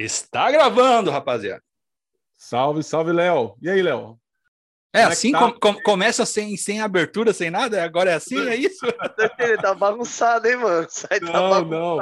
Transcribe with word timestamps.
Está 0.00 0.50
gravando, 0.50 1.10
rapaziada. 1.10 1.62
Salve, 2.34 2.82
salve, 2.82 3.12
Léo. 3.12 3.54
E 3.60 3.68
aí, 3.68 3.82
Léo? 3.82 4.18
É, 4.94 5.00
é 5.00 5.04
assim, 5.04 5.30
tá? 5.30 5.38
com, 5.38 5.52
com, 5.60 5.82
começa 5.82 6.24
sem, 6.24 6.56
sem 6.56 6.80
abertura, 6.80 7.34
sem 7.34 7.50
nada, 7.50 7.84
agora 7.84 8.10
é 8.10 8.14
assim, 8.14 8.48
é 8.48 8.56
isso? 8.56 8.86
Ele 9.38 9.58
tá 9.58 9.74
bagunçado, 9.74 10.48
hein, 10.48 10.56
mano? 10.56 10.86
Sai 10.88 11.20
não, 11.20 11.32
tá 11.50 11.60
não. 11.62 11.98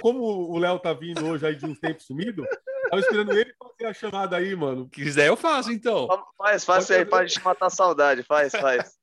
Como 0.00 0.20
o 0.22 0.58
Léo 0.58 0.78
tá 0.78 0.92
vindo 0.92 1.26
hoje 1.26 1.44
aí 1.44 1.56
de 1.56 1.66
um 1.66 1.74
tempo 1.74 2.00
sumido, 2.00 2.46
tava 2.88 3.00
esperando 3.00 3.32
ele 3.32 3.52
fazer 3.58 3.90
a 3.90 3.92
chamada 3.92 4.36
aí, 4.36 4.54
mano. 4.54 4.84
Se 4.84 4.90
quiser, 4.90 5.26
eu 5.26 5.36
faço, 5.36 5.72
então. 5.72 6.06
Faz, 6.38 6.64
faz 6.64 6.86
Pode 6.86 6.98
aí, 7.00 7.04
pra 7.04 7.26
gente 7.26 7.44
matar 7.44 7.66
a 7.66 7.70
saudade. 7.70 8.22
Faz, 8.22 8.52
faz. 8.52 8.96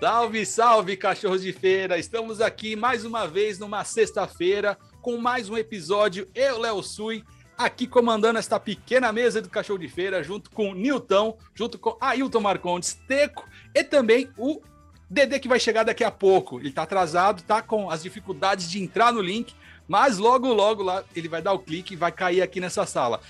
Salve, 0.01 0.47
salve, 0.47 0.97
cachorros 0.97 1.43
de 1.43 1.52
feira! 1.52 1.98
Estamos 1.98 2.41
aqui 2.41 2.77
mais 2.77 3.05
uma 3.05 3.27
vez 3.27 3.59
numa 3.59 3.83
sexta-feira 3.83 4.79
com 5.02 5.19
mais 5.19 5.51
um 5.51 5.59
episódio. 5.59 6.29
Eu, 6.37 6.61
Léo 6.61 6.80
Sui, 6.84 7.24
aqui 7.57 7.84
comandando 7.84 8.38
esta 8.38 8.61
pequena 8.61 9.11
mesa 9.12 9.43
do 9.43 9.51
cachorro 9.51 9.80
de 9.80 9.88
feira, 9.88 10.23
junto 10.23 10.52
com 10.52 10.73
Nilton, 10.73 11.37
junto 11.52 11.80
com 11.80 11.97
Ailton 12.01 12.38
Marcondes, 12.38 12.95
Teco 13.09 13.45
e 13.74 13.83
também 13.83 14.30
o 14.38 14.62
Dedê 15.11 15.41
que 15.41 15.48
vai 15.48 15.59
chegar 15.59 15.83
daqui 15.83 16.05
a 16.05 16.12
pouco. 16.12 16.60
Ele 16.60 16.71
tá 16.71 16.85
atrasado, 16.85 17.43
tá 17.43 17.60
com 17.60 17.91
as 17.91 18.01
dificuldades 18.01 18.71
de 18.71 18.80
entrar 18.80 19.12
no 19.12 19.21
link, 19.21 19.52
mas 19.88 20.16
logo, 20.16 20.52
logo 20.52 20.80
lá 20.80 21.02
ele 21.16 21.29
vai 21.29 21.43
dar 21.43 21.55
o 21.55 21.59
clique 21.59 21.95
e 21.95 21.96
vai 21.96 22.12
cair 22.12 22.41
aqui 22.41 22.60
nessa 22.60 22.87
sala. 22.87 23.21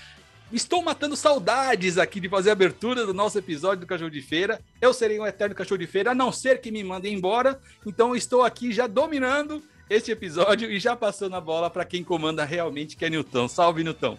Estou 0.51 0.81
matando 0.81 1.15
saudades 1.15 1.99
aqui 1.99 2.19
de 2.19 2.27
fazer 2.27 2.49
a 2.49 2.53
abertura 2.53 3.05
do 3.05 3.13
nosso 3.13 3.37
episódio 3.37 3.81
do 3.81 3.85
Cachorro 3.85 4.09
de 4.09 4.19
Feira. 4.19 4.59
Eu 4.81 4.91
serei 4.95 5.19
um 5.19 5.25
eterno 5.25 5.53
cachorro 5.53 5.77
de 5.77 5.85
feira, 5.85 6.09
a 6.09 6.15
não 6.15 6.31
ser 6.31 6.59
que 6.59 6.71
me 6.71 6.83
mandem 6.83 7.13
embora. 7.13 7.59
Então 7.85 8.15
estou 8.15 8.41
aqui 8.41 8.71
já 8.71 8.87
dominando 8.87 9.61
este 9.87 10.09
episódio 10.09 10.71
e 10.71 10.79
já 10.79 10.95
passando 10.95 11.35
a 11.35 11.41
bola 11.41 11.69
para 11.69 11.85
quem 11.85 12.03
comanda 12.03 12.43
realmente, 12.45 12.97
que 12.97 13.05
é 13.05 13.11
Nilton. 13.11 13.47
Salve, 13.47 13.83
Nilton. 13.83 14.17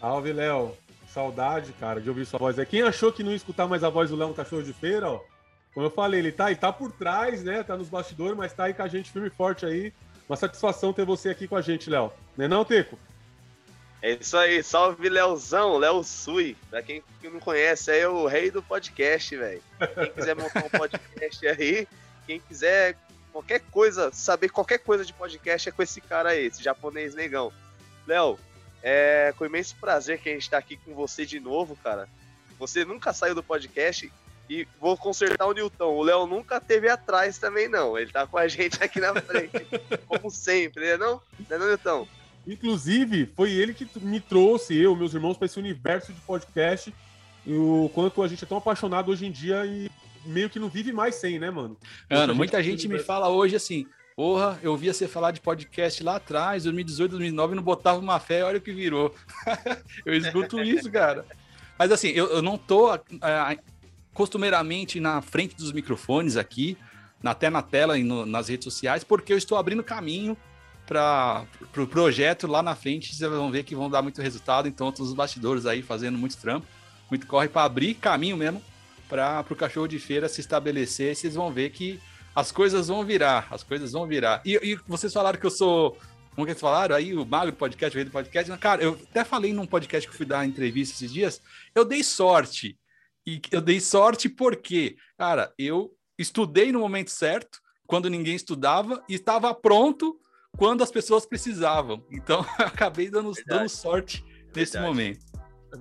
Salve, 0.00 0.32
Léo. 0.32 0.72
Saudade, 1.12 1.72
cara, 1.78 2.00
de 2.00 2.08
ouvir 2.08 2.24
sua 2.24 2.38
voz. 2.38 2.58
É 2.58 2.64
quem 2.64 2.80
achou 2.80 3.12
que 3.12 3.22
não 3.22 3.30
ia 3.30 3.36
escutar 3.36 3.66
mais 3.66 3.84
a 3.84 3.90
voz 3.90 4.08
do 4.08 4.16
Léo 4.16 4.32
Cachorro 4.32 4.62
de 4.62 4.72
Feira, 4.72 5.10
ó. 5.10 5.20
Como 5.74 5.84
eu 5.84 5.90
falei, 5.90 6.20
ele 6.20 6.32
tá, 6.32 6.50
ele 6.50 6.58
tá 6.58 6.72
por 6.72 6.90
trás, 6.90 7.44
né? 7.44 7.62
Tá 7.62 7.76
nos 7.76 7.90
bastidores, 7.90 8.34
mas 8.34 8.52
tá 8.54 8.64
aí 8.64 8.72
com 8.72 8.82
a 8.82 8.88
gente 8.88 9.10
firme 9.10 9.28
e 9.28 9.30
forte 9.30 9.66
aí. 9.66 9.92
Uma 10.26 10.36
satisfação 10.36 10.94
ter 10.94 11.04
você 11.04 11.28
aqui 11.28 11.46
com 11.46 11.54
a 11.54 11.60
gente, 11.60 11.90
Léo. 11.90 12.10
Não 12.34 12.46
é 12.46 12.48
não, 12.48 12.64
Teco? 12.64 12.98
É 14.02 14.12
isso 14.12 14.36
aí, 14.36 14.62
salve 14.62 15.08
Leozão, 15.08 15.78
Léo 15.78 16.04
Sui. 16.04 16.56
Pra 16.70 16.82
quem 16.82 17.02
não 17.22 17.40
conhece, 17.40 17.90
é 17.90 18.08
o 18.08 18.26
rei 18.26 18.50
do 18.50 18.62
podcast, 18.62 19.36
velho. 19.36 19.62
Quem 19.94 20.12
quiser 20.12 20.36
montar 20.36 20.64
um 20.64 20.70
podcast 20.70 21.48
aí, 21.48 21.88
quem 22.26 22.40
quiser 22.40 22.96
qualquer 23.32 23.60
coisa, 23.70 24.10
saber 24.12 24.48
qualquer 24.48 24.78
coisa 24.78 25.04
de 25.04 25.12
podcast 25.12 25.68
é 25.68 25.72
com 25.72 25.82
esse 25.82 26.00
cara 26.00 26.30
aí, 26.30 26.46
esse 26.46 26.62
japonês 26.62 27.14
negão. 27.14 27.52
Léo, 28.06 28.38
é 28.82 29.34
com 29.36 29.44
imenso 29.44 29.76
prazer 29.76 30.20
que 30.20 30.28
a 30.28 30.32
gente 30.32 30.48
tá 30.48 30.58
aqui 30.58 30.76
com 30.76 30.94
você 30.94 31.26
de 31.26 31.40
novo, 31.40 31.76
cara. 31.82 32.08
Você 32.58 32.84
nunca 32.84 33.12
saiu 33.12 33.34
do 33.34 33.42
podcast 33.42 34.10
e 34.48 34.66
vou 34.80 34.96
consertar 34.96 35.46
o 35.46 35.52
Newton. 35.52 35.92
O 35.92 36.02
Léo 36.02 36.26
nunca 36.26 36.60
teve 36.60 36.88
atrás 36.88 37.38
também, 37.38 37.68
não. 37.68 37.98
Ele 37.98 38.12
tá 38.12 38.26
com 38.26 38.38
a 38.38 38.46
gente 38.46 38.82
aqui 38.82 39.00
na 39.00 39.14
frente, 39.20 39.66
como 40.06 40.30
sempre, 40.30 40.84
né? 40.84 40.96
Não, 40.96 41.20
não 41.48 41.56
é 41.56 41.58
não, 41.58 41.66
Newton? 41.66 42.08
Inclusive, 42.46 43.26
foi 43.34 43.50
ele 43.50 43.74
que 43.74 43.88
me 44.00 44.20
trouxe, 44.20 44.76
eu, 44.76 44.94
meus 44.94 45.12
irmãos, 45.12 45.36
para 45.36 45.46
esse 45.46 45.58
universo 45.58 46.12
de 46.12 46.20
podcast. 46.20 46.94
E 47.44 47.54
o 47.54 47.90
quanto 47.92 48.22
a 48.22 48.28
gente 48.28 48.44
é 48.44 48.46
tão 48.46 48.58
apaixonado 48.58 49.10
hoje 49.10 49.26
em 49.26 49.30
dia 49.30 49.64
e 49.66 49.90
meio 50.24 50.50
que 50.50 50.58
não 50.58 50.68
vive 50.68 50.92
mais 50.92 51.16
sem, 51.16 51.38
né, 51.38 51.50
mano? 51.50 51.76
Mano, 52.10 52.34
muita 52.34 52.62
gente 52.62 52.88
me 52.88 52.98
fala 52.98 53.28
hoje 53.28 53.56
assim: 53.56 53.86
porra, 54.14 54.58
eu 54.62 54.76
via 54.76 54.94
você 54.94 55.08
falar 55.08 55.30
de 55.30 55.40
podcast 55.40 56.02
lá 56.02 56.16
atrás, 56.16 56.64
2018, 56.64 57.10
2009, 57.12 57.54
não 57.54 57.62
botava 57.62 57.98
uma 57.98 58.18
fé, 58.20 58.44
olha 58.44 58.58
o 58.58 58.60
que 58.60 58.72
virou. 58.72 59.14
eu 60.06 60.14
escuto 60.14 60.60
isso, 60.60 60.90
cara. 60.90 61.24
Mas 61.78 61.92
assim, 61.92 62.08
eu, 62.08 62.26
eu 62.28 62.42
não 62.42 62.56
tô 62.56 62.94
uh, 62.94 62.98
costumeiramente 64.14 64.98
na 64.98 65.20
frente 65.20 65.54
dos 65.56 65.72
microfones 65.72 66.36
aqui, 66.36 66.76
até 67.22 67.50
na 67.50 67.60
tela 67.60 67.98
e 67.98 68.02
no, 68.02 68.24
nas 68.24 68.48
redes 68.48 68.64
sociais, 68.64 69.04
porque 69.04 69.32
eu 69.32 69.38
estou 69.38 69.58
abrindo 69.58 69.82
caminho 69.84 70.36
para 70.86 71.44
o 71.60 71.66
pro 71.66 71.86
projeto 71.86 72.46
lá 72.46 72.62
na 72.62 72.74
frente, 72.74 73.14
vocês 73.14 73.30
vão 73.30 73.50
ver 73.50 73.64
que 73.64 73.74
vão 73.74 73.90
dar 73.90 74.02
muito 74.02 74.22
resultado. 74.22 74.68
Então, 74.68 74.92
todos 74.92 75.10
os 75.10 75.16
bastidores 75.16 75.66
aí 75.66 75.82
fazendo 75.82 76.16
muito 76.16 76.36
trampo, 76.36 76.66
muito 77.10 77.26
corre 77.26 77.48
para 77.48 77.64
abrir 77.64 77.94
caminho 77.94 78.36
mesmo 78.36 78.62
para 79.08 79.44
o 79.48 79.56
cachorro 79.56 79.86
de 79.86 79.98
feira 79.98 80.28
se 80.28 80.40
estabelecer. 80.40 81.14
Vocês 81.14 81.34
vão 81.34 81.52
ver 81.52 81.70
que 81.70 82.00
as 82.34 82.52
coisas 82.52 82.88
vão 82.88 83.04
virar, 83.04 83.46
as 83.50 83.62
coisas 83.62 83.92
vão 83.92 84.06
virar. 84.06 84.42
E, 84.44 84.54
e 84.62 84.76
vocês 84.86 85.12
falaram 85.12 85.38
que 85.38 85.46
eu 85.46 85.50
sou. 85.50 85.96
Como 86.34 86.44
que 86.44 86.52
eles 86.52 86.60
falaram 86.60 86.94
aí? 86.94 87.14
O 87.14 87.24
magro 87.24 87.52
do 87.52 87.56
podcast, 87.56 87.96
o 87.96 87.98
rei 87.98 88.04
do 88.04 88.10
podcast. 88.10 88.58
Cara, 88.58 88.82
eu 88.82 88.98
até 89.10 89.24
falei 89.24 89.54
num 89.54 89.66
podcast 89.66 90.06
que 90.06 90.12
eu 90.12 90.16
fui 90.16 90.26
dar 90.26 90.46
entrevista 90.46 90.94
esses 90.94 91.12
dias. 91.12 91.40
Eu 91.74 91.84
dei 91.84 92.02
sorte. 92.02 92.78
E 93.26 93.40
eu 93.50 93.60
dei 93.60 93.80
sorte 93.80 94.28
porque, 94.28 94.96
cara, 95.16 95.52
eu 95.58 95.90
estudei 96.18 96.70
no 96.70 96.80
momento 96.80 97.10
certo, 97.10 97.58
quando 97.86 98.10
ninguém 98.10 98.36
estudava, 98.36 99.02
e 99.08 99.14
estava 99.14 99.52
pronto 99.54 100.18
quando 100.56 100.82
as 100.82 100.90
pessoas 100.90 101.26
precisavam. 101.26 102.04
Então, 102.10 102.40
acabei 102.58 103.10
dando, 103.10 103.32
dando 103.46 103.68
sorte 103.68 104.24
nesse 104.54 104.72
verdade. 104.72 104.86
momento. 104.86 105.26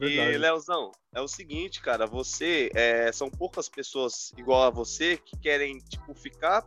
É 0.02 0.06
e, 0.06 0.38
Leozão, 0.38 0.92
é 1.14 1.22
o 1.22 1.28
seguinte, 1.28 1.82
cara, 1.82 2.06
você, 2.06 2.70
é, 2.76 3.12
são 3.12 3.30
poucas 3.30 3.70
pessoas 3.70 4.34
igual 4.38 4.64
a 4.64 4.70
você 4.70 5.18
que 5.18 5.38
querem, 5.38 5.78
tipo, 5.80 6.14
ficar 6.14 6.66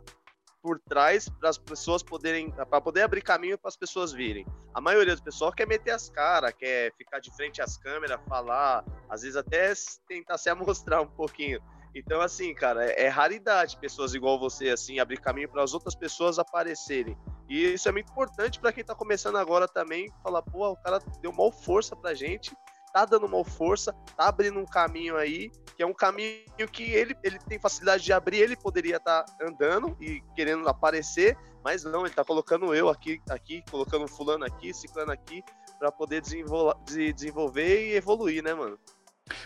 por 0.61 0.79
trás 0.79 1.29
para 1.29 1.49
as 1.49 1.57
pessoas 1.57 2.03
poderem, 2.03 2.51
para 2.51 2.81
poder 2.81 3.03
abrir 3.03 3.21
caminho 3.21 3.57
para 3.57 3.69
as 3.69 3.77
pessoas 3.77 4.11
virem. 4.11 4.45
A 4.73 4.81
maioria 4.81 5.15
do 5.15 5.23
pessoal 5.23 5.51
quer 5.51 5.67
meter 5.67 5.91
as 5.91 6.09
caras, 6.09 6.53
quer 6.57 6.93
ficar 6.97 7.19
de 7.19 7.33
frente 7.35 7.61
às 7.61 7.77
câmeras, 7.77 8.19
falar, 8.27 8.83
às 9.09 9.21
vezes 9.21 9.37
até 9.37 9.73
tentar 10.07 10.37
se 10.37 10.49
amostrar 10.49 11.01
um 11.01 11.07
pouquinho. 11.07 11.61
Então, 11.93 12.21
assim, 12.21 12.53
cara, 12.53 12.85
é, 12.85 13.05
é 13.05 13.07
raridade 13.07 13.77
pessoas 13.77 14.13
igual 14.13 14.39
você, 14.39 14.69
assim, 14.69 14.99
abrir 14.99 15.19
caminho 15.19 15.49
para 15.49 15.63
as 15.63 15.73
outras 15.73 15.95
pessoas 15.95 16.37
aparecerem. 16.37 17.17
E 17.49 17.73
isso 17.73 17.89
é 17.89 17.91
muito 17.91 18.11
importante 18.11 18.59
para 18.59 18.71
quem 18.71 18.83
tá 18.83 18.93
começando 18.93 19.37
agora 19.37 19.67
também, 19.67 20.07
falar, 20.21 20.41
pô, 20.43 20.69
o 20.69 20.77
cara 20.77 20.99
deu 21.21 21.31
mal 21.31 21.51
força 21.51 21.95
pra 21.95 22.13
gente, 22.13 22.55
tá 22.93 23.05
dando 23.05 23.27
mal 23.27 23.43
força, 23.43 23.93
tá 24.15 24.27
abrindo 24.27 24.59
um 24.59 24.65
caminho 24.65 25.17
aí, 25.17 25.51
que 25.75 25.81
é 25.81 25.85
um 25.85 25.93
caminho 25.93 26.67
que 26.71 26.83
ele, 26.83 27.15
ele 27.23 27.39
tem 27.39 27.59
facilidade 27.59 28.03
de 28.03 28.13
abrir, 28.13 28.37
ele 28.37 28.55
poderia 28.55 28.97
estar 28.97 29.23
tá 29.23 29.45
andando 29.45 29.97
e 29.99 30.21
querendo 30.35 30.67
aparecer, 30.67 31.37
mas 31.63 31.83
não, 31.83 32.05
ele 32.05 32.13
tá 32.13 32.23
colocando 32.23 32.73
eu 32.73 32.89
aqui, 32.89 33.21
aqui, 33.29 33.63
colocando 33.69 34.07
fulano 34.07 34.45
aqui, 34.45 34.73
ciclano 34.73 35.11
aqui, 35.11 35.43
para 35.77 35.91
poder 35.91 36.21
desenvolver 36.21 37.87
e 37.87 37.95
evoluir, 37.95 38.43
né, 38.43 38.53
mano? 38.53 38.77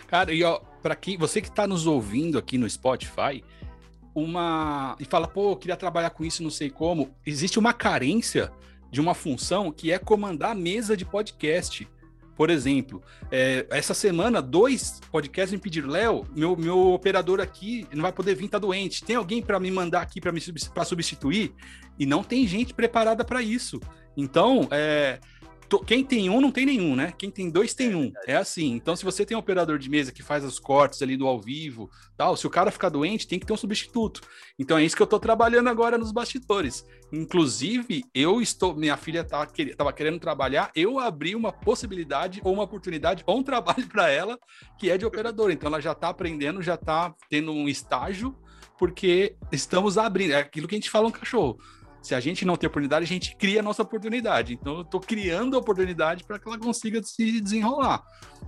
Cara, 0.06 0.32
e 0.32 0.42
ó, 0.42 0.60
para 0.82 0.94
quem 0.94 1.16
você 1.16 1.40
que 1.40 1.48
está 1.48 1.66
nos 1.66 1.86
ouvindo 1.86 2.38
aqui 2.38 2.58
no 2.58 2.68
Spotify, 2.68 3.42
uma 4.14 4.96
e 5.00 5.04
fala, 5.04 5.26
pô, 5.26 5.56
queria 5.56 5.76
trabalhar 5.76 6.10
com 6.10 6.24
isso, 6.24 6.42
não 6.42 6.50
sei 6.50 6.70
como. 6.70 7.10
Existe 7.26 7.58
uma 7.58 7.72
carência 7.72 8.52
de 8.90 9.00
uma 9.00 9.14
função 9.14 9.72
que 9.72 9.90
é 9.90 9.98
comandar 9.98 10.52
a 10.52 10.54
mesa 10.54 10.96
de 10.96 11.04
podcast. 11.04 11.88
Por 12.36 12.50
exemplo, 12.50 13.00
é, 13.30 13.64
essa 13.70 13.94
semana, 13.94 14.42
dois 14.42 15.00
podcasts 15.10 15.52
me 15.52 15.58
pediram: 15.58 15.88
Léo, 15.88 16.26
meu, 16.34 16.56
meu 16.56 16.92
operador 16.92 17.40
aqui 17.40 17.86
não 17.92 18.02
vai 18.02 18.12
poder 18.12 18.34
vir, 18.34 18.48
tá 18.48 18.58
doente. 18.58 19.04
Tem 19.04 19.16
alguém 19.16 19.40
para 19.40 19.60
me 19.60 19.70
mandar 19.70 20.02
aqui 20.02 20.20
para 20.20 20.84
substituir? 20.84 21.54
E 21.98 22.04
não 22.04 22.24
tem 22.24 22.46
gente 22.46 22.74
preparada 22.74 23.24
para 23.24 23.40
isso. 23.40 23.80
Então, 24.16 24.68
é, 24.70 25.18
quem 25.78 26.04
tem 26.04 26.28
um 26.28 26.40
não 26.40 26.50
tem 26.50 26.66
nenhum, 26.66 26.94
né? 26.94 27.12
Quem 27.16 27.30
tem 27.30 27.50
dois 27.50 27.74
tem 27.74 27.92
é 27.92 27.96
um. 27.96 28.12
É 28.26 28.36
assim. 28.36 28.72
Então, 28.72 28.94
se 28.94 29.04
você 29.04 29.24
tem 29.24 29.36
um 29.36 29.40
operador 29.40 29.78
de 29.78 29.88
mesa 29.88 30.12
que 30.12 30.22
faz 30.22 30.44
os 30.44 30.58
cortes 30.58 31.00
ali 31.00 31.16
do 31.16 31.26
ao 31.26 31.40
vivo, 31.40 31.90
tal, 32.16 32.36
se 32.36 32.46
o 32.46 32.50
cara 32.50 32.70
ficar 32.70 32.88
doente, 32.88 33.26
tem 33.26 33.38
que 33.38 33.46
ter 33.46 33.52
um 33.52 33.56
substituto. 33.56 34.20
Então 34.58 34.78
é 34.78 34.84
isso 34.84 34.96
que 34.96 35.02
eu 35.02 35.06
tô 35.06 35.18
trabalhando 35.18 35.68
agora 35.68 35.96
nos 35.96 36.12
bastidores. 36.12 36.86
Inclusive, 37.12 38.04
eu 38.14 38.40
estou, 38.40 38.74
minha 38.74 38.96
filha 38.96 39.24
tava, 39.24 39.50
tava 39.76 39.92
querendo 39.92 40.18
trabalhar, 40.18 40.70
eu 40.74 40.98
abri 40.98 41.34
uma 41.34 41.52
possibilidade 41.52 42.40
ou 42.44 42.52
uma 42.52 42.64
oportunidade 42.64 43.22
ou 43.26 43.38
um 43.38 43.42
trabalho 43.44 43.86
para 43.88 44.10
ela 44.10 44.38
que 44.78 44.90
é 44.90 44.98
de 44.98 45.06
operador. 45.06 45.50
Então 45.50 45.68
ela 45.68 45.80
já 45.80 45.94
tá 45.94 46.08
aprendendo, 46.08 46.62
já 46.62 46.76
tá 46.76 47.14
tendo 47.28 47.52
um 47.52 47.68
estágio 47.68 48.36
porque 48.78 49.36
estamos 49.52 49.96
abrindo. 49.96 50.32
É 50.32 50.38
aquilo 50.38 50.68
que 50.68 50.74
a 50.74 50.78
gente 50.78 50.90
fala 50.90 51.08
um 51.08 51.12
cachorro 51.12 51.58
se 52.04 52.14
a 52.14 52.20
gente 52.20 52.44
não 52.44 52.54
tem 52.54 52.68
oportunidade, 52.68 53.02
a 53.02 53.08
gente 53.08 53.34
cria 53.34 53.60
a 53.60 53.62
nossa 53.62 53.80
oportunidade. 53.80 54.52
Então, 54.52 54.74
eu 54.74 54.82
estou 54.82 55.00
criando 55.00 55.56
a 55.56 55.58
oportunidade 55.58 56.22
para 56.22 56.38
que 56.38 56.46
ela 56.46 56.58
consiga 56.58 57.02
se 57.02 57.40
desenrolar. 57.40 58.04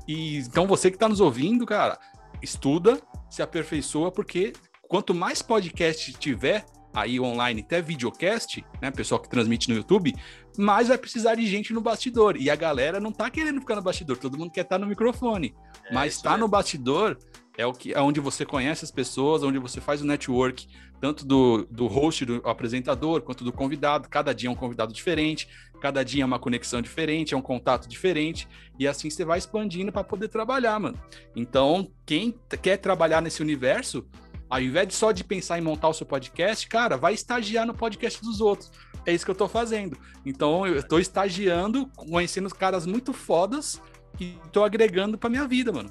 E 0.06 0.36
então, 0.36 0.66
você 0.66 0.90
que 0.90 0.96
está 0.96 1.08
nos 1.08 1.22
ouvindo, 1.22 1.64
cara, 1.64 1.98
estuda, 2.42 3.00
se 3.30 3.40
aperfeiçoa, 3.40 4.12
porque 4.12 4.52
quanto 4.86 5.14
mais 5.14 5.40
podcast 5.40 6.12
tiver, 6.18 6.66
aí 6.92 7.18
online, 7.18 7.62
até 7.62 7.80
videocast, 7.80 8.62
né? 8.82 8.90
Pessoal 8.90 9.18
que 9.18 9.28
transmite 9.28 9.70
no 9.70 9.76
YouTube, 9.76 10.14
mas 10.58 10.88
vai 10.88 10.98
precisar 10.98 11.34
de 11.34 11.46
gente 11.46 11.72
no 11.72 11.80
bastidor. 11.80 12.36
E 12.36 12.50
a 12.50 12.56
galera 12.56 13.00
não 13.00 13.10
tá 13.10 13.30
querendo 13.30 13.60
ficar 13.60 13.76
no 13.76 13.82
bastidor, 13.82 14.18
todo 14.18 14.36
mundo 14.36 14.50
quer 14.50 14.62
estar 14.62 14.76
tá 14.76 14.78
no 14.78 14.86
microfone. 14.86 15.54
É, 15.86 15.94
mas 15.94 16.20
tá 16.20 16.36
no 16.36 16.46
bastidor 16.46 17.18
é 17.58 17.66
o 17.66 17.72
que 17.72 17.92
é 17.92 18.00
onde 18.00 18.20
você 18.20 18.44
conhece 18.44 18.84
as 18.84 18.90
pessoas, 18.90 19.42
onde 19.42 19.58
você 19.58 19.80
faz 19.80 20.02
o 20.02 20.06
network, 20.06 20.68
tanto 21.00 21.24
do, 21.24 21.66
do 21.70 21.86
host, 21.86 22.24
do 22.24 22.42
apresentador, 22.44 23.22
quanto 23.22 23.44
do 23.44 23.52
convidado. 23.52 24.08
Cada 24.08 24.34
dia 24.34 24.48
é 24.48 24.52
um 24.52 24.56
convidado 24.56 24.92
diferente, 24.92 25.48
cada 25.80 26.04
dia 26.04 26.22
é 26.22 26.26
uma 26.26 26.38
conexão 26.38 26.82
diferente, 26.82 27.34
é 27.34 27.36
um 27.36 27.42
contato 27.42 27.88
diferente, 27.88 28.46
e 28.78 28.86
assim 28.86 29.08
você 29.08 29.24
vai 29.24 29.38
expandindo 29.38 29.90
para 29.90 30.04
poder 30.04 30.28
trabalhar, 30.28 30.78
mano. 30.78 30.98
Então, 31.34 31.90
quem 32.04 32.34
quer 32.60 32.76
trabalhar 32.76 33.22
nesse 33.22 33.40
universo, 33.40 34.06
ao 34.50 34.60
invés 34.60 34.88
de 34.88 34.94
só 34.94 35.10
de 35.10 35.24
pensar 35.24 35.58
em 35.58 35.62
montar 35.62 35.88
o 35.88 35.94
seu 35.94 36.06
podcast, 36.06 36.68
cara, 36.68 36.96
vai 36.96 37.14
estagiar 37.14 37.66
no 37.66 37.74
podcast 37.74 38.20
dos 38.22 38.40
outros. 38.40 38.70
É 39.06 39.14
isso 39.14 39.24
que 39.24 39.30
eu 39.30 39.36
tô 39.36 39.48
fazendo. 39.48 39.96
Então, 40.24 40.66
eu 40.66 40.82
tô 40.82 40.98
estagiando, 40.98 41.86
conhecendo 41.96 42.48
caras 42.50 42.86
muito 42.86 43.12
fodas 43.12 43.80
e 44.20 44.36
tô 44.52 44.64
agregando 44.64 45.16
pra 45.16 45.30
minha 45.30 45.46
vida, 45.46 45.72
mano. 45.72 45.90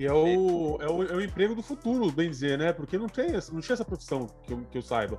E 0.00 0.06
é 0.06 0.12
o, 0.14 0.78
é 0.80 0.88
o, 0.88 1.02
é 1.02 1.14
o 1.14 1.20
emprego 1.20 1.54
do 1.54 1.62
futuro, 1.62 2.10
bem 2.10 2.30
dizer, 2.30 2.56
né? 2.56 2.72
Porque 2.72 2.96
não 2.96 3.06
tem, 3.06 3.32
não 3.52 3.60
tinha 3.60 3.74
essa 3.74 3.84
profissão 3.84 4.26
que 4.44 4.54
eu, 4.54 4.66
que 4.70 4.78
eu 4.78 4.80
saiba. 4.80 5.18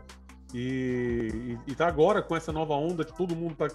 E, 0.56 1.30
e, 1.68 1.72
e, 1.72 1.76
tá 1.76 1.88
agora 1.88 2.20
com 2.20 2.36
essa 2.36 2.52
nova 2.52 2.74
onda 2.74 3.06
que 3.06 3.16
todo 3.16 3.36
mundo 3.36 3.56
tá 3.56 3.68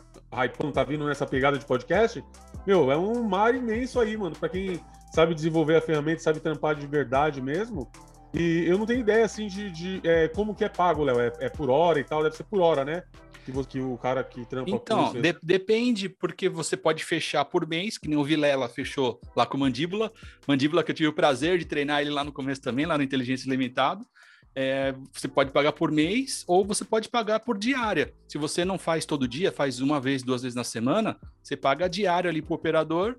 hypando, 0.44 0.72
tá 0.72 0.82
vindo 0.82 1.06
nessa 1.06 1.24
pegada 1.24 1.56
de 1.56 1.64
podcast. 1.64 2.24
Meu, 2.66 2.90
é 2.90 2.96
um 2.96 3.22
mar 3.22 3.54
imenso 3.54 4.00
aí, 4.00 4.16
mano. 4.16 4.34
Pra 4.34 4.48
quem 4.48 4.80
sabe 5.12 5.32
desenvolver 5.32 5.76
a 5.76 5.80
ferramenta, 5.80 6.18
sabe 6.22 6.40
trampar 6.40 6.74
de 6.74 6.88
verdade 6.88 7.40
mesmo. 7.40 7.88
E 8.34 8.64
eu 8.66 8.76
não 8.76 8.84
tenho 8.84 8.98
ideia, 8.98 9.24
assim, 9.24 9.46
de, 9.46 9.70
de 9.70 10.00
é, 10.02 10.26
como 10.26 10.56
que 10.56 10.64
é 10.64 10.68
pago, 10.68 11.04
Léo. 11.04 11.20
É, 11.20 11.32
é, 11.38 11.48
por 11.48 11.70
hora 11.70 12.00
e 12.00 12.04
tal, 12.04 12.24
deve 12.24 12.34
ser 12.34 12.44
por 12.44 12.60
hora, 12.60 12.84
né? 12.84 13.04
Que, 13.46 13.64
que 13.66 13.80
o 13.80 13.96
cara 13.96 14.24
que 14.24 14.44
trampa 14.44 14.68
Então, 14.68 15.12
de, 15.12 15.36
depende, 15.40 16.08
porque 16.08 16.48
você 16.48 16.76
pode 16.76 17.04
fechar 17.04 17.44
por 17.44 17.64
mês, 17.66 17.96
que 17.96 18.08
nem 18.08 18.18
o 18.18 18.24
Vilela 18.24 18.68
fechou 18.68 19.20
lá 19.36 19.46
com 19.46 19.56
Mandíbula. 19.56 20.12
Mandíbula 20.48 20.82
que 20.82 20.90
eu 20.90 20.94
tive 20.94 21.08
o 21.08 21.12
prazer 21.12 21.56
de 21.58 21.64
treinar 21.64 22.00
ele 22.00 22.10
lá 22.10 22.24
no 22.24 22.32
começo 22.32 22.60
também, 22.60 22.84
lá 22.84 22.98
no 22.98 23.04
Inteligência 23.04 23.48
Limitado. 23.48 24.04
É, 24.52 24.94
você 25.12 25.28
pode 25.28 25.52
pagar 25.52 25.72
por 25.72 25.92
mês 25.92 26.42
ou 26.48 26.64
você 26.64 26.84
pode 26.84 27.08
pagar 27.08 27.40
por 27.40 27.56
diária. 27.56 28.12
Se 28.26 28.36
você 28.36 28.64
não 28.64 28.78
faz 28.78 29.04
todo 29.04 29.28
dia, 29.28 29.52
faz 29.52 29.80
uma 29.80 30.00
vez, 30.00 30.22
duas 30.22 30.42
vezes 30.42 30.56
na 30.56 30.64
semana, 30.64 31.16
você 31.42 31.56
paga 31.56 31.84
a 31.84 31.88
diária 31.88 32.28
ali 32.28 32.42
para 32.42 32.52
o 32.52 32.56
operador 32.56 33.16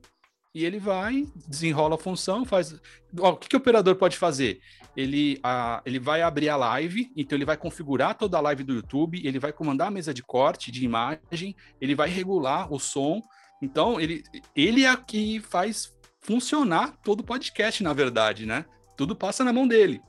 e 0.53 0.65
ele 0.65 0.79
vai, 0.79 1.27
desenrola 1.47 1.95
a 1.95 1.99
função, 1.99 2.43
faz. 2.43 2.75
Ó, 3.19 3.33
o 3.33 3.37
que, 3.37 3.47
que 3.47 3.55
o 3.55 3.59
operador 3.59 3.95
pode 3.95 4.17
fazer? 4.17 4.59
Ele, 4.97 5.39
a, 5.43 5.79
ele 5.85 5.99
vai 5.99 6.23
abrir 6.23 6.49
a 6.49 6.55
live, 6.55 7.11
então 7.15 7.37
ele 7.37 7.45
vai 7.45 7.55
configurar 7.55 8.17
toda 8.17 8.35
a 8.35 8.41
live 8.41 8.63
do 8.63 8.73
YouTube, 8.73 9.21
ele 9.23 9.37
vai 9.37 9.53
comandar 9.53 9.89
a 9.89 9.91
mesa 9.91 10.11
de 10.11 10.23
corte 10.23 10.71
de 10.71 10.83
imagem, 10.83 11.55
ele 11.79 11.93
vai 11.93 12.09
regular 12.09 12.73
o 12.73 12.79
som. 12.79 13.21
Então, 13.61 14.01
ele, 14.01 14.23
ele 14.55 14.85
é 14.85 14.97
que 14.97 15.39
faz 15.39 15.95
funcionar 16.19 16.97
todo 17.03 17.19
o 17.19 17.23
podcast, 17.23 17.83
na 17.83 17.93
verdade, 17.93 18.47
né? 18.47 18.65
Tudo 18.97 19.15
passa 19.15 19.43
na 19.43 19.53
mão 19.53 19.67
dele. 19.67 20.01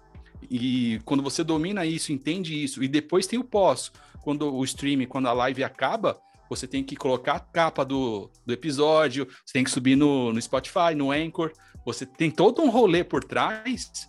E 0.51 0.99
quando 1.05 1.23
você 1.23 1.45
domina 1.45 1.85
isso, 1.85 2.11
entende 2.11 2.65
isso, 2.65 2.83
e 2.83 2.89
depois 2.89 3.27
tem 3.27 3.39
o 3.39 3.45
pós. 3.45 3.93
Quando 4.23 4.55
o 4.55 4.65
stream, 4.65 5.07
quando 5.07 5.29
a 5.29 5.35
live 5.35 5.65
acaba, 5.65 6.19
você 6.49 6.67
tem 6.67 6.83
que 6.83 6.97
colocar 6.97 7.35
a 7.35 7.41
capa 7.41 7.85
do, 7.85 8.31
do 8.47 8.55
episódio, 8.55 9.29
você 9.45 9.53
tem 9.53 9.65
que 9.65 9.71
subir 9.71 9.97
no, 9.97 10.33
no 10.33 10.41
Spotify, 10.41 10.95
no 10.97 11.11
Anchor. 11.11 11.53
Você 11.85 12.07
tem 12.07 12.31
todo 12.31 12.63
um 12.63 12.71
rolê 12.71 13.05
por 13.05 13.23
trás 13.23 14.09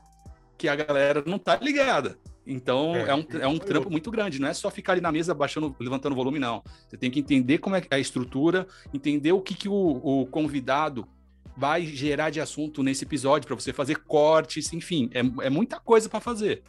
que 0.59 0.67
a 0.67 0.75
galera 0.75 1.23
não 1.25 1.39
tá 1.39 1.55
ligada. 1.55 2.19
Então 2.45 2.93
é, 2.95 3.09
é 3.09 3.15
um, 3.15 3.25
é 3.41 3.47
um 3.47 3.57
trampo 3.57 3.89
muito 3.89 4.11
grande, 4.11 4.39
não 4.39 4.49
é 4.49 4.53
só 4.53 4.69
ficar 4.69 4.91
ali 4.91 5.01
na 5.01 5.11
mesa 5.11 5.33
baixando, 5.33 5.73
levantando 5.79 6.11
o 6.11 6.15
volume, 6.15 6.37
não. 6.37 6.61
Você 6.87 6.97
tem 6.97 7.09
que 7.09 7.19
entender 7.19 7.59
como 7.59 7.77
é 7.77 7.83
a 7.89 7.97
estrutura, 7.97 8.67
entender 8.93 9.31
o 9.31 9.41
que, 9.41 9.55
que 9.55 9.69
o, 9.69 9.73
o 9.73 10.27
convidado 10.27 11.07
vai 11.55 11.85
gerar 11.85 12.29
de 12.29 12.41
assunto 12.41 12.83
nesse 12.83 13.05
episódio 13.05 13.47
para 13.47 13.55
você 13.55 13.71
fazer 13.71 13.99
cortes, 13.99 14.73
enfim, 14.73 15.09
é, 15.13 15.19
é 15.45 15.49
muita 15.49 15.79
coisa 15.79 16.09
para 16.09 16.19
fazer. 16.19 16.61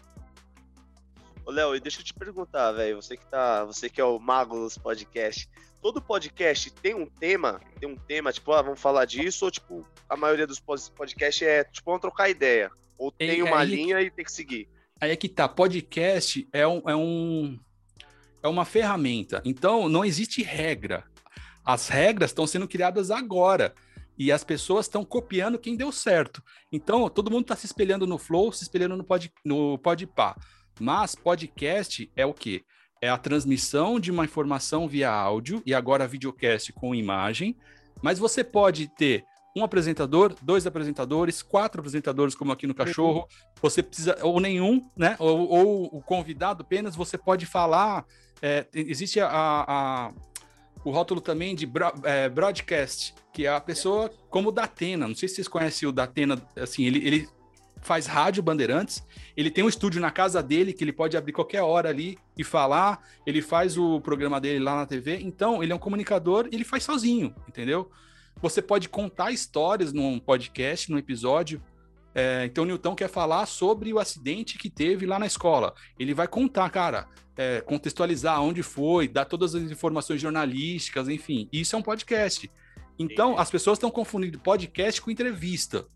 Ô, 1.45 1.51
Léo, 1.51 1.75
e 1.75 1.81
deixa 1.81 2.01
eu 2.01 2.05
te 2.05 2.15
perguntar, 2.15 2.71
velho, 2.73 2.97
você 3.03 3.17
que 3.17 3.27
tá, 3.27 3.65
você 3.65 3.89
que 3.89 4.01
é 4.01 4.05
o 4.05 4.21
mago 4.21 4.57
dos 4.57 4.79
podcasts, 4.79 5.49
todo 5.83 6.01
podcast 6.01 6.71
tem 6.71 6.95
um 6.95 7.07
tema, 7.07 7.61
tem 7.81 7.89
um 7.89 7.97
tema, 7.97 8.33
tipo, 8.33 8.53
ah, 8.53 8.63
vamos 8.63 8.81
falar 8.81 9.05
disso, 9.05 9.47
ou 9.47 9.51
tipo, 9.51 9.85
a 10.09 10.17
maioria 10.17 10.47
dos 10.47 10.61
podcasts 10.61 11.43
é, 11.43 11.65
tipo, 11.65 11.87
vamos 11.87 12.03
trocar 12.03 12.29
ideia, 12.29 12.71
ou 13.01 13.11
tem 13.11 13.43
uma 13.43 13.65
linha 13.65 14.03
e 14.03 14.11
tem 14.11 14.25
que 14.25 14.31
seguir. 14.31 14.69
Aí 15.01 15.11
é 15.11 15.17
que 15.17 15.29
tá, 15.29 15.49
podcast 15.49 16.47
é 16.53 16.69
um, 16.69 16.83
é 16.87 16.95
um 16.95 17.59
é 18.43 18.49
uma 18.49 18.67
ferramenta, 18.67 19.41
então 19.45 19.89
não 19.89 20.05
existe 20.05 20.43
regra. 20.43 21.05
As 21.65 21.89
regras 21.89 22.31
estão 22.31 22.47
sendo 22.47 22.69
criadas 22.69 23.11
agora 23.11 23.75
e 24.19 24.31
as 24.31 24.45
pessoas 24.45 24.85
estão 24.85 25.03
copiando 25.05 25.59
quem 25.59 25.77
deu 25.77 25.91
certo. 25.91 26.43
Então, 26.71 27.09
todo 27.09 27.31
mundo 27.31 27.43
está 27.43 27.57
se 27.57 27.67
espelhando 27.67 28.07
no 28.07 28.19
Flow, 28.19 28.53
se 28.53 28.63
espelhando 28.63 28.97
no, 28.97 29.05
pod, 29.05 29.33
no 29.45 29.79
Podpah. 29.79 30.37
Mas 30.79 31.15
podcast 31.15 32.11
é 32.17 32.25
o 32.25 32.35
quê? 32.35 32.65
É 33.01 33.09
a 33.09 33.19
transmissão 33.19 34.01
de 34.01 34.11
uma 34.11 34.25
informação 34.25 34.89
via 34.89 35.11
áudio 35.11 35.63
e 35.65 35.75
agora 35.75 36.09
videocast 36.09 36.73
com 36.73 36.95
imagem. 36.95 37.57
Mas 38.03 38.19
você 38.19 38.43
pode 38.43 38.89
ter 38.89 39.25
um 39.57 39.65
apresentador, 39.65 40.35
dois 40.41 40.67
apresentadores, 40.67 41.43
quatro 41.43 41.81
apresentadores, 41.81 42.35
como 42.35 42.53
aqui 42.53 42.67
no 42.67 42.75
Cachorro. 42.75 43.27
Você 43.61 43.83
precisa, 43.83 44.17
ou 44.23 44.39
nenhum, 44.39 44.89
né? 44.97 45.17
Ou, 45.19 45.49
ou 45.49 45.85
o 45.93 46.03
convidado 46.03 46.63
apenas, 46.63 46.95
você 46.95 47.19
pode 47.19 47.47
falar. 47.47 48.05
É, 48.41 48.67
existe 48.73 49.21
a, 49.21 49.29
a, 49.29 50.13
o 50.85 50.91
rótulo 50.91 51.21
também 51.21 51.55
de 51.55 51.71
é, 52.05 52.29
broadcast, 52.29 53.15
que 53.33 53.45
é 53.45 53.51
a 53.51 53.61
pessoa 53.61 54.11
como 54.31 54.49
o 54.49 54.53
Datena. 54.53 55.09
Não 55.09 55.15
sei 55.15 55.29
se 55.29 55.37
vocês 55.37 55.49
conhecem 55.49 55.89
o 55.89 55.93
Datena, 55.93 56.41
assim, 56.57 56.85
ele, 56.85 57.05
ele 57.07 57.29
faz 57.83 58.07
rádio 58.07 58.43
Bandeirantes, 58.43 59.03
ele 59.37 59.51
tem 59.51 59.65
um 59.65 59.69
estúdio 59.69 60.01
na 60.01 60.11
casa 60.11 60.43
dele 60.43 60.73
que 60.73 60.85
ele 60.85 60.93
pode 60.93 61.17
abrir 61.17 61.33
qualquer 61.33 61.63
hora 61.63 61.89
ali 61.89 62.19
e 62.37 62.45
falar, 62.45 63.03
ele 63.27 63.41
faz 63.41 63.77
o 63.77 64.01
programa 64.01 64.41
dele 64.41 64.59
lá 64.59 64.77
na 64.77 64.87
TV, 64.87 65.19
então 65.23 65.63
ele 65.63 65.73
é 65.73 65.75
um 65.75 65.79
comunicador, 65.79 66.49
ele 66.53 66.65
faz 66.65 66.85
sozinho, 66.85 67.35
entendeu? 67.49 67.91
Você 68.43 68.63
pode 68.63 68.89
contar 68.89 69.31
histórias 69.33 69.93
num 69.93 70.19
podcast, 70.19 70.91
num 70.91 70.99
episódio. 70.99 71.63
É, 72.15 72.45
então 72.45 72.65
o 72.65 72.67
Newton 72.67 72.95
quer 72.95 73.09
falar 73.09 73.47
sobre 73.47 73.93
o 73.93 73.99
acidente 73.99 74.59
que 74.59 74.71
teve 74.71 75.07
lá 75.07 75.19
na 75.19 75.27
escola. 75.27 75.75
Ele 75.99 76.15
vai 76.15 76.27
contar, 76.27 76.69
cara, 76.71 77.07
é, 77.37 77.61
contextualizar 77.61 78.43
onde 78.43 78.63
foi, 78.63 79.07
dar 79.07 79.25
todas 79.25 79.55
as 79.55 79.63
informações 79.71 80.21
jornalísticas, 80.21 81.09
enfim. 81.09 81.49
Isso 81.53 81.77
é 81.77 81.79
um 81.79 81.83
podcast. 81.83 82.51
Então, 82.99 83.39
as 83.39 83.51
pessoas 83.51 83.77
estão 83.77 83.91
confundindo 83.91 84.39
podcast 84.39 85.01
com 85.01 85.11
entrevista. 85.11 85.87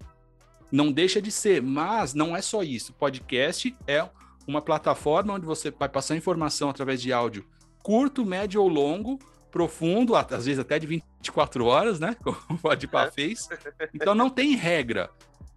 Não 0.71 0.91
deixa 0.91 1.21
de 1.21 1.31
ser, 1.31 1.63
mas 1.63 2.15
não 2.15 2.37
é 2.37 2.41
só 2.41 2.63
isso. 2.63 2.93
Podcast 2.95 3.75
é 3.87 4.09
uma 4.47 4.63
plataforma 4.63 5.35
onde 5.35 5.47
você 5.47 5.71
vai 5.71 5.89
passar 5.89 6.17
informação 6.17 6.71
através 6.71 7.01
de 7.01 7.13
áudio 7.13 7.45
curto, 7.85 8.25
médio 8.25 8.63
ou 8.63 8.69
longo, 8.69 9.19
profundo, 9.55 10.17
às 10.17 10.47
vezes 10.47 10.59
até 10.59 10.81
de 10.81 10.87
24 10.89 11.65
horas, 11.65 12.01
né? 12.01 12.17
Como 12.25 12.37
o 12.51 12.59
Podpah 12.59 13.05
é. 13.05 13.11
fez. 13.13 13.49
Então 13.95 14.13
não 14.13 14.29
tem 14.29 14.57
regra. 14.57 15.09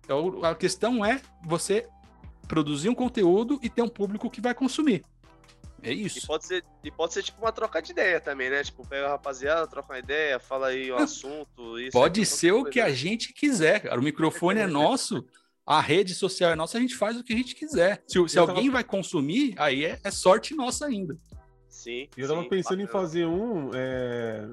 Então, 0.05 0.45
a 0.45 0.53
questão 0.53 1.03
é 1.03 1.19
você 1.43 1.87
produzir 2.47 2.89
um 2.89 2.95
conteúdo 2.95 3.59
e 3.63 3.69
ter 3.69 3.81
um 3.81 3.89
público 3.89 4.29
que 4.29 4.39
vai 4.39 4.53
consumir. 4.53 5.03
É 5.81 5.91
isso. 5.91 6.19
E 6.19 6.27
pode 6.27 6.45
ser, 6.45 6.63
e 6.83 6.91
pode 6.91 7.13
ser 7.13 7.23
tipo 7.23 7.41
uma 7.41 7.51
troca 7.51 7.81
de 7.81 7.91
ideia 7.91 8.21
também, 8.21 8.51
né? 8.51 8.63
Tipo, 8.63 8.87
pega 8.87 9.07
a 9.07 9.09
rapaziada, 9.09 9.65
troca 9.65 9.93
uma 9.93 9.99
ideia, 9.99 10.39
fala 10.39 10.67
aí 10.67 10.91
um 10.91 10.97
assunto. 10.97 11.79
Isso 11.79 11.91
pode 11.91 12.23
ser 12.23 12.51
o 12.51 12.65
que 12.65 12.79
a 12.79 12.91
gente 12.91 13.33
quiser, 13.33 13.81
cara. 13.81 13.99
O 13.99 14.03
microfone 14.03 14.59
é 14.59 14.67
nosso, 14.67 15.25
a 15.65 15.81
rede 15.81 16.13
social 16.13 16.51
é 16.51 16.55
nossa, 16.55 16.77
a 16.77 16.81
gente 16.81 16.95
faz 16.95 17.17
o 17.17 17.23
que 17.23 17.33
a 17.33 17.37
gente 17.37 17.55
quiser. 17.55 18.03
Se, 18.07 18.29
se 18.29 18.37
alguém 18.37 18.69
vai 18.69 18.83
consumir, 18.83 19.55
aí 19.57 19.85
é, 19.85 19.99
é, 20.03 20.11
sorte 20.11 20.53
nossa 20.55 20.85
ainda. 20.85 21.17
Sim. 21.69 22.07
Eu 22.17 22.27
tava 22.27 22.43
sim, 22.43 22.49
pensando 22.49 22.81
bacana. 22.81 22.83
em 22.83 22.91
fazer 22.91 23.25
um. 23.25 23.71
É... 23.73 24.47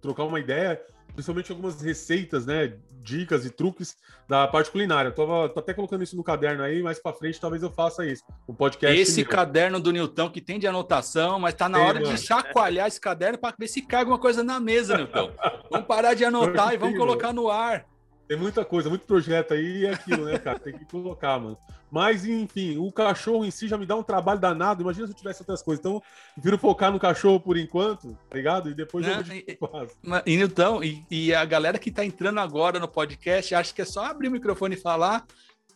trocar 0.00 0.24
uma 0.24 0.40
ideia, 0.40 0.80
principalmente 1.14 1.50
algumas 1.50 1.80
receitas, 1.80 2.46
né? 2.46 2.74
dicas 3.04 3.44
e 3.44 3.50
truques 3.50 3.96
da 4.26 4.48
parte 4.48 4.70
culinária. 4.70 5.10
Eu 5.10 5.14
tô, 5.14 5.48
tô 5.50 5.60
até 5.60 5.74
colocando 5.74 6.02
isso 6.02 6.16
no 6.16 6.24
caderno 6.24 6.62
aí, 6.64 6.82
mais 6.82 6.98
para 6.98 7.12
frente 7.12 7.40
talvez 7.40 7.62
eu 7.62 7.70
faça 7.70 8.04
isso. 8.04 8.24
O 8.46 8.54
podcast. 8.54 8.98
Esse 8.98 9.18
mesmo. 9.18 9.30
caderno 9.30 9.78
do 9.78 9.92
Nilton 9.92 10.30
que 10.30 10.40
tem 10.40 10.58
de 10.58 10.66
anotação, 10.66 11.38
mas 11.38 11.54
tá 11.54 11.68
na 11.68 11.78
hora 11.78 12.02
de 12.02 12.16
chacoalhar 12.18 12.88
esse 12.88 13.00
caderno 13.00 13.38
para 13.38 13.54
ver 13.56 13.68
se 13.68 13.82
cai 13.82 14.00
alguma 14.00 14.18
coisa 14.18 14.42
na 14.42 14.58
mesa, 14.58 14.96
Nilton. 14.96 15.30
vamos 15.70 15.86
parar 15.86 16.14
de 16.14 16.24
anotar 16.24 16.72
e 16.72 16.78
vamos 16.78 16.98
colocar 16.98 17.32
no 17.32 17.50
ar. 17.50 17.86
Tem 18.26 18.36
muita 18.36 18.64
coisa, 18.64 18.88
muito 18.88 19.06
projeto 19.06 19.54
aí 19.54 19.82
e 19.82 19.86
é 19.86 19.92
aquilo, 19.92 20.24
né, 20.24 20.38
cara? 20.38 20.58
Tem 20.58 20.72
que 20.72 20.84
colocar, 20.86 21.38
mano. 21.38 21.58
Mas, 21.90 22.24
enfim, 22.24 22.76
o 22.76 22.90
cachorro 22.90 23.44
em 23.44 23.52
si 23.52 23.68
já 23.68 23.78
me 23.78 23.86
dá 23.86 23.94
um 23.94 24.02
trabalho 24.02 24.40
danado. 24.40 24.82
Imagina 24.82 25.06
se 25.06 25.12
eu 25.12 25.16
tivesse 25.16 25.42
outras 25.42 25.62
coisas. 25.62 25.78
Então, 25.78 26.02
prefiro 26.34 26.58
focar 26.58 26.90
no 26.90 26.98
cachorro 26.98 27.38
por 27.38 27.56
enquanto, 27.56 28.18
tá 28.28 28.36
ligado? 28.36 28.68
E 28.68 28.74
depois 28.74 29.06
Não, 29.06 29.12
eu 29.12 29.24
vou 29.24 30.22
e, 30.26 30.34
então, 30.34 30.82
e, 30.82 31.04
e, 31.08 31.32
a 31.32 31.44
galera 31.44 31.78
que 31.78 31.92
tá 31.92 32.04
entrando 32.04 32.40
agora 32.40 32.80
no 32.80 32.88
podcast 32.88 33.54
acha 33.54 33.72
que 33.72 33.82
é 33.82 33.84
só 33.84 34.06
abrir 34.06 34.26
o 34.26 34.32
microfone 34.32 34.74
e 34.74 34.80
falar. 34.80 35.24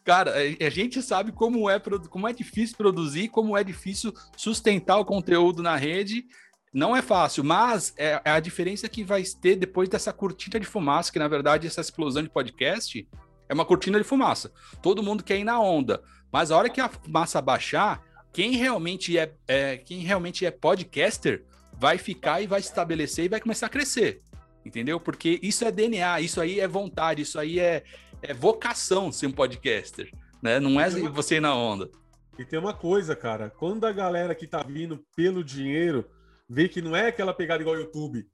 Cara, 0.02 0.32
a 0.34 0.70
gente 0.70 1.02
sabe 1.02 1.30
como 1.30 1.70
é, 1.70 1.78
como 1.78 2.26
é 2.26 2.32
difícil 2.32 2.76
produzir, 2.76 3.28
como 3.28 3.56
é 3.56 3.62
difícil 3.62 4.12
sustentar 4.36 4.96
o 4.96 5.04
conteúdo 5.04 5.62
na 5.62 5.76
rede. 5.76 6.24
Não 6.72 6.96
é 6.96 7.02
fácil, 7.02 7.42
mas 7.44 7.94
é, 7.96 8.20
é 8.24 8.30
a 8.30 8.40
diferença 8.40 8.88
que 8.88 9.02
vai 9.02 9.22
ter 9.22 9.56
depois 9.56 9.88
dessa 9.88 10.12
cortina 10.12 10.60
de 10.60 10.66
fumaça, 10.66 11.12
que 11.12 11.18
na 11.18 11.28
verdade 11.28 11.66
essa 11.66 11.80
explosão 11.80 12.22
de 12.22 12.28
podcast 12.28 13.08
é 13.48 13.54
uma 13.54 13.64
cortina 13.64 13.98
de 13.98 14.04
fumaça. 14.04 14.52
Todo 14.82 15.02
mundo 15.02 15.24
quer 15.24 15.38
ir 15.38 15.44
na 15.44 15.60
onda, 15.60 16.02
mas 16.30 16.50
a 16.50 16.56
hora 16.56 16.68
que 16.68 16.80
a 16.80 16.88
fumaça 16.88 17.40
baixar, 17.40 18.02
quem 18.32 18.52
realmente 18.52 19.18
é, 19.18 19.32
é 19.46 19.76
quem 19.78 20.00
realmente 20.00 20.44
é 20.44 20.50
podcaster 20.50 21.44
vai 21.72 21.96
ficar 21.96 22.42
e 22.42 22.46
vai 22.46 22.60
se 22.60 22.68
estabelecer 22.68 23.24
e 23.24 23.28
vai 23.28 23.40
começar 23.40 23.66
a 23.66 23.70
crescer 23.70 24.20
entendeu? 24.68 25.00
Porque 25.00 25.40
isso 25.42 25.64
é 25.64 25.72
DNA, 25.72 26.20
isso 26.20 26.40
aí 26.40 26.60
é 26.60 26.68
vontade, 26.68 27.22
isso 27.22 27.38
aí 27.38 27.58
é, 27.58 27.82
é 28.22 28.32
vocação 28.32 29.10
ser 29.10 29.26
um 29.26 29.32
podcaster, 29.32 30.12
né? 30.42 30.60
Não 30.60 30.80
é 30.80 30.88
você 30.90 31.36
ir 31.36 31.40
na 31.40 31.54
onda. 31.54 31.90
E 32.38 32.44
tem 32.44 32.58
uma 32.58 32.74
coisa, 32.74 33.16
cara, 33.16 33.50
quando 33.50 33.84
a 33.84 33.92
galera 33.92 34.34
que 34.34 34.46
tá 34.46 34.62
vindo 34.62 35.04
pelo 35.16 35.42
dinheiro 35.42 36.04
vê 36.48 36.68
que 36.68 36.80
não 36.80 36.96
é 36.96 37.08
aquela 37.08 37.34
pegada 37.34 37.62
igual 37.62 37.76
ao 37.76 37.82
YouTube, 37.82 38.26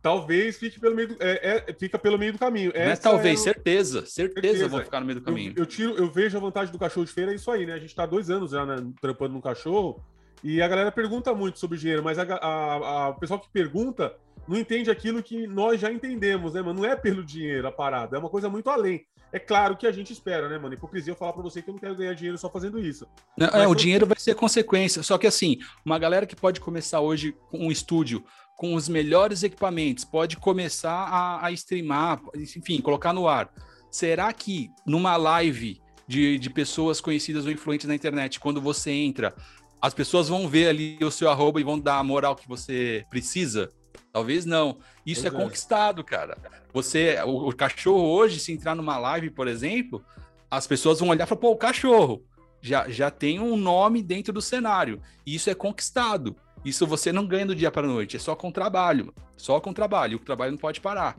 talvez 0.00 0.58
fique 0.58 0.78
pelo 0.78 0.94
meio 0.94 1.08
do, 1.08 1.16
é, 1.20 1.64
é, 1.68 1.74
fica 1.74 1.98
pelo 1.98 2.18
meio 2.18 2.32
do 2.32 2.38
caminho. 2.38 2.72
Mas 2.74 2.98
é 2.98 3.02
talvez, 3.02 3.40
é... 3.40 3.42
certeza, 3.42 4.06
certeza, 4.06 4.40
certeza 4.48 4.68
vão 4.68 4.80
ficar 4.80 5.00
no 5.00 5.06
meio 5.06 5.20
do 5.20 5.24
caminho. 5.24 5.52
Eu, 5.56 5.62
eu, 5.62 5.66
tiro, 5.66 5.96
eu 5.96 6.10
vejo 6.10 6.36
a 6.36 6.40
vantagem 6.40 6.72
do 6.72 6.78
cachorro 6.78 7.06
de 7.06 7.12
feira 7.12 7.32
é 7.32 7.34
isso 7.34 7.50
aí, 7.50 7.66
né? 7.66 7.74
A 7.74 7.78
gente 7.78 7.94
tá 7.94 8.06
dois 8.06 8.30
anos 8.30 8.50
já 8.50 8.64
né, 8.64 8.76
trampando 9.00 9.34
no 9.34 9.42
cachorro 9.42 10.02
e 10.44 10.60
a 10.60 10.68
galera 10.68 10.92
pergunta 10.92 11.34
muito 11.34 11.58
sobre 11.58 11.78
dinheiro, 11.78 12.02
mas 12.02 12.18
a, 12.18 12.22
a, 12.22 12.74
a, 12.74 13.08
o 13.10 13.14
pessoal 13.14 13.40
que 13.40 13.48
pergunta 13.50 14.14
não 14.46 14.56
entende 14.56 14.90
aquilo 14.90 15.22
que 15.22 15.46
nós 15.46 15.80
já 15.80 15.90
entendemos, 15.90 16.54
né, 16.54 16.62
mano? 16.62 16.80
Não 16.80 16.88
é 16.88 16.96
pelo 16.96 17.24
dinheiro 17.24 17.66
a 17.66 17.72
parada, 17.72 18.16
é 18.16 18.18
uma 18.18 18.30
coisa 18.30 18.48
muito 18.48 18.68
além. 18.70 19.06
É 19.32 19.38
claro 19.38 19.76
que 19.76 19.86
a 19.86 19.92
gente 19.92 20.12
espera, 20.12 20.48
né, 20.48 20.58
mano? 20.58 20.74
Hipocrisia 20.74 21.12
eu 21.12 21.16
falar 21.16 21.32
para 21.32 21.42
você 21.42 21.62
que 21.62 21.70
eu 21.70 21.72
não 21.72 21.80
quero 21.80 21.96
ganhar 21.96 22.12
dinheiro 22.14 22.36
só 22.36 22.50
fazendo 22.50 22.78
isso. 22.78 23.06
Não, 23.36 23.46
é, 23.48 23.66
o 23.66 23.74
dinheiro 23.74 24.06
vai 24.06 24.18
ser 24.18 24.34
consequência. 24.34 25.02
Só 25.02 25.16
que 25.16 25.26
assim, 25.26 25.58
uma 25.84 25.98
galera 25.98 26.26
que 26.26 26.36
pode 26.36 26.60
começar 26.60 27.00
hoje 27.00 27.34
com 27.50 27.66
um 27.66 27.72
estúdio 27.72 28.22
com 28.56 28.74
os 28.74 28.88
melhores 28.88 29.42
equipamentos, 29.42 30.04
pode 30.04 30.36
começar 30.36 30.92
a, 30.92 31.46
a 31.46 31.50
streamar, 31.52 32.20
enfim, 32.36 32.80
colocar 32.80 33.12
no 33.12 33.26
ar. 33.26 33.50
Será 33.90 34.32
que 34.32 34.70
numa 34.86 35.16
live 35.16 35.80
de, 36.06 36.38
de 36.38 36.50
pessoas 36.50 37.00
conhecidas 37.00 37.44
ou 37.44 37.50
influentes 37.50 37.88
na 37.88 37.94
internet, 37.94 38.38
quando 38.38 38.60
você 38.60 38.90
entra, 38.90 39.34
as 39.80 39.92
pessoas 39.94 40.28
vão 40.28 40.46
ver 40.46 40.68
ali 40.68 40.98
o 41.02 41.10
seu 41.10 41.28
arroba 41.28 41.60
e 41.60 41.64
vão 41.64 41.76
dar 41.76 41.98
a 41.98 42.04
moral 42.04 42.36
que 42.36 42.46
você 42.46 43.04
precisa? 43.10 43.72
Talvez 44.12 44.44
não. 44.44 44.78
Isso 45.04 45.24
é, 45.26 45.28
é, 45.28 45.30
conquistado, 45.30 46.04
cara. 46.04 46.36
Você, 46.72 47.18
o, 47.24 47.48
o, 47.48 47.56
cachorro 47.56 48.10
hoje, 48.12 48.38
se 48.38 48.52
entrar 48.52 48.74
numa 48.74 48.98
live, 48.98 49.30
por 49.30 49.48
exemplo, 49.48 50.04
as 50.50 50.66
pessoas 50.66 51.00
vão 51.00 51.08
olhar 51.08 51.24
e 51.24 51.28
falar, 51.28 51.40
pô, 51.40 51.50
o 51.50 51.56
cachorro 51.56 52.24
já, 52.60 52.88
já 52.88 53.10
tem 53.10 53.40
um 53.40 53.56
nome 53.56 54.02
dentro 54.02 54.32
do 54.32 54.40
cenário. 54.40 55.00
E 55.26 55.34
isso 55.34 55.50
é 55.50 55.54
conquistado. 55.54 56.36
Isso 56.64 56.86
você 56.86 57.10
não 57.12 57.26
ganha 57.26 57.46
do 57.46 57.54
dia 57.54 57.70
para 57.70 57.86
a 57.86 57.90
noite, 57.90 58.16
é 58.16 58.20
só 58.20 58.36
com 58.36 58.50
trabalho. 58.50 59.12
Só 59.36 59.60
com 59.60 59.72
trabalho. 59.72 60.16
O 60.16 60.20
trabalho 60.20 60.52
não 60.52 60.58
pode 60.58 60.80
parar. 60.80 61.16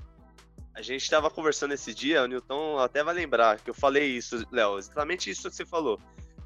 A 0.73 0.81
gente 0.81 1.03
estava 1.03 1.29
conversando 1.29 1.73
esse 1.73 1.93
dia, 1.93 2.23
o 2.23 2.27
Newton 2.27 2.79
até 2.79 3.03
vai 3.03 3.13
lembrar 3.13 3.59
que 3.59 3.69
eu 3.69 3.75
falei 3.75 4.07
isso, 4.07 4.43
Léo, 4.51 4.79
exatamente 4.79 5.29
isso 5.29 5.47
que 5.47 5.55
você 5.55 5.65
falou. 5.65 5.99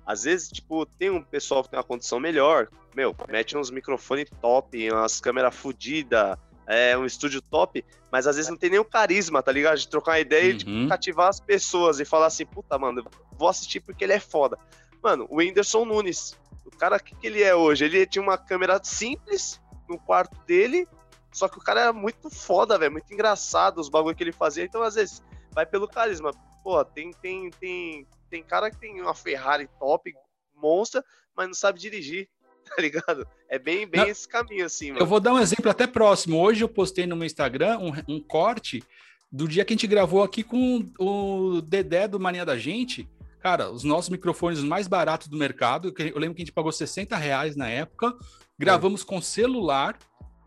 Às 0.08 0.24
vezes, 0.24 0.48
tipo, 0.48 0.86
tem 0.86 1.10
um 1.10 1.22
pessoal 1.22 1.62
que 1.62 1.70
tem 1.70 1.78
uma 1.78 1.84
condição 1.84 2.18
melhor, 2.18 2.70
meu, 2.96 3.14
mete 3.28 3.58
uns 3.58 3.70
microfones 3.70 4.30
top, 4.42 4.90
umas 4.90 5.20
câmeras 5.20 5.54
fodidas, 5.54 6.38
é, 6.66 6.98
um 6.98 7.06
estúdio 7.06 7.42
top, 7.42 7.84
mas 8.10 8.26
às 8.26 8.38
vezes 8.38 8.50
não 8.50 8.58
tem 8.58 8.70
nem 8.70 8.80
o 8.80 8.86
carisma, 8.86 9.44
tá 9.44 9.52
ligado? 9.52 9.78
De 9.78 9.88
trocar 9.90 10.14
uma 10.14 10.20
ideia 10.20 10.46
uhum. 10.46 10.52
e 10.52 10.58
tipo, 10.58 10.88
cativar 10.88 11.28
as 11.28 11.42
pessoas 11.42 12.00
e 12.00 12.06
falar 12.06 12.28
assim, 12.28 12.46
puta, 12.46 12.80
mano, 12.80 13.04
vou 13.38 13.50
assistir 13.50 13.82
porque 13.82 14.06
ele 14.06 14.14
é 14.14 14.20
foda. 14.20 14.58
Mano, 15.04 15.28
o 15.30 15.38
Whindersson 15.38 15.84
Nunes, 15.84 16.38
o 16.66 16.72
cara, 16.72 16.96
o 16.96 17.04
que, 17.04 17.14
que 17.14 17.28
ele 17.28 17.44
é 17.44 17.54
hoje? 17.54 17.84
Ele 17.84 18.06
tinha 18.06 18.22
uma 18.22 18.38
câmera 18.38 18.80
simples 18.82 19.60
no 19.90 20.00
quarto 20.00 20.38
dele, 20.46 20.88
só 21.34 21.50
que 21.50 21.58
o 21.58 21.62
cara 21.62 21.82
era 21.82 21.94
muito 21.94 22.30
foda, 22.30 22.78
velho, 22.78 22.94
muito 22.94 23.14
engraçado 23.14 23.80
os 23.80 23.90
bagulho 23.90 24.16
que 24.16 24.24
ele 24.24 24.32
fazia, 24.32 24.64
então 24.64 24.82
às 24.84 24.96
vezes 24.96 25.22
vai 25.52 25.66
pelo 25.66 25.88
carisma. 25.88 26.32
Pô, 26.64 26.84
tem, 26.84 27.12
tem, 27.12 27.50
tem, 27.52 28.08
tem 28.29 28.43
cara 28.43 28.69
que 28.69 28.77
tem 28.77 29.01
uma 29.01 29.13
Ferrari 29.13 29.69
top, 29.79 30.13
monstra, 30.55 31.03
mas 31.36 31.48
não 31.48 31.53
sabe 31.53 31.79
dirigir, 31.79 32.29
tá 32.65 32.81
ligado? 32.81 33.27
É 33.50 33.57
bem, 33.57 33.88
bem 33.88 34.01
não, 34.01 34.07
esse 34.07 34.27
caminho, 34.27 34.65
assim, 34.65 34.89
mano. 34.89 35.01
Eu 35.01 35.05
vou 35.05 35.19
dar 35.19 35.34
um 35.34 35.39
exemplo 35.39 35.69
até 35.69 35.88
próximo. 35.88 36.39
Hoje 36.39 36.63
eu 36.63 36.69
postei 36.69 37.05
no 37.05 37.15
meu 37.15 37.25
Instagram 37.25 37.79
um, 37.79 38.15
um 38.15 38.19
corte 38.19 38.84
do 39.31 39.48
dia 39.48 39.65
que 39.65 39.74
a 39.74 39.75
gente 39.75 39.88
gravou 39.88 40.24
aqui 40.24 40.43
com 40.43 40.86
o 41.00 41.62
Dedé 41.62 42.07
do 42.07 42.19
Mania 42.19 42.46
da 42.46 42.57
Gente. 42.57 43.07
Cara, 43.39 43.69
os 43.69 43.84
nossos 43.84 44.10
microfones 44.10 44.62
mais 44.62 44.88
baratos 44.88 45.27
do 45.27 45.38
mercado. 45.38 45.93
Eu 45.98 46.19
lembro 46.19 46.36
que 46.36 46.41
a 46.41 46.46
gente 46.46 46.51
pagou 46.51 46.72
60 46.72 47.15
reais 47.15 47.55
na 47.55 47.69
época. 47.69 48.13
Gravamos 48.57 49.03
é. 49.03 49.05
com 49.05 49.22
celular. 49.22 49.98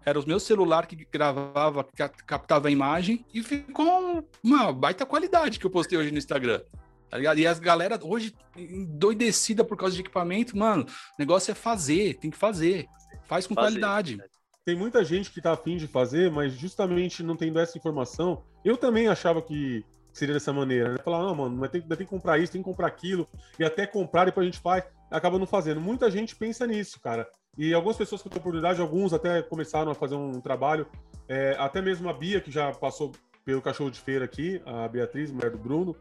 Era 0.05 0.19
o 0.19 0.27
meu 0.27 0.41
celular 0.41 0.87
que 0.87 0.97
gravava, 1.11 1.87
captava 2.27 2.69
a 2.69 2.71
imagem. 2.71 3.25
E 3.33 3.43
ficou 3.43 4.27
uma 4.43 4.73
baita 4.73 5.07
qualidade 5.07 5.59
que 5.59 5.67
eu 5.67 5.71
postei 5.71 5.99
hoje 5.99 6.11
no 6.11 6.19
Instagram. 6.19 6.63
Tá 7.11 7.19
ligado? 7.19 7.39
E 7.39 7.47
as 7.47 7.59
galera 7.59 7.99
hoje 8.01 8.33
endoidecida 8.57 9.65
por 9.65 9.77
causa 9.77 9.95
de 9.95 10.01
equipamento, 10.01 10.57
mano, 10.57 10.85
o 10.85 10.87
negócio 11.19 11.51
é 11.51 11.55
fazer, 11.55 12.15
tem 12.15 12.31
que 12.31 12.37
fazer. 12.37 12.87
Faz 13.25 13.47
com 13.47 13.55
fazer, 13.55 13.67
qualidade. 13.67 14.19
Tem 14.65 14.77
muita 14.77 15.05
gente 15.05 15.31
que 15.31 15.41
tá 15.41 15.53
afim 15.53 15.77
de 15.77 15.89
fazer, 15.89 16.31
mas 16.31 16.53
justamente 16.53 17.23
não 17.23 17.37
tendo 17.37 17.59
essa 17.59 17.77
informação, 17.77 18.45
eu 18.65 18.77
também 18.77 19.09
achava 19.09 19.43
que 19.43 19.85
seria 20.13 20.35
dessa 20.35 20.53
maneira, 20.53 20.93
né? 20.93 20.99
Falar, 21.03 21.23
não, 21.23 21.35
mano, 21.35 21.69
ter, 21.69 21.81
vai 21.81 21.97
ter 21.97 22.05
que 22.05 22.11
comprar 22.11 22.39
isso, 22.39 22.53
tem 22.53 22.61
que 22.61 22.69
comprar 22.69 22.87
aquilo, 22.87 23.27
e 23.59 23.65
até 23.65 23.87
comprar, 23.87 24.27
depois 24.27 24.45
a 24.47 24.51
gente 24.51 24.61
faz, 24.61 24.85
acaba 25.11 25.39
não 25.39 25.47
fazendo. 25.47 25.81
Muita 25.81 26.11
gente 26.11 26.37
pensa 26.37 26.67
nisso, 26.67 27.01
cara. 27.01 27.29
E 27.59 27.75
algumas 27.75 27.97
pessoas 27.97 28.23
que 28.23 28.29
têm 28.29 28.39
oportunidade, 28.39 28.81
alguns 28.81 29.13
até 29.13 29.43
começaram 29.43 29.91
a 29.91 29.95
fazer 29.95 30.15
um 30.15 30.41
trabalho, 30.41 30.87
é, 31.29 31.57
até 31.59 31.81
mesmo 31.81 32.09
a 32.09 32.13
Bia, 32.13 32.41
que 32.41 32.51
já 32.51 32.73
passou 32.73 33.13
pelo 33.45 33.63
cachorro 33.63 33.91
de 33.91 34.01
feira 34.01 34.25
aqui, 34.25 34.61
a 34.65 34.87
Beatriz, 34.87 35.31
mulher 35.31 35.51
do 35.51 35.59
Bruno, 35.59 35.97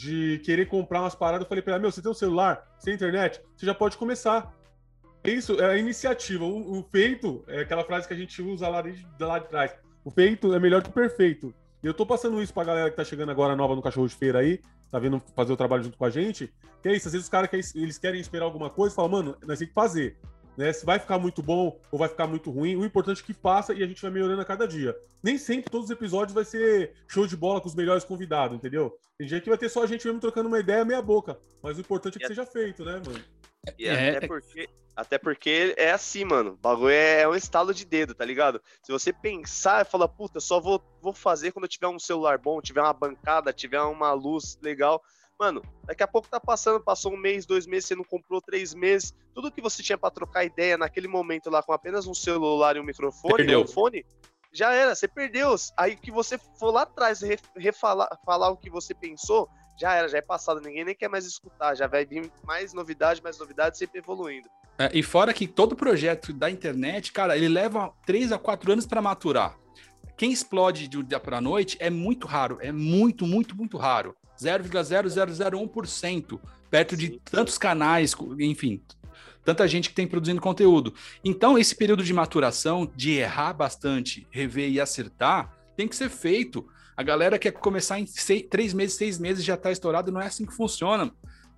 de 0.00 0.38
querer 0.38 0.66
comprar 0.66 1.02
umas 1.02 1.14
paradas, 1.14 1.42
eu 1.42 1.48
falei 1.48 1.60
para 1.60 1.74
ela, 1.74 1.82
meu, 1.82 1.92
você 1.92 2.00
tem 2.00 2.10
um 2.10 2.14
celular, 2.14 2.66
tem 2.82 2.94
internet, 2.94 3.42
você 3.54 3.66
já 3.66 3.74
pode 3.74 3.98
começar. 3.98 4.50
É 5.22 5.30
isso, 5.30 5.60
é 5.60 5.72
a 5.72 5.76
iniciativa. 5.76 6.42
O, 6.42 6.78
o, 6.78 6.82
feito 6.84 7.44
é 7.46 7.60
aquela 7.60 7.84
frase 7.84 8.08
que 8.08 8.14
a 8.14 8.16
gente 8.16 8.40
usa 8.40 8.66
lá 8.66 8.80
de, 8.80 9.06
lá 9.20 9.38
de 9.38 9.48
trás. 9.48 9.74
O 10.02 10.10
feito 10.10 10.54
é 10.54 10.58
melhor 10.58 10.82
que 10.82 10.88
o 10.88 10.92
perfeito. 10.92 11.54
E 11.82 11.86
eu 11.86 11.92
tô 11.92 12.06
passando 12.06 12.42
isso 12.42 12.54
pra 12.54 12.64
galera 12.64 12.88
que 12.88 12.96
tá 12.96 13.04
chegando 13.04 13.30
agora 13.30 13.54
nova 13.54 13.76
no 13.76 13.82
Cachorro 13.82 14.08
de 14.08 14.14
Feira 14.14 14.38
aí, 14.38 14.62
tá 14.90 14.98
vindo 14.98 15.22
fazer 15.36 15.52
o 15.52 15.56
trabalho 15.56 15.82
junto 15.82 15.98
com 15.98 16.04
a 16.06 16.10
gente, 16.10 16.50
que 16.82 16.88
é 16.88 16.96
isso, 16.96 17.08
às 17.08 17.12
vezes 17.12 17.26
os 17.26 17.30
caras 17.30 17.74
eles 17.74 17.98
querem 17.98 18.22
esperar 18.22 18.46
alguma 18.46 18.70
coisa 18.70 18.94
e 18.94 18.96
falam, 18.96 19.10
mano, 19.10 19.36
nós 19.46 19.58
temos 19.58 19.68
que 19.68 19.74
fazer. 19.74 20.16
Né? 20.60 20.74
Se 20.74 20.84
vai 20.84 20.98
ficar 20.98 21.18
muito 21.18 21.42
bom 21.42 21.80
ou 21.90 21.98
vai 21.98 22.06
ficar 22.06 22.26
muito 22.26 22.50
ruim, 22.50 22.76
o 22.76 22.84
importante 22.84 23.22
é 23.22 23.24
que 23.24 23.32
passa 23.32 23.72
e 23.72 23.82
a 23.82 23.86
gente 23.86 24.02
vai 24.02 24.10
melhorando 24.10 24.42
a 24.42 24.44
cada 24.44 24.68
dia. 24.68 24.94
Nem 25.22 25.38
sempre 25.38 25.70
todos 25.70 25.86
os 25.86 25.90
episódios 25.90 26.34
vai 26.34 26.44
ser 26.44 26.92
show 27.08 27.26
de 27.26 27.34
bola 27.34 27.62
com 27.62 27.66
os 27.68 27.74
melhores 27.74 28.04
convidados, 28.04 28.58
entendeu? 28.58 28.94
Tem 29.16 29.26
dia 29.26 29.40
que 29.40 29.48
vai 29.48 29.56
ter 29.56 29.70
só 29.70 29.82
a 29.82 29.86
gente 29.86 30.04
mesmo 30.04 30.20
trocando 30.20 30.48
uma 30.48 30.60
ideia 30.60 30.84
meia 30.84 31.00
boca, 31.00 31.38
mas 31.62 31.78
o 31.78 31.80
importante 31.80 32.16
é 32.16 32.18
que 32.18 32.24
e 32.26 32.28
seja 32.28 32.44
feito, 32.44 32.84
né, 32.84 33.00
mano? 33.06 33.24
E 33.78 33.86
é... 33.86 34.18
até, 34.18 34.26
porque, 34.26 34.68
até 34.94 35.16
porque 35.16 35.74
é 35.78 35.92
assim, 35.92 36.26
mano. 36.26 36.50
O 36.50 36.56
bagulho 36.56 36.90
é, 36.90 37.22
é 37.22 37.28
um 37.28 37.34
estalo 37.34 37.72
de 37.72 37.86
dedo, 37.86 38.14
tá 38.14 38.26
ligado? 38.26 38.60
Se 38.82 38.92
você 38.92 39.14
pensar 39.14 39.80
e 39.80 39.88
falar, 39.88 40.08
puta, 40.08 40.40
só 40.40 40.60
vou, 40.60 40.84
vou 41.00 41.14
fazer 41.14 41.52
quando 41.52 41.64
eu 41.64 41.70
tiver 41.70 41.88
um 41.88 41.98
celular 41.98 42.36
bom, 42.36 42.60
tiver 42.60 42.82
uma 42.82 42.92
bancada, 42.92 43.50
tiver 43.50 43.80
uma 43.80 44.12
luz 44.12 44.58
legal. 44.60 45.02
Mano, 45.40 45.62
daqui 45.86 46.02
a 46.02 46.06
pouco 46.06 46.28
tá 46.28 46.38
passando, 46.38 46.78
passou 46.84 47.14
um 47.14 47.16
mês, 47.16 47.46
dois 47.46 47.66
meses, 47.66 47.86
você 47.86 47.94
não 47.94 48.04
comprou 48.04 48.42
três 48.42 48.74
meses. 48.74 49.14
Tudo 49.34 49.50
que 49.50 49.62
você 49.62 49.82
tinha 49.82 49.96
para 49.96 50.10
trocar 50.10 50.44
ideia 50.44 50.76
naquele 50.76 51.08
momento 51.08 51.48
lá 51.48 51.62
com 51.62 51.72
apenas 51.72 52.06
um 52.06 52.12
celular 52.12 52.76
e 52.76 52.80
um 52.80 52.84
microfone, 52.84 53.36
perdeu. 53.36 53.62
um 53.62 53.66
fone, 53.66 54.04
já 54.52 54.74
era, 54.74 54.94
você 54.94 55.08
perdeu. 55.08 55.56
Aí 55.78 55.96
que 55.96 56.10
você 56.10 56.36
for 56.58 56.70
lá 56.70 56.82
atrás 56.82 57.22
refalar 57.56 58.10
falar 58.22 58.50
o 58.50 58.56
que 58.58 58.68
você 58.68 58.92
pensou, 58.92 59.48
já 59.78 59.94
era, 59.94 60.08
já 60.08 60.18
é 60.18 60.20
passado, 60.20 60.60
ninguém 60.60 60.84
nem 60.84 60.94
quer 60.94 61.08
mais 61.08 61.24
escutar, 61.24 61.74
já 61.74 61.86
vai 61.86 62.04
vir 62.04 62.30
mais 62.44 62.74
novidade, 62.74 63.22
mais 63.22 63.38
novidade, 63.38 63.78
sempre 63.78 63.98
evoluindo. 63.98 64.46
É, 64.76 64.90
e 64.92 65.02
fora 65.02 65.32
que 65.32 65.48
todo 65.48 65.74
projeto 65.74 66.34
da 66.34 66.50
internet, 66.50 67.12
cara, 67.12 67.34
ele 67.34 67.48
leva 67.48 67.90
três 68.04 68.30
a 68.30 68.38
quatro 68.38 68.72
anos 68.72 68.86
para 68.86 69.00
maturar. 69.00 69.58
Quem 70.18 70.32
explode 70.32 70.86
de 70.86 70.98
um 70.98 71.02
dia 71.02 71.18
para 71.18 71.40
noite 71.40 71.78
é 71.80 71.88
muito 71.88 72.26
raro, 72.26 72.58
é 72.60 72.70
muito, 72.70 73.26
muito, 73.26 73.56
muito 73.56 73.78
raro. 73.78 74.14
0,0001%, 74.40 76.40
perto 76.70 76.96
de 76.96 77.20
tantos 77.30 77.58
canais, 77.58 78.14
enfim, 78.38 78.80
tanta 79.44 79.68
gente 79.68 79.88
que 79.88 79.94
tem 79.94 80.06
produzindo 80.06 80.40
conteúdo. 80.40 80.94
Então, 81.24 81.58
esse 81.58 81.74
período 81.74 82.04
de 82.04 82.14
maturação, 82.14 82.90
de 82.94 83.12
errar 83.12 83.52
bastante, 83.52 84.26
rever 84.30 84.70
e 84.70 84.80
acertar, 84.80 85.52
tem 85.76 85.88
que 85.88 85.96
ser 85.96 86.08
feito. 86.08 86.66
A 86.96 87.02
galera 87.02 87.38
quer 87.38 87.52
começar 87.52 87.98
em 87.98 88.06
seis, 88.06 88.44
três 88.50 88.72
meses, 88.72 88.96
seis 88.96 89.18
meses 89.18 89.44
já 89.44 89.54
está 89.54 89.70
estourado, 89.70 90.12
não 90.12 90.20
é 90.20 90.26
assim 90.26 90.46
que 90.46 90.54
funciona. 90.54 91.12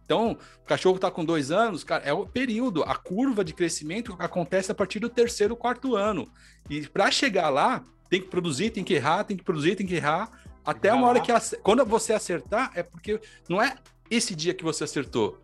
Então, 0.05 0.37
o 0.63 0.67
cachorro 0.67 0.97
está 0.97 1.11
com 1.11 1.25
dois 1.25 1.51
anos, 1.51 1.85
cara, 1.85 2.05
é 2.05 2.13
o 2.13 2.27
período, 2.27 2.83
a 2.83 2.95
curva 2.95 3.45
de 3.45 3.55
crescimento 3.55 4.15
acontece 4.19 4.71
a 4.71 4.75
partir 4.75 4.99
do 4.99 5.09
terceiro, 5.09 5.57
quarto 5.57 5.97
ano. 5.97 6.29
E 6.69 6.87
para 6.87 7.11
chegar 7.11 7.49
lá, 7.49 7.83
tem 8.11 8.21
que 8.21 8.29
produzir, 8.29 8.71
tem 8.71 8.85
que 8.85 8.95
errar, 8.95 9.25
tem 9.25 9.37
que 9.37 9.43
produzir, 9.43 9.75
tem 9.75 9.87
que 9.87 9.95
errar, 9.95 10.31
até 10.65 10.93
uma 10.93 11.09
hora 11.09 11.21
que 11.21 11.33
quando 11.63 11.85
você 11.85 12.13
acertar, 12.13 12.71
é 12.75 12.83
porque 12.83 13.21
não 13.49 13.61
é 13.61 13.77
esse 14.11 14.35
dia 14.35 14.55
que 14.55 14.65
você 14.65 14.85
acertou. 14.85 15.39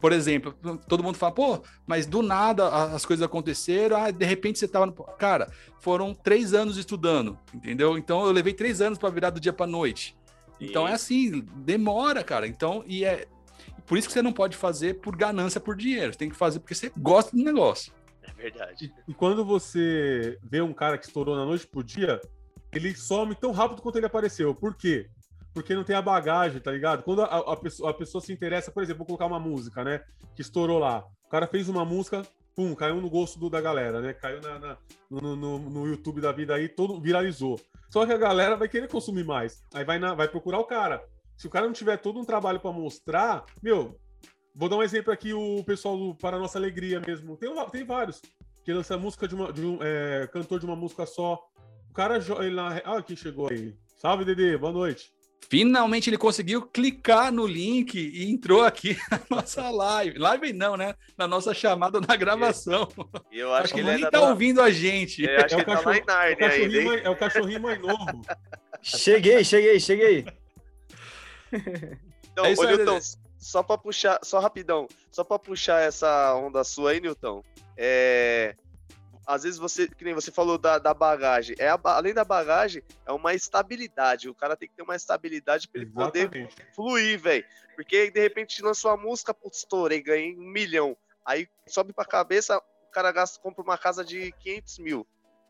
Por 0.00 0.12
exemplo, 0.12 0.54
todo 0.86 1.02
mundo 1.02 1.16
fala, 1.16 1.32
pô, 1.32 1.62
mas 1.86 2.04
do 2.06 2.22
nada 2.22 2.68
as 2.68 3.06
coisas 3.06 3.24
aconteceram, 3.24 3.96
ah, 3.96 4.10
de 4.10 4.24
repente 4.26 4.58
você 4.58 4.68
tava 4.68 4.86
no. 4.86 4.92
Cara, 4.92 5.50
foram 5.80 6.14
três 6.14 6.52
anos 6.52 6.76
estudando, 6.76 7.38
entendeu? 7.54 7.96
Então 7.96 8.24
eu 8.26 8.30
levei 8.30 8.52
três 8.52 8.82
anos 8.82 8.98
para 8.98 9.08
virar 9.08 9.30
do 9.30 9.40
dia 9.40 9.52
para 9.52 9.66
noite. 9.66 10.14
Então 10.60 10.86
é 10.86 10.92
assim, 10.92 11.40
demora, 11.56 12.22
cara. 12.22 12.46
Então, 12.46 12.84
e 12.86 13.04
é. 13.04 13.26
Por 13.86 13.98
isso 13.98 14.06
que 14.06 14.14
você 14.14 14.22
não 14.22 14.32
pode 14.32 14.56
fazer 14.56 15.00
por 15.00 15.16
ganância 15.16 15.60
por 15.60 15.76
dinheiro. 15.76 16.12
Você 16.12 16.18
tem 16.18 16.30
que 16.30 16.36
fazer 16.36 16.58
porque 16.58 16.74
você 16.74 16.92
gosta 16.96 17.36
do 17.36 17.42
negócio. 17.42 17.92
É 18.22 18.32
verdade. 18.32 18.92
E, 19.06 19.10
e 19.10 19.14
quando 19.14 19.44
você 19.44 20.38
vê 20.42 20.60
um 20.60 20.72
cara 20.72 20.96
que 20.96 21.06
estourou 21.06 21.36
na 21.36 21.44
noite 21.44 21.66
pro 21.66 21.82
dia, 21.82 22.20
ele 22.74 22.94
some 22.96 23.34
tão 23.34 23.52
rápido 23.52 23.82
quanto 23.82 23.96
ele 23.96 24.06
apareceu. 24.06 24.54
Por 24.54 24.74
quê? 24.74 25.08
porque 25.54 25.72
não 25.72 25.84
tem 25.84 25.94
a 25.94 26.02
bagagem, 26.02 26.60
tá 26.60 26.72
ligado? 26.72 27.04
Quando 27.04 27.22
a, 27.22 27.52
a, 27.52 27.56
pessoa, 27.56 27.90
a 27.90 27.94
pessoa 27.94 28.20
se 28.20 28.32
interessa, 28.32 28.72
por 28.72 28.82
exemplo, 28.82 28.98
vou 28.98 29.06
colocar 29.06 29.26
uma 29.26 29.38
música, 29.38 29.84
né? 29.84 30.02
Que 30.34 30.42
estourou 30.42 30.80
lá. 30.80 31.06
O 31.24 31.28
cara 31.28 31.46
fez 31.46 31.68
uma 31.68 31.84
música, 31.84 32.22
pum, 32.56 32.74
caiu 32.74 33.00
no 33.00 33.08
gosto 33.08 33.38
do, 33.38 33.48
da 33.48 33.60
galera, 33.60 34.00
né? 34.00 34.12
Caiu 34.12 34.40
na, 34.42 34.58
na 34.58 34.78
no, 35.08 35.36
no, 35.36 35.58
no, 35.58 35.86
YouTube 35.86 36.20
da 36.20 36.32
vida 36.32 36.56
aí, 36.56 36.68
todo 36.68 37.00
viralizou. 37.00 37.58
Só 37.88 38.04
que 38.04 38.12
a 38.12 38.18
galera 38.18 38.56
vai 38.56 38.68
querer 38.68 38.88
consumir 38.88 39.24
mais. 39.24 39.62
Aí 39.72 39.84
vai, 39.84 39.96
na, 40.00 40.12
vai 40.12 40.26
procurar 40.26 40.58
o 40.58 40.64
cara. 40.64 41.04
Se 41.36 41.46
o 41.46 41.50
cara 41.50 41.66
não 41.66 41.72
tiver 41.72 41.98
todo 41.98 42.18
um 42.18 42.24
trabalho 42.24 42.58
para 42.58 42.72
mostrar, 42.72 43.44
meu, 43.62 43.96
vou 44.52 44.68
dar 44.68 44.76
um 44.76 44.82
exemplo 44.82 45.12
aqui, 45.12 45.32
o 45.32 45.62
pessoal 45.62 45.96
do 45.96 46.16
Para 46.16 46.38
Nossa 46.38 46.58
Alegria 46.58 47.00
mesmo. 47.00 47.36
Tem, 47.36 47.48
tem 47.70 47.84
vários. 47.84 48.20
Que 48.64 48.72
lança 48.72 48.98
música 48.98 49.28
de, 49.28 49.36
uma, 49.36 49.52
de 49.52 49.64
um 49.64 49.78
é, 49.80 50.26
cantor 50.32 50.58
de 50.58 50.66
uma 50.66 50.74
música 50.74 51.06
só. 51.06 51.38
O 51.94 51.96
cara, 51.96 52.16
ele 52.16 52.56
na. 52.56 52.78
Ah, 52.84 53.00
quem 53.00 53.14
chegou 53.14 53.48
aí. 53.48 53.72
Salve, 53.98 54.24
Dedê, 54.24 54.58
boa 54.58 54.72
noite. 54.72 55.12
Finalmente 55.48 56.10
ele 56.10 56.18
conseguiu 56.18 56.62
clicar 56.62 57.30
no 57.30 57.46
link 57.46 57.94
e 57.94 58.28
entrou 58.28 58.64
aqui 58.64 58.98
na 59.08 59.20
nossa 59.30 59.70
live. 59.70 60.18
Live 60.18 60.52
não, 60.52 60.76
né? 60.76 60.96
Na 61.16 61.28
nossa 61.28 61.54
chamada 61.54 62.00
na 62.00 62.16
gravação. 62.16 62.88
Eu 63.30 63.54
acho, 63.54 63.66
acho 63.66 63.74
que 63.74 63.78
ele 63.78 63.94
nem 63.94 64.10
tá 64.10 64.28
ouvindo 64.28 64.60
a 64.60 64.72
gente. 64.72 65.22
Eu 65.22 65.36
acho 65.36 65.54
é, 65.54 65.64
que 65.64 65.70
o 65.70 65.72
cachorro, 65.72 66.04
tá 66.04 66.28
é, 66.28 66.32
o 66.32 66.36
cachorrinho 66.36 66.84
mais, 66.84 67.04
é 67.04 67.10
o 67.10 67.16
cachorrinho 67.16 67.60
mais 67.60 67.80
novo. 67.80 68.22
cheguei, 68.82 69.44
cheguei, 69.44 69.78
cheguei. 69.78 70.26
Então, 72.32 72.44
é 72.44 72.54
ô, 72.56 72.60
aí, 72.60 72.76
Newton, 72.76 72.98
só 73.38 73.62
para 73.62 73.78
puxar, 73.78 74.18
só 74.24 74.40
rapidão, 74.40 74.88
só 75.12 75.22
para 75.22 75.38
puxar 75.38 75.80
essa 75.80 76.34
onda 76.34 76.64
sua 76.64 76.90
aí, 76.90 77.00
Newton. 77.00 77.44
É, 77.76 78.56
às 79.26 79.42
vezes 79.42 79.58
você, 79.58 79.88
que 79.88 80.04
nem 80.04 80.14
você 80.14 80.30
falou 80.30 80.58
da, 80.58 80.78
da 80.78 80.92
bagagem, 80.92 81.56
é 81.58 81.68
a, 81.68 81.80
além 81.84 82.14
da 82.14 82.24
bagagem, 82.24 82.82
é 83.06 83.12
uma 83.12 83.34
estabilidade. 83.34 84.28
O 84.28 84.34
cara 84.34 84.56
tem 84.56 84.68
que 84.68 84.74
ter 84.74 84.82
uma 84.82 84.96
estabilidade 84.96 85.68
para 85.68 85.80
ele 85.80 85.90
poder 85.90 86.48
fluir, 86.74 87.18
velho. 87.18 87.44
Porque 87.74 88.10
de 88.10 88.20
repente 88.20 88.62
lançou 88.62 88.90
a 88.90 88.96
música, 88.96 89.34
putz, 89.34 89.58
estourei, 89.58 90.02
ganhei 90.02 90.34
um 90.36 90.50
milhão. 90.50 90.96
Aí 91.24 91.48
sobe 91.66 91.92
pra 91.92 92.04
cabeça, 92.04 92.56
o 92.58 92.90
cara 92.92 93.10
gasta, 93.10 93.40
compra 93.40 93.62
uma 93.62 93.78
casa 93.78 94.04
de 94.04 94.32
500 94.40 94.78
mil. 94.78 95.06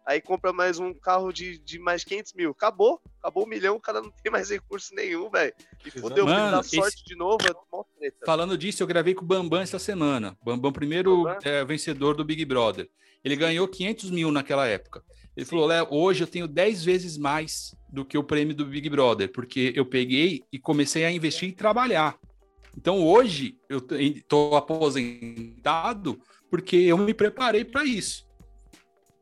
Aí 0.07 0.21
compra 0.21 0.52
mais 0.52 0.78
um 0.78 0.93
carro 0.93 1.33
de, 1.33 1.59
de 1.59 1.78
mais 1.78 2.04
500 2.04 2.35
mil. 2.35 2.50
Acabou, 2.50 3.00
acabou 3.21 3.45
o 3.45 3.49
milhão, 3.49 3.76
o 3.76 3.81
cara 3.81 4.02
não 4.02 4.11
tem 4.11 4.31
mais 4.31 4.50
recurso 4.50 4.95
nenhum, 4.95 5.31
velho. 5.31 5.54
E 5.85 5.90
fodeu, 5.90 6.26
dá 6.26 6.62
sorte 6.62 6.97
esse... 6.97 7.04
de 7.04 7.16
novo, 7.16 7.38
é 8.02 8.12
Falando 8.26 8.57
disso, 8.59 8.83
eu 8.83 8.87
gravei 8.87 9.14
com 9.14 9.25
o 9.25 9.26
Bambam 9.26 9.62
essa 9.62 9.78
semana. 9.78 10.37
Bambam, 10.45 10.71
primeiro 10.71 11.23
Bambam? 11.23 11.38
É, 11.43 11.64
vencedor 11.64 12.14
do 12.14 12.25
Big 12.25 12.45
Brother. 12.45 12.88
Ele 13.25 13.37
ganhou 13.37 13.66
500 13.66 14.11
mil 14.11 14.31
naquela 14.31 14.66
época. 14.66 15.02
Ele 15.37 15.45
Sim. 15.45 15.50
falou, 15.50 15.66
Léo, 15.66 15.87
hoje 15.90 16.23
eu 16.23 16.26
tenho 16.26 16.47
10 16.47 16.85
vezes 16.85 17.16
mais 17.16 17.75
do 17.88 18.04
que 18.04 18.19
o 18.19 18.25
prêmio 18.25 18.54
do 18.54 18.66
Big 18.66 18.88
Brother, 18.88 19.33
porque 19.33 19.73
eu 19.75 19.87
peguei 19.87 20.43
e 20.52 20.59
comecei 20.59 21.04
a 21.04 21.11
investir 21.11 21.49
e 21.49 21.52
trabalhar. 21.52 22.19
Então 22.76 23.04
hoje 23.04 23.57
eu 23.69 23.78
estou 24.00 24.57
aposentado 24.57 26.21
porque 26.50 26.76
eu 26.76 26.99
me 26.99 27.14
preparei 27.14 27.64
para 27.64 27.85
isso. 27.85 28.28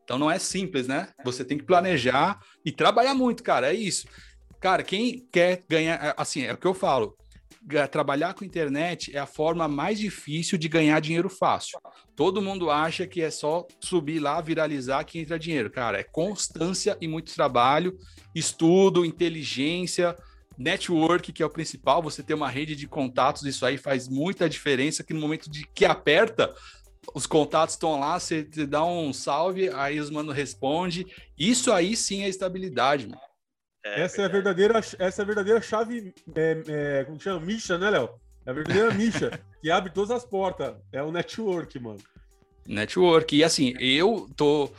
Então 0.04 0.18
não 0.18 0.30
é 0.30 0.38
simples, 0.38 0.87
né? 0.87 1.09
Você 1.25 1.44
tem 1.44 1.56
que 1.56 1.64
planejar 1.64 2.40
e 2.64 2.73
trabalhar 2.73 3.14
muito, 3.14 3.42
cara. 3.42 3.73
É 3.73 3.75
isso. 3.75 4.06
Cara, 4.61 4.82
quem 4.82 5.26
quer 5.30 5.64
ganhar, 5.68 6.02
é, 6.02 6.14
assim, 6.16 6.42
é 6.42 6.52
o 6.52 6.56
que 6.56 6.66
eu 6.66 6.75
falo 6.75 7.16
trabalhar 7.90 8.35
com 8.35 8.44
internet 8.44 9.14
é 9.16 9.20
a 9.20 9.27
forma 9.27 9.68
mais 9.68 9.98
difícil 9.98 10.59
de 10.59 10.68
ganhar 10.68 11.00
dinheiro 11.00 11.29
fácil. 11.29 11.79
Todo 12.14 12.42
mundo 12.42 12.70
acha 12.70 13.07
que 13.07 13.22
é 13.22 13.31
só 13.31 13.66
subir 13.81 14.18
lá, 14.18 14.40
viralizar 14.40 15.05
que 15.05 15.18
entra 15.18 15.38
dinheiro. 15.38 15.70
Cara, 15.70 15.98
é 15.98 16.03
constância 16.03 16.96
e 17.01 17.09
muito 17.09 17.35
trabalho, 17.35 17.98
estudo, 18.35 19.05
inteligência, 19.05 20.16
network, 20.59 21.33
que 21.33 21.42
é 21.42 21.46
o 21.46 21.51
principal. 21.51 22.03
Você 22.03 22.22
ter 22.22 22.35
uma 22.35 22.51
rede 22.51 22.77
de 22.77 22.87
contatos, 22.87 23.44
isso 23.44 23.64
aí 23.64 23.79
faz 23.79 24.09
muita 24.09 24.48
diferença. 24.48 25.03
Que 25.03 25.14
no 25.14 25.20
momento 25.20 25.51
de 25.51 25.66
que 25.75 25.85
aperta, 25.85 26.55
os 27.14 27.27
contatos 27.27 27.75
estão 27.75 27.98
lá, 27.98 28.18
você 28.18 28.42
dá 28.44 28.85
um 28.85 29.12
salve, 29.12 29.70
aí 29.70 29.98
os 29.98 30.11
mano 30.11 30.33
responde. 30.33 31.07
Isso 31.38 31.72
aí 31.72 31.96
sim 31.96 32.22
é 32.22 32.29
estabilidade, 32.29 33.09
mano. 33.09 33.20
É, 33.85 34.03
essa, 34.03 34.22
é 34.22 34.25
a 34.27 34.29
verdadeira, 34.29 34.79
essa 34.79 35.22
é 35.22 35.22
a 35.22 35.27
verdadeira 35.27 35.61
chave, 35.61 36.14
é, 36.37 36.62
é, 36.68 37.05
como 37.05 37.18
chama? 37.18 37.44
Misha, 37.44 37.77
né, 37.77 37.90
Léo? 37.90 38.11
É 38.44 38.50
a 38.50 38.52
verdadeira 38.52 38.92
Misha, 38.94 39.40
que 39.61 39.70
abre 39.70 39.90
todas 39.90 40.11
as 40.11 40.24
portas. 40.24 40.74
É 40.92 41.02
o 41.02 41.12
network, 41.12 41.78
mano. 41.78 42.00
Network. 42.66 43.37
E 43.37 43.44
assim, 43.44 43.74
eu 43.78 44.28
tô. 44.37 44.70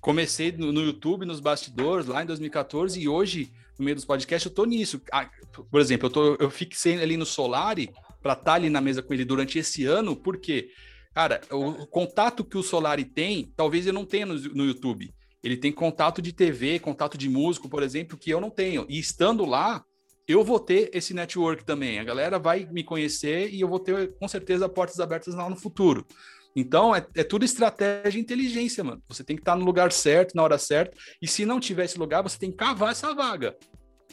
Comecei 0.00 0.50
no, 0.52 0.80
YouTube, 0.80 1.26
nos 1.26 1.40
bastidores, 1.40 2.06
lá 2.06 2.22
em 2.22 2.26
2014, 2.26 2.98
e 2.98 3.06
hoje, 3.06 3.52
no 3.78 3.84
meio 3.84 3.94
dos 3.94 4.06
podcasts, 4.06 4.50
eu 4.50 4.54
tô 4.54 4.64
nisso. 4.64 5.00
Ah, 5.12 5.28
por 5.70 5.78
exemplo, 5.78 6.06
eu, 6.06 6.10
tô, 6.10 6.34
eu 6.36 6.50
fixei 6.50 6.98
ali 7.02 7.18
no 7.18 7.26
Solari 7.26 7.90
para 8.22 8.32
estar 8.32 8.44
tá 8.44 8.54
ali 8.54 8.70
na 8.70 8.80
mesa 8.80 9.02
com 9.02 9.12
ele 9.12 9.26
durante 9.26 9.58
esse 9.58 9.84
ano, 9.84 10.16
porque, 10.16 10.70
cara, 11.12 11.42
o, 11.50 11.82
o 11.82 11.86
contato 11.86 12.42
que 12.42 12.56
o 12.56 12.62
Solari 12.62 13.04
tem, 13.04 13.52
talvez 13.54 13.86
eu 13.86 13.92
não 13.92 14.06
tenha 14.06 14.24
no, 14.24 14.34
no 14.34 14.64
YouTube. 14.64 15.12
Ele 15.42 15.56
tem 15.56 15.70
contato 15.70 16.22
de 16.22 16.32
TV, 16.32 16.78
contato 16.78 17.18
de 17.18 17.28
músico, 17.28 17.68
por 17.68 17.82
exemplo, 17.82 18.16
que 18.16 18.30
eu 18.30 18.40
não 18.40 18.48
tenho. 18.48 18.86
E 18.88 18.98
estando 18.98 19.44
lá, 19.44 19.84
eu 20.26 20.44
vou 20.44 20.60
ter 20.60 20.90
esse 20.92 21.12
network 21.12 21.64
também. 21.64 21.98
A 21.98 22.04
galera 22.04 22.38
vai 22.38 22.66
me 22.70 22.84
conhecer 22.84 23.50
e 23.52 23.60
eu 23.60 23.68
vou 23.68 23.80
ter, 23.80 24.14
com 24.14 24.28
certeza, 24.28 24.68
portas 24.68 25.00
abertas 25.00 25.34
lá 25.34 25.48
no 25.48 25.56
futuro. 25.56 26.06
Então, 26.54 26.94
é, 26.94 27.06
é 27.14 27.22
tudo 27.22 27.44
estratégia 27.44 28.18
e 28.18 28.22
inteligência, 28.22 28.82
mano. 28.82 29.02
Você 29.08 29.22
tem 29.22 29.36
que 29.36 29.42
estar 29.42 29.56
no 29.56 29.64
lugar 29.64 29.92
certo, 29.92 30.34
na 30.34 30.42
hora 30.42 30.58
certa. 30.58 30.96
E 31.22 31.28
se 31.28 31.44
não 31.44 31.60
tiver 31.60 31.84
esse 31.84 31.98
lugar, 31.98 32.22
você 32.22 32.38
tem 32.38 32.50
que 32.50 32.56
cavar 32.56 32.92
essa 32.92 33.14
vaga. 33.14 33.56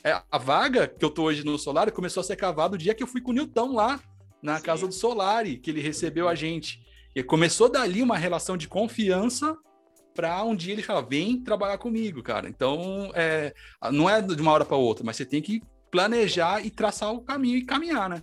É, 0.04 0.22
a 0.32 0.38
vaga 0.38 0.88
que 0.88 1.04
eu 1.04 1.10
tô 1.10 1.24
hoje 1.24 1.44
no 1.44 1.58
Solar 1.58 1.92
começou 1.92 2.22
a 2.22 2.24
ser 2.24 2.36
cavada 2.36 2.76
o 2.76 2.78
dia 2.78 2.94
que 2.94 3.02
eu 3.02 3.08
fui 3.08 3.22
com 3.22 3.32
o 3.32 3.34
Nilton 3.34 3.74
lá, 3.74 4.00
na 4.42 4.58
Sim. 4.58 4.64
casa 4.64 4.88
do 4.88 4.94
Solari, 4.94 5.58
que 5.58 5.72
ele 5.72 5.82
recebeu 5.82 6.28
a 6.28 6.36
gente. 6.36 6.80
E 7.16 7.24
começou 7.24 7.70
dali 7.70 8.04
uma 8.04 8.18
relação 8.18 8.56
de 8.56 8.68
confiança 8.68 9.58
para 10.14 10.44
um 10.44 10.56
dia 10.56 10.74
ele 10.74 10.84
falar, 10.84 11.02
vem 11.02 11.44
trabalhar 11.44 11.78
comigo, 11.78 12.24
cara. 12.24 12.48
Então, 12.50 13.12
é, 13.14 13.54
não 13.92 14.10
é 14.10 14.22
de 14.22 14.42
uma 14.42 14.52
hora 14.52 14.66
para 14.66 14.78
outra, 14.78 15.04
mas 15.04 15.16
você 15.16 15.26
tem 15.26 15.42
que 15.42 15.62
planejar 15.92 16.66
e 16.66 16.70
traçar 16.70 17.14
o 17.14 17.22
caminho 17.22 17.58
e 17.58 17.66
caminhar, 17.66 18.10
né? 18.10 18.22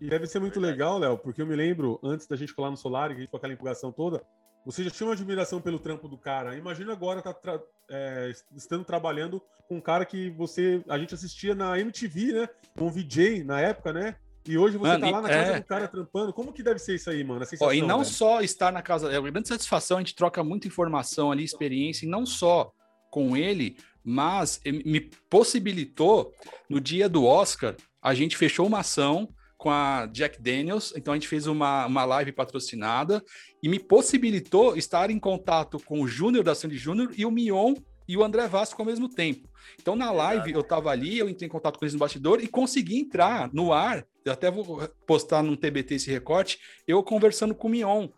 E 0.00 0.08
deve 0.08 0.26
ser 0.26 0.40
muito 0.40 0.58
legal, 0.58 0.98
Léo, 0.98 1.16
porque 1.16 1.40
eu 1.40 1.46
me 1.46 1.54
lembro, 1.54 2.00
antes 2.02 2.26
da 2.26 2.34
gente 2.34 2.54
colar 2.54 2.70
no 2.70 2.76
Solar, 2.76 3.10
a 3.10 3.14
gente 3.14 3.28
com 3.28 3.36
aquela 3.36 3.52
empolgação 3.52 3.92
toda, 3.92 4.20
você 4.64 4.82
já 4.84 4.90
tinha 4.90 5.06
uma 5.06 5.14
admiração 5.14 5.60
pelo 5.60 5.78
trampo 5.78 6.08
do 6.08 6.16
cara. 6.16 6.56
Imagina 6.56 6.92
agora 6.92 7.22
tá 7.22 7.32
tra 7.32 7.60
é, 7.90 8.32
estando 8.56 8.84
trabalhando 8.84 9.42
com 9.68 9.76
um 9.76 9.80
cara 9.80 10.04
que 10.04 10.30
você 10.30 10.82
a 10.88 10.98
gente 10.98 11.14
assistia 11.14 11.54
na 11.54 11.78
MTV, 11.78 12.32
né? 12.32 12.48
Com 12.76 12.86
o 12.86 12.90
VJ 12.90 13.44
na 13.44 13.60
época, 13.60 13.92
né? 13.92 14.16
E 14.46 14.58
hoje 14.58 14.76
você 14.76 14.88
mano, 14.88 15.04
tá 15.04 15.10
lá 15.10 15.22
na 15.22 15.28
casa 15.28 15.52
é... 15.52 15.60
do 15.60 15.66
cara 15.66 15.88
trampando. 15.88 16.32
Como 16.32 16.52
que 16.52 16.62
deve 16.62 16.78
ser 16.78 16.96
isso 16.96 17.10
aí, 17.10 17.22
mano? 17.22 17.44
Ó, 17.60 17.72
e 17.72 17.80
não 17.80 17.98
velho? 17.98 18.10
só 18.10 18.40
estar 18.40 18.72
na 18.72 18.82
casa. 18.82 19.12
É 19.12 19.18
uma 19.18 19.30
grande 19.30 19.48
satisfação, 19.48 19.98
a 19.98 20.00
gente 20.00 20.14
troca 20.14 20.42
muita 20.42 20.66
informação 20.66 21.30
ali, 21.30 21.44
experiência, 21.44 22.06
e 22.06 22.08
não 22.08 22.26
só 22.26 22.72
com 23.10 23.36
ele, 23.36 23.76
mas 24.04 24.60
me 24.64 25.00
possibilitou, 25.30 26.32
no 26.68 26.80
dia 26.80 27.08
do 27.08 27.24
Oscar, 27.24 27.76
a 28.00 28.14
gente 28.14 28.36
fechou 28.36 28.66
uma 28.66 28.80
ação 28.80 29.28
com 29.56 29.70
a 29.70 30.06
Jack 30.06 30.42
Daniels, 30.42 30.92
então 30.96 31.14
a 31.14 31.16
gente 31.16 31.28
fez 31.28 31.46
uma, 31.46 31.86
uma 31.86 32.04
live 32.04 32.32
patrocinada 32.32 33.22
e 33.62 33.68
me 33.68 33.78
possibilitou 33.78 34.76
estar 34.76 35.08
em 35.08 35.20
contato 35.20 35.78
com 35.78 36.00
o 36.00 36.08
Júnior 36.08 36.42
da 36.42 36.52
Sandy 36.52 36.76
Júnior 36.76 37.12
e 37.16 37.24
o 37.24 37.30
Mion 37.30 37.74
e 38.08 38.16
o 38.16 38.24
André 38.24 38.48
Vasco 38.48 38.82
ao 38.82 38.86
mesmo 38.86 39.08
tempo. 39.08 39.48
Então, 39.80 39.94
na 39.94 40.10
live, 40.10 40.52
eu 40.52 40.64
tava 40.64 40.90
ali, 40.90 41.16
eu 41.16 41.28
entrei 41.28 41.46
em 41.46 41.50
contato 41.50 41.78
com 41.78 41.84
eles 41.84 41.94
no 41.94 42.00
bastidor 42.00 42.42
e 42.42 42.48
consegui 42.48 42.98
entrar 42.98 43.50
no 43.52 43.72
ar. 43.72 44.04
Eu 44.24 44.32
até 44.32 44.50
vou 44.50 44.88
postar 45.06 45.42
no 45.44 45.56
TBT 45.56 45.94
esse 45.94 46.10
recorte, 46.10 46.58
eu 46.86 47.00
conversando 47.02 47.54
com 47.54 47.68
o 47.68 47.70
Mion. 47.70 48.08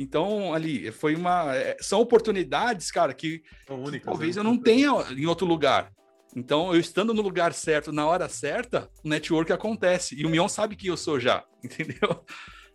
Então, 0.00 0.54
ali, 0.54 0.90
foi 0.90 1.14
uma. 1.14 1.54
É, 1.54 1.76
são 1.78 2.00
oportunidades, 2.00 2.90
cara, 2.90 3.12
que, 3.12 3.42
únicas, 3.68 4.00
que 4.00 4.04
talvez 4.06 4.34
né? 4.34 4.40
eu 4.40 4.44
não 4.44 4.56
tenha 4.56 4.90
em 5.10 5.26
outro 5.26 5.46
lugar. 5.46 5.92
Então, 6.34 6.72
eu 6.72 6.80
estando 6.80 7.12
no 7.12 7.20
lugar 7.20 7.52
certo, 7.52 7.92
na 7.92 8.06
hora 8.06 8.26
certa, 8.26 8.88
o 9.04 9.08
network 9.10 9.52
acontece. 9.52 10.14
E 10.14 10.24
o 10.24 10.30
Mion 10.30 10.48
sabe 10.48 10.74
que 10.74 10.86
eu 10.86 10.96
sou 10.96 11.20
já, 11.20 11.44
entendeu? 11.62 12.24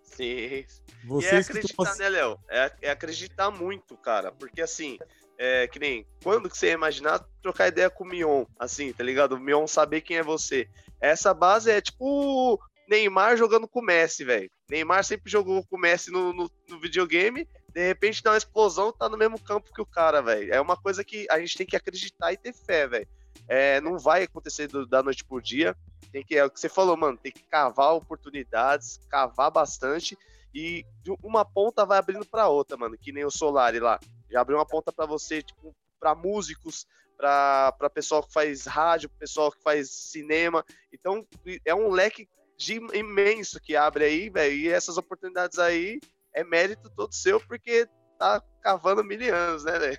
Sim. 0.04 0.66
Vocês 1.04 1.32
e 1.32 1.36
é 1.36 1.40
acreditar, 1.40 1.94
que... 1.94 2.00
né, 2.00 2.10
Léo? 2.10 2.38
É, 2.48 2.72
é 2.84 2.92
acreditar 2.92 3.50
muito, 3.50 3.98
cara. 3.98 4.32
Porque 4.32 4.62
assim, 4.62 5.00
é, 5.36 5.68
que 5.68 5.80
nem, 5.80 6.06
quando 6.22 6.48
que 6.48 6.56
você 6.56 6.68
ia 6.68 6.74
imaginar 6.74 7.26
trocar 7.42 7.70
ideia 7.70 7.90
com 7.90 8.04
o 8.04 8.08
Mion, 8.08 8.46
assim, 8.60 8.94
tá 8.94 9.04
ligado? 9.04 9.34
O 9.34 9.40
Mion 9.40 9.66
saber 9.66 10.02
quem 10.02 10.18
é 10.18 10.24
você. 10.24 10.70
Essa 11.02 11.34
base 11.34 11.72
é 11.72 11.82
tipo 11.82 12.60
Neymar 12.88 13.36
jogando 13.36 13.68
com 13.68 13.80
o 13.80 13.84
Messi, 13.84 14.24
velho. 14.24 14.50
Neymar 14.69 15.04
sempre 15.04 15.30
jogou 15.30 15.63
com 15.65 15.75
o 15.75 15.80
Messi 15.80 16.12
no, 16.12 16.34
no, 16.34 16.49
no, 16.67 16.80
videogame, 16.80 17.47
de 17.69 17.88
repente 17.88 18.23
dá 18.23 18.32
uma 18.32 18.38
explosão 18.38 18.91
tá 18.91 19.08
no 19.08 19.17
mesmo 19.17 19.39
campo 19.39 19.71
que 19.73 19.82
o 19.82 19.86
cara, 19.86 20.21
velho. 20.21 20.54
É 20.54 20.60
uma 20.60 20.75
coisa 20.75 21.04
que 21.04 21.28
a 21.30 21.39
gente 21.39 21.58
tem 21.58 21.67
que 21.67 21.75
acreditar 21.75 22.34
e 22.34 22.38
ter 22.38 22.54
fé, 22.54 22.88
velho. 22.88 23.08
É, 23.47 23.80
não 23.82 23.99
vai 23.99 24.23
acontecer 24.23 24.67
do, 24.67 24.86
da 24.88 25.04
noite 25.04 25.23
por 25.23 25.41
dia. 25.41 25.75
Tem 26.12 26.23
que, 26.23 26.36
é 26.36 26.45
o 26.45 26.49
que 26.49 26.60
você 26.60 26.69
falou, 26.69 26.97
mano, 26.97 27.17
tem 27.17 27.32
que 27.32 27.43
cavar 27.43 27.93
oportunidades, 27.93 28.99
cavar 29.10 29.51
bastante 29.51 30.17
e 30.56 30.86
uma 31.21 31.43
ponta 31.43 31.86
vai 31.86 31.97
abrindo 31.97 32.25
para 32.25 32.47
outra, 32.47 32.78
mano, 32.78 32.97
que 32.97 33.12
nem 33.12 33.25
o 33.25 33.30
Solari 33.30 33.80
lá. 33.80 33.99
Já 34.32 34.39
abriu 34.39 34.58
uma 34.58 34.65
ponta 34.65 34.91
para 34.91 35.06
você, 35.06 35.41
tipo, 35.41 35.75
para 35.99 36.15
músicos, 36.15 36.88
para 37.17 37.89
pessoal 37.93 38.23
que 38.23 38.32
faz 38.32 38.65
rádio, 38.65 39.10
pessoal 39.10 39.51
que 39.51 39.62
faz 39.62 39.89
cinema. 39.91 40.63
Então, 40.93 41.28
é 41.65 41.75
um 41.75 41.89
leque 41.89 42.30
de 42.58 42.76
imenso 42.94 43.60
que 43.60 43.76
abre 43.76 44.06
aí, 44.06 44.30
velho. 44.30 44.56
E 44.56 44.70
essas 44.70 44.98
oportunidades 44.98 45.60
aí 45.60 46.00
é 46.34 46.44
mérito 46.44 46.89
todo 46.96 47.13
seu, 47.13 47.39
porque 47.39 47.88
tá 48.18 48.41
cavando 48.62 49.04
mil 49.04 49.20
anos, 49.34 49.63
né, 49.63 49.78
velho? 49.78 49.98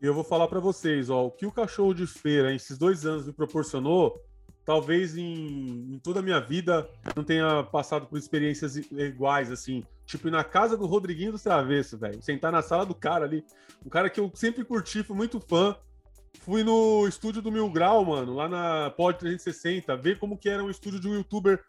E 0.00 0.06
eu 0.06 0.14
vou 0.14 0.24
falar 0.24 0.48
para 0.48 0.60
vocês, 0.60 1.08
ó, 1.10 1.26
o 1.26 1.30
que 1.30 1.46
o 1.46 1.52
cachorro 1.52 1.94
de 1.94 2.06
feira, 2.06 2.52
esses 2.52 2.76
dois 2.76 3.06
anos, 3.06 3.26
me 3.26 3.32
proporcionou, 3.32 4.20
talvez 4.64 5.16
em, 5.16 5.94
em, 5.94 5.98
toda 5.98 6.20
a 6.20 6.22
minha 6.22 6.40
vida 6.40 6.88
não 7.14 7.24
tenha 7.24 7.62
passado 7.64 8.06
por 8.06 8.18
experiências 8.18 8.76
iguais, 8.76 9.50
assim. 9.50 9.84
Tipo, 10.04 10.28
ir 10.28 10.32
na 10.32 10.44
casa 10.44 10.76
do 10.76 10.86
Rodriguinho 10.86 11.32
do 11.32 11.38
Travesso, 11.38 11.96
velho. 11.96 12.20
Sentar 12.22 12.52
na 12.52 12.62
sala 12.62 12.84
do 12.84 12.94
cara 12.94 13.24
ali. 13.24 13.44
Um 13.84 13.88
cara 13.88 14.10
que 14.10 14.20
eu 14.20 14.30
sempre 14.34 14.64
curti, 14.64 15.02
fui 15.02 15.16
muito 15.16 15.40
fã. 15.40 15.76
Fui 16.40 16.64
no 16.64 17.06
estúdio 17.06 17.42
do 17.42 17.52
Mil 17.52 17.70
Grau, 17.70 18.04
mano, 18.04 18.34
lá 18.34 18.48
na 18.48 18.90
Pod 18.90 19.18
360, 19.18 19.94
ver 19.96 20.18
como 20.18 20.36
que 20.36 20.48
era 20.48 20.64
um 20.64 20.70
estúdio 20.70 20.98
de 20.98 21.06
um 21.06 21.14
youtuber 21.14 21.62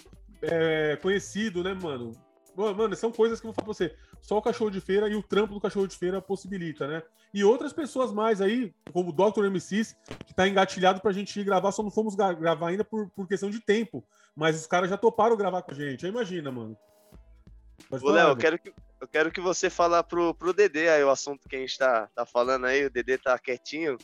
é, 0.43 0.97
conhecido, 0.97 1.63
né, 1.63 1.73
mano? 1.73 2.13
Mano, 2.55 2.95
são 2.95 3.11
coisas 3.11 3.39
que 3.39 3.47
eu 3.47 3.51
vou 3.51 3.55
falar 3.55 3.65
pra 3.65 3.73
você. 3.73 3.95
Só 4.21 4.37
o 4.37 4.41
cachorro 4.41 4.69
de 4.69 4.79
feira 4.79 5.09
e 5.09 5.15
o 5.15 5.23
trampo 5.23 5.53
do 5.53 5.59
cachorro 5.59 5.87
de 5.87 5.97
feira 5.97 6.21
possibilita, 6.21 6.87
né? 6.87 7.01
E 7.33 7.43
outras 7.43 7.73
pessoas 7.73 8.11
mais 8.11 8.41
aí, 8.41 8.71
como 8.91 9.09
o 9.09 9.11
Dr. 9.11 9.49
MCs, 9.49 9.95
que 10.25 10.35
tá 10.35 10.47
engatilhado 10.47 11.01
pra 11.01 11.11
gente 11.11 11.39
ir 11.39 11.43
gravar, 11.43 11.71
só 11.71 11.81
não 11.81 11.89
fomos 11.89 12.15
gravar 12.15 12.67
ainda 12.67 12.83
por, 12.83 13.09
por 13.09 13.27
questão 13.27 13.49
de 13.49 13.59
tempo. 13.59 14.05
Mas 14.35 14.55
os 14.55 14.67
caras 14.67 14.89
já 14.89 14.97
toparam 14.97 15.35
gravar 15.35 15.63
com 15.63 15.71
a 15.71 15.73
gente. 15.73 16.05
Aí 16.05 16.11
imagina, 16.11 16.51
mano. 16.51 16.77
Ô, 17.89 18.11
Léo, 18.11 18.29
eu 18.29 18.37
quero, 18.37 18.59
que, 18.59 18.71
eu 19.01 19.07
quero 19.07 19.31
que 19.31 19.41
você 19.41 19.69
fale 19.69 20.01
pro, 20.03 20.33
pro 20.35 20.53
Dedê 20.53 20.89
aí 20.89 21.03
o 21.03 21.09
assunto 21.09 21.49
que 21.49 21.55
a 21.55 21.59
gente 21.59 21.77
tá, 21.77 22.07
tá 22.15 22.25
falando 22.25 22.65
aí. 22.65 22.85
O 22.85 22.89
Dedê 22.91 23.17
tá 23.17 23.37
quietinho. 23.39 23.97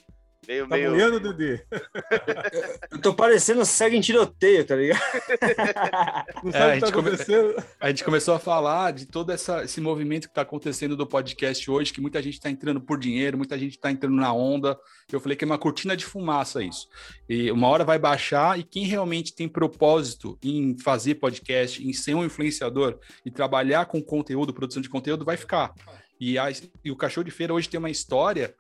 Meio, 0.47 0.67
tá 0.67 0.75
meio... 0.75 0.91
molhando, 0.91 1.19
Dedê? 1.19 1.62
Eu 2.91 2.99
tô 2.99 3.13
parecendo 3.13 3.63
segue 3.65 3.97
em 3.97 4.02
tiroteio, 4.02 4.65
tá 4.65 4.75
ligado? 4.75 4.99
Não 6.43 6.52
sabe 6.52 6.65
é, 6.65 6.69
o 6.69 6.73
que 6.73 6.80
tá 6.80 6.88
acontecendo. 6.88 7.54
Come... 7.54 7.67
A 7.80 7.88
gente 7.89 8.04
começou 8.04 8.34
a 8.34 8.39
falar 8.39 8.91
de 8.93 9.06
todo 9.06 9.32
essa, 9.32 9.63
esse 9.63 9.82
movimento 9.82 10.28
que 10.28 10.34
tá 10.34 10.41
acontecendo 10.41 10.95
do 10.95 11.06
podcast 11.06 11.69
hoje, 11.69 11.93
que 11.93 12.02
muita 12.02 12.21
gente 12.21 12.39
tá 12.39 12.49
entrando 12.49 12.82
por 12.82 12.97
dinheiro, 12.97 13.38
muita 13.38 13.60
gente 13.60 13.78
tá 13.78 13.91
entrando 13.91 14.15
na 14.15 14.34
onda. 14.34 14.78
Eu 15.12 15.19
falei 15.19 15.36
que 15.36 15.43
é 15.43 15.47
uma 15.47 15.58
cortina 15.58 15.95
de 15.95 16.06
fumaça 16.06 16.63
isso. 16.63 16.88
E 17.28 17.52
uma 17.52 17.67
hora 17.67 17.84
vai 17.84 17.99
baixar 17.99 18.58
e 18.58 18.63
quem 18.63 18.86
realmente 18.86 19.36
tem 19.36 19.47
propósito 19.47 20.38
em 20.41 20.78
fazer 20.80 21.15
podcast, 21.15 21.86
em 21.86 21.93
ser 21.93 22.15
um 22.15 22.25
influenciador 22.25 22.97
e 23.25 23.30
trabalhar 23.30 23.86
com 23.86 24.02
conteúdo, 24.02 24.54
produção 24.54 24.82
de 24.82 24.89
conteúdo, 24.89 25.25
vai 25.25 25.38
ficar. 25.38 25.73
E, 26.19 26.38
a, 26.38 26.52
e 26.84 26.91
o 26.91 26.97
Cachorro 26.97 27.23
de 27.23 27.32
Feira 27.32 27.54
hoje 27.54 27.69
tem 27.69 27.78
uma 27.78 27.89
história 27.89 28.54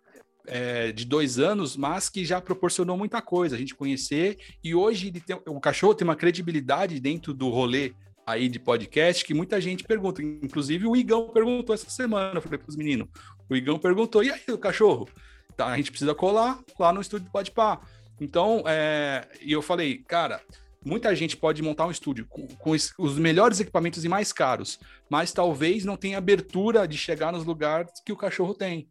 é, 0.49 0.91
de 0.91 1.05
dois 1.05 1.37
anos, 1.37 1.77
mas 1.77 2.09
que 2.09 2.25
já 2.25 2.41
proporcionou 2.41 2.97
muita 2.97 3.21
coisa, 3.21 3.55
a 3.55 3.59
gente 3.59 3.75
conhecer. 3.75 4.37
E 4.63 4.73
hoje 4.73 5.11
tem, 5.11 5.39
o 5.47 5.59
cachorro 5.59 5.93
tem 5.93 6.05
uma 6.05 6.15
credibilidade 6.15 6.99
dentro 6.99 7.33
do 7.33 7.49
rolê 7.49 7.93
aí 8.25 8.49
de 8.49 8.59
podcast 8.59 9.23
que 9.23 9.33
muita 9.33 9.61
gente 9.61 9.83
pergunta. 9.83 10.21
Inclusive 10.21 10.87
o 10.87 10.95
Igão 10.95 11.29
perguntou 11.29 11.73
essa 11.73 11.89
semana, 11.89 12.37
eu 12.37 12.41
falei 12.41 12.57
para 12.57 12.69
os 12.69 12.75
meninos. 12.75 13.07
O 13.49 13.55
Igão 13.55 13.77
perguntou: 13.77 14.23
e 14.23 14.31
aí, 14.31 14.41
o 14.49 14.57
cachorro? 14.57 15.07
Tá, 15.55 15.67
a 15.67 15.77
gente 15.77 15.91
precisa 15.91 16.15
colar 16.15 16.59
lá 16.79 16.91
no 16.91 17.01
estúdio 17.01 17.25
do 17.25 17.31
Podpah. 17.31 17.81
Então, 18.19 18.63
é, 18.65 19.27
e 19.41 19.51
eu 19.51 19.61
falei, 19.61 19.99
cara, 19.99 20.41
muita 20.83 21.15
gente 21.15 21.37
pode 21.37 21.61
montar 21.61 21.85
um 21.85 21.91
estúdio 21.91 22.25
com, 22.27 22.47
com, 22.47 22.71
os 22.71 23.17
melhores 23.17 23.59
equipamentos 23.59 24.03
e 24.03 24.09
mais 24.09 24.33
caros, 24.33 24.79
mas 25.09 25.31
talvez 25.31 25.85
não 25.85 25.97
tenha 25.97 26.17
abertura 26.17 26.87
de 26.87 26.97
chegar 26.97 27.31
nos 27.31 27.45
lugares 27.45 27.91
que 28.05 28.11
o 28.11 28.17
cachorro 28.17 28.53
tem. 28.53 28.87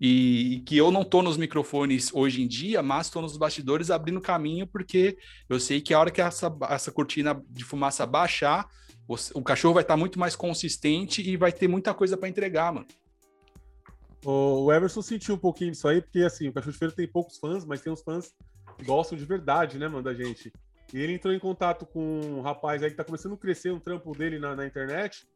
E, 0.00 0.62
que 0.64 0.76
eu 0.76 0.92
não 0.92 1.02
estou 1.02 1.22
nos 1.22 1.36
microfones 1.36 2.10
hoje 2.14 2.42
em 2.42 2.46
dia, 2.46 2.82
mas 2.82 3.06
estou 3.06 3.20
nos 3.20 3.36
bastidores 3.36 3.90
abrindo 3.90 4.20
caminho, 4.20 4.66
porque 4.66 5.18
eu 5.48 5.58
sei 5.58 5.80
que 5.80 5.92
a 5.92 5.98
hora 5.98 6.10
que 6.10 6.20
essa, 6.20 6.54
essa 6.70 6.92
cortina 6.92 7.42
de 7.50 7.64
fumaça 7.64 8.06
baixar, 8.06 8.68
o, 9.08 9.16
o 9.34 9.42
cachorro 9.42 9.74
vai 9.74 9.82
estar 9.82 9.94
tá 9.94 9.98
muito 9.98 10.18
mais 10.18 10.36
consistente 10.36 11.20
e 11.28 11.36
vai 11.36 11.50
ter 11.50 11.66
muita 11.66 11.92
coisa 11.92 12.16
para 12.16 12.28
entregar, 12.28 12.72
mano. 12.72 12.86
O 14.24 14.72
Everson 14.72 15.00
sentiu 15.02 15.34
um 15.34 15.38
pouquinho 15.38 15.70
disso 15.70 15.86
aí, 15.86 16.00
porque 16.00 16.20
assim, 16.20 16.48
o 16.48 16.52
Cachorro 16.52 16.72
de 16.72 16.78
Feira 16.78 16.94
tem 16.94 17.06
poucos 17.06 17.38
fãs, 17.38 17.64
mas 17.64 17.80
tem 17.80 17.92
uns 17.92 18.02
fãs 18.02 18.34
que 18.76 18.84
gostam 18.84 19.16
de 19.16 19.24
verdade, 19.24 19.78
né, 19.78 19.86
mano, 19.86 20.02
da 20.02 20.12
gente. 20.12 20.52
E 20.92 20.98
ele 20.98 21.14
entrou 21.14 21.32
em 21.32 21.38
contato 21.38 21.86
com 21.86 22.20
um 22.20 22.40
rapaz 22.40 22.82
aí 22.82 22.90
que 22.90 22.96
tá 22.96 23.04
começando 23.04 23.34
a 23.34 23.38
crescer 23.38 23.72
um 23.72 23.78
trampo 23.78 24.12
dele 24.12 24.38
na, 24.38 24.56
na 24.56 24.66
internet. 24.66 25.26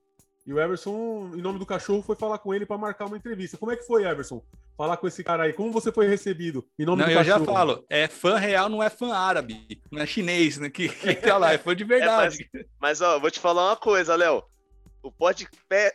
E 0.44 0.52
o 0.52 0.58
Everson, 0.58 1.30
em 1.34 1.40
nome 1.40 1.60
do 1.60 1.66
cachorro, 1.66 2.02
foi 2.02 2.16
falar 2.16 2.38
com 2.38 2.52
ele 2.52 2.66
para 2.66 2.76
marcar 2.76 3.06
uma 3.06 3.16
entrevista. 3.16 3.56
Como 3.56 3.70
é 3.70 3.76
que 3.76 3.86
foi, 3.86 4.04
Everson? 4.04 4.42
Falar 4.76 4.96
com 4.96 5.06
esse 5.06 5.22
cara 5.22 5.44
aí. 5.44 5.52
Como 5.52 5.70
você 5.70 5.92
foi 5.92 6.08
recebido? 6.08 6.66
Em 6.76 6.84
nome 6.84 7.02
não, 7.02 7.06
do 7.06 7.12
eu 7.12 7.18
cachorro? 7.18 7.44
já 7.46 7.52
falo. 7.52 7.84
É 7.88 8.08
fã 8.08 8.38
real, 8.38 8.68
não 8.68 8.82
é 8.82 8.90
fã 8.90 9.14
árabe. 9.14 9.80
Não 9.90 10.02
é 10.02 10.06
chinês, 10.06 10.58
né? 10.58 10.68
Que, 10.68 10.88
que 10.88 11.14
tá 11.14 11.38
lá, 11.38 11.52
é 11.52 11.58
fã 11.58 11.76
de 11.76 11.84
verdade. 11.84 12.48
É, 12.54 12.58
mas, 12.80 13.00
mas, 13.00 13.00
ó, 13.00 13.20
vou 13.20 13.30
te 13.30 13.38
falar 13.38 13.68
uma 13.68 13.76
coisa, 13.76 14.16
Léo. 14.16 14.42
O, 15.00 15.12
pod, 15.12 15.48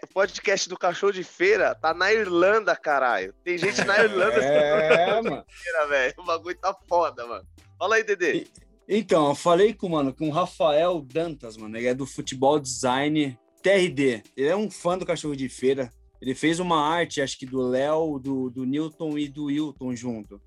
o 0.04 0.08
podcast 0.08 0.70
do 0.70 0.78
cachorro 0.78 1.14
de 1.14 1.24
feira 1.24 1.76
tá 1.76 1.94
na 1.94 2.14
Irlanda, 2.14 2.76
caralho. 2.76 3.34
Tem 3.44 3.58
gente 3.58 3.84
na 3.84 3.98
Irlanda. 4.00 4.36
é, 4.44 5.22
mano. 5.22 5.44
Feira, 5.48 6.14
o 6.18 6.24
bagulho 6.24 6.58
tá 6.58 6.76
foda, 6.88 7.26
mano. 7.28 7.46
Fala 7.78 7.96
aí, 7.96 8.04
Dedê. 8.04 8.48
Então, 8.88 9.28
eu 9.30 9.36
falei 9.36 9.74
com, 9.74 9.90
mano, 9.90 10.14
com 10.14 10.30
o 10.30 10.32
Rafael 10.32 11.02
Dantas, 11.02 11.58
mano. 11.58 11.78
Ele 11.78 11.88
é 11.88 11.94
do 11.94 12.06
futebol 12.06 12.60
design 12.60 13.38
TRD, 13.68 14.24
ele 14.38 14.48
é 14.48 14.56
um 14.56 14.72
fã 14.72 14.98
do 14.98 15.06
Cachorro 15.06 15.36
de 15.36 15.50
Feira. 15.50 15.92
Ele 16.22 16.34
fez 16.34 16.58
uma 16.58 16.80
arte, 16.80 17.22
acho 17.22 17.38
que 17.38 17.46
do 17.46 17.60
Léo, 17.60 18.18
do, 18.18 18.50
do 18.50 18.66
Newton 18.66 19.18
e 19.18 19.28
do 19.28 19.46
Wilton 19.46 19.94
junto. 19.94 20.42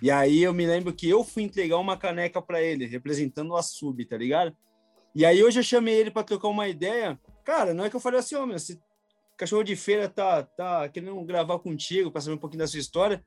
E 0.00 0.08
aí 0.08 0.44
eu 0.44 0.54
me 0.54 0.64
lembro 0.64 0.92
que 0.92 1.08
eu 1.08 1.24
fui 1.24 1.42
entregar 1.42 1.78
uma 1.78 1.96
caneca 1.96 2.40
para 2.40 2.62
ele, 2.62 2.86
representando 2.86 3.56
a 3.56 3.62
Sub, 3.62 4.04
tá 4.04 4.16
ligado? 4.16 4.56
E 5.12 5.26
aí 5.26 5.42
hoje 5.42 5.58
eu 5.58 5.64
chamei 5.64 5.96
ele 5.96 6.12
para 6.12 6.22
trocar 6.22 6.46
uma 6.46 6.68
ideia. 6.68 7.18
Cara, 7.44 7.74
não 7.74 7.84
é 7.84 7.90
que 7.90 7.96
eu 7.96 8.00
falei 8.00 8.20
assim, 8.20 8.36
ó, 8.36 8.44
oh, 8.44 8.46
meu, 8.46 8.54
esse 8.54 8.80
cachorro 9.36 9.64
de 9.64 9.74
feira 9.74 10.08
tá, 10.08 10.44
tá 10.44 10.88
querendo 10.88 11.20
gravar 11.24 11.58
contigo 11.58 12.12
para 12.12 12.20
saber 12.20 12.36
um 12.36 12.40
pouquinho 12.40 12.60
da 12.60 12.68
sua 12.68 12.78
história. 12.78 13.20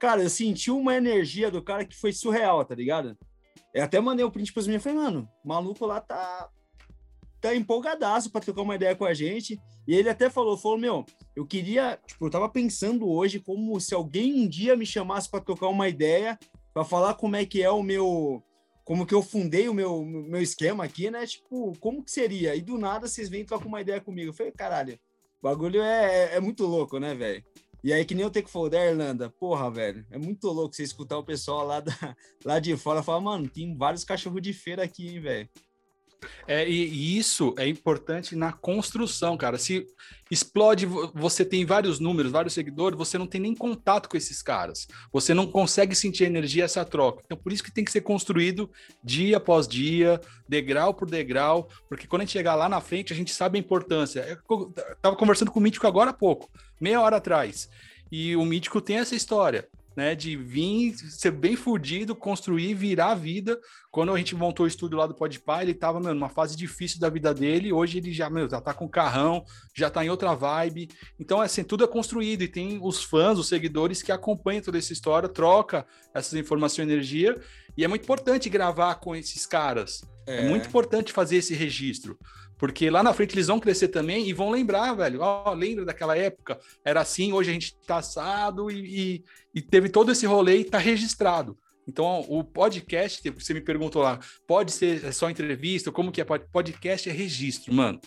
Cara, 0.00 0.24
eu 0.24 0.28
senti 0.28 0.72
uma 0.72 0.96
energia 0.96 1.52
do 1.52 1.62
cara 1.62 1.84
que 1.84 1.94
foi 1.94 2.12
surreal, 2.12 2.64
tá 2.64 2.74
ligado? 2.74 3.16
Eu 3.72 3.84
até 3.84 4.00
mandei 4.00 4.24
o 4.24 4.30
print 4.30 4.52
pros 4.52 4.66
meninos 4.66 4.84
e 4.84 4.88
falei, 4.90 4.98
mano, 4.98 5.28
o 5.44 5.48
maluco 5.48 5.86
lá 5.86 6.00
tá, 6.00 6.50
tá 7.40 7.54
empolgadaço 7.54 8.30
para 8.30 8.40
trocar 8.40 8.62
uma 8.62 8.74
ideia 8.74 8.94
com 8.94 9.04
a 9.04 9.14
gente. 9.14 9.60
E 9.86 9.94
ele 9.94 10.08
até 10.08 10.28
falou, 10.28 10.56
falou, 10.56 10.78
meu, 10.78 11.06
eu 11.34 11.46
queria, 11.46 11.98
tipo, 12.06 12.26
eu 12.26 12.30
tava 12.30 12.48
pensando 12.48 13.08
hoje 13.08 13.40
como 13.40 13.80
se 13.80 13.94
alguém 13.94 14.34
um 14.34 14.48
dia 14.48 14.76
me 14.76 14.84
chamasse 14.84 15.30
para 15.30 15.40
trocar 15.40 15.68
uma 15.68 15.88
ideia, 15.88 16.38
para 16.74 16.84
falar 16.84 17.14
como 17.14 17.36
é 17.36 17.46
que 17.46 17.62
é 17.62 17.70
o 17.70 17.82
meu, 17.82 18.42
como 18.84 19.06
que 19.06 19.14
eu 19.14 19.22
fundei 19.22 19.68
o 19.68 19.74
meu, 19.74 20.04
meu 20.04 20.40
esquema 20.42 20.84
aqui, 20.84 21.10
né? 21.10 21.26
Tipo, 21.26 21.72
como 21.78 22.02
que 22.02 22.10
seria? 22.10 22.54
E 22.54 22.60
do 22.60 22.78
nada 22.78 23.06
vocês 23.06 23.28
vêm 23.28 23.44
trocar 23.44 23.66
uma 23.66 23.80
ideia 23.80 24.00
comigo. 24.00 24.30
Eu 24.30 24.34
falei, 24.34 24.52
caralho, 24.52 24.98
o 25.40 25.42
bagulho 25.42 25.80
é, 25.80 26.32
é, 26.32 26.36
é 26.36 26.40
muito 26.40 26.66
louco, 26.66 26.98
né, 26.98 27.14
velho? 27.14 27.44
E 27.82 27.92
aí, 27.92 28.04
que 28.04 28.14
nem 28.14 28.26
o 28.26 28.30
Teco 28.30 28.48
falou 28.48 28.68
da 28.68 28.84
Irlanda, 28.84 29.30
porra, 29.30 29.70
velho, 29.70 30.04
é 30.10 30.18
muito 30.18 30.48
louco 30.48 30.74
você 30.74 30.82
escutar 30.82 31.16
o 31.16 31.24
pessoal 31.24 31.64
lá, 31.64 31.80
da, 31.80 31.92
lá 32.44 32.58
de 32.58 32.76
fora 32.76 33.02
falar, 33.02 33.20
mano, 33.20 33.48
tem 33.48 33.76
vários 33.76 34.04
cachorros 34.04 34.42
de 34.42 34.52
feira 34.52 34.82
aqui, 34.82 35.08
hein, 35.08 35.20
velho. 35.20 35.48
É, 36.46 36.68
e, 36.68 36.88
e, 36.88 37.18
isso 37.18 37.54
é 37.56 37.66
importante 37.66 38.34
na 38.34 38.52
construção, 38.52 39.36
cara. 39.36 39.58
Se 39.58 39.86
explode, 40.30 40.86
você 41.14 41.44
tem 41.44 41.64
vários 41.64 42.00
números, 42.00 42.32
vários 42.32 42.54
seguidores, 42.54 42.98
você 42.98 43.16
não 43.16 43.26
tem 43.26 43.40
nem 43.40 43.54
contato 43.54 44.08
com 44.08 44.16
esses 44.16 44.42
caras. 44.42 44.88
Você 45.12 45.32
não 45.32 45.46
consegue 45.46 45.94
sentir 45.94 46.24
energia 46.24 46.64
essa 46.64 46.84
troca. 46.84 47.22
Então, 47.24 47.36
por 47.36 47.52
isso 47.52 47.62
que 47.62 47.70
tem 47.70 47.84
que 47.84 47.92
ser 47.92 48.00
construído 48.00 48.70
dia 49.02 49.36
após 49.36 49.68
dia, 49.68 50.20
degrau 50.48 50.92
por 50.92 51.08
degrau, 51.08 51.68
porque 51.88 52.06
quando 52.06 52.22
a 52.22 52.24
gente 52.24 52.32
chegar 52.32 52.54
lá 52.54 52.68
na 52.68 52.80
frente, 52.80 53.12
a 53.12 53.16
gente 53.16 53.32
sabe 53.32 53.58
a 53.58 53.60
importância. 53.60 54.20
Eu 54.48 54.74
tava 55.00 55.16
conversando 55.16 55.50
com 55.50 55.60
o 55.60 55.62
Mítico 55.62 55.86
agora 55.86 56.10
há 56.10 56.14
pouco, 56.14 56.50
meia 56.80 57.00
hora 57.00 57.16
atrás. 57.16 57.68
E 58.10 58.34
o 58.36 58.44
Mítico 58.44 58.80
tem 58.80 58.96
essa 58.98 59.14
história 59.14 59.68
né? 59.98 60.14
De 60.14 60.36
vir, 60.36 60.94
ser 60.96 61.32
bem 61.32 61.56
fudido, 61.56 62.14
construir, 62.14 62.72
virar 62.72 63.10
a 63.10 63.14
vida. 63.16 63.58
Quando 63.90 64.14
a 64.14 64.16
gente 64.16 64.36
montou 64.36 64.62
o 64.62 64.68
estúdio 64.68 64.96
lá 64.96 65.08
do 65.08 65.14
Podpah, 65.14 65.60
ele 65.60 65.74
tava, 65.74 65.98
meu, 65.98 66.14
numa 66.14 66.28
fase 66.28 66.56
difícil 66.56 67.00
da 67.00 67.08
vida 67.08 67.34
dele. 67.34 67.72
Hoje 67.72 67.98
ele 67.98 68.12
já, 68.12 68.30
meu, 68.30 68.48
já 68.48 68.60
tá 68.60 68.72
com 68.72 68.88
carrão, 68.88 69.44
já 69.74 69.90
tá 69.90 70.04
em 70.04 70.08
outra 70.08 70.36
vibe. 70.36 70.88
Então, 71.18 71.40
assim, 71.40 71.64
tudo 71.64 71.82
é 71.82 71.88
construído 71.88 72.42
e 72.42 72.48
tem 72.48 72.78
os 72.80 73.02
fãs, 73.02 73.40
os 73.40 73.48
seguidores 73.48 74.00
que 74.00 74.12
acompanham 74.12 74.62
toda 74.62 74.78
essa 74.78 74.92
história, 74.92 75.28
troca 75.28 75.84
essas 76.14 76.34
informações 76.34 76.88
e 76.88 76.92
energia. 76.92 77.36
E 77.76 77.82
é 77.82 77.88
muito 77.88 78.04
importante 78.04 78.48
gravar 78.48 78.94
com 79.00 79.16
esses 79.16 79.46
caras. 79.46 80.02
É, 80.28 80.44
é 80.44 80.48
muito 80.48 80.68
importante 80.68 81.12
fazer 81.12 81.38
esse 81.38 81.54
registro 81.54 82.16
Porque 82.58 82.90
lá 82.90 83.02
na 83.02 83.14
frente 83.14 83.34
eles 83.34 83.46
vão 83.46 83.60
crescer 83.60 83.88
também 83.88 84.28
e 84.28 84.32
vão 84.32 84.50
lembrar, 84.50 84.92
velho. 84.94 85.20
Ó, 85.20 85.52
lembra 85.52 85.84
daquela 85.84 86.16
época? 86.16 86.58
Era 86.84 87.00
assim, 87.00 87.32
hoje 87.32 87.50
a 87.50 87.52
gente 87.52 87.76
tá 87.86 87.98
assado 87.98 88.70
e, 88.70 88.74
e, 89.14 89.24
e 89.54 89.62
teve 89.62 89.88
todo 89.88 90.10
esse 90.10 90.26
rolê 90.26 90.58
e 90.58 90.64
tá 90.64 90.78
registrado. 90.78 91.56
Então, 91.86 92.26
o 92.28 92.44
podcast, 92.44 93.30
você 93.30 93.54
me 93.54 93.62
perguntou 93.62 94.02
lá, 94.02 94.18
pode 94.46 94.72
ser 94.72 95.10
só 95.10 95.30
entrevista? 95.30 95.90
Como 95.90 96.12
que 96.12 96.20
é? 96.20 96.24
Podcast 96.24 97.08
é 97.08 97.12
registro, 97.12 97.72
mano. 97.72 97.98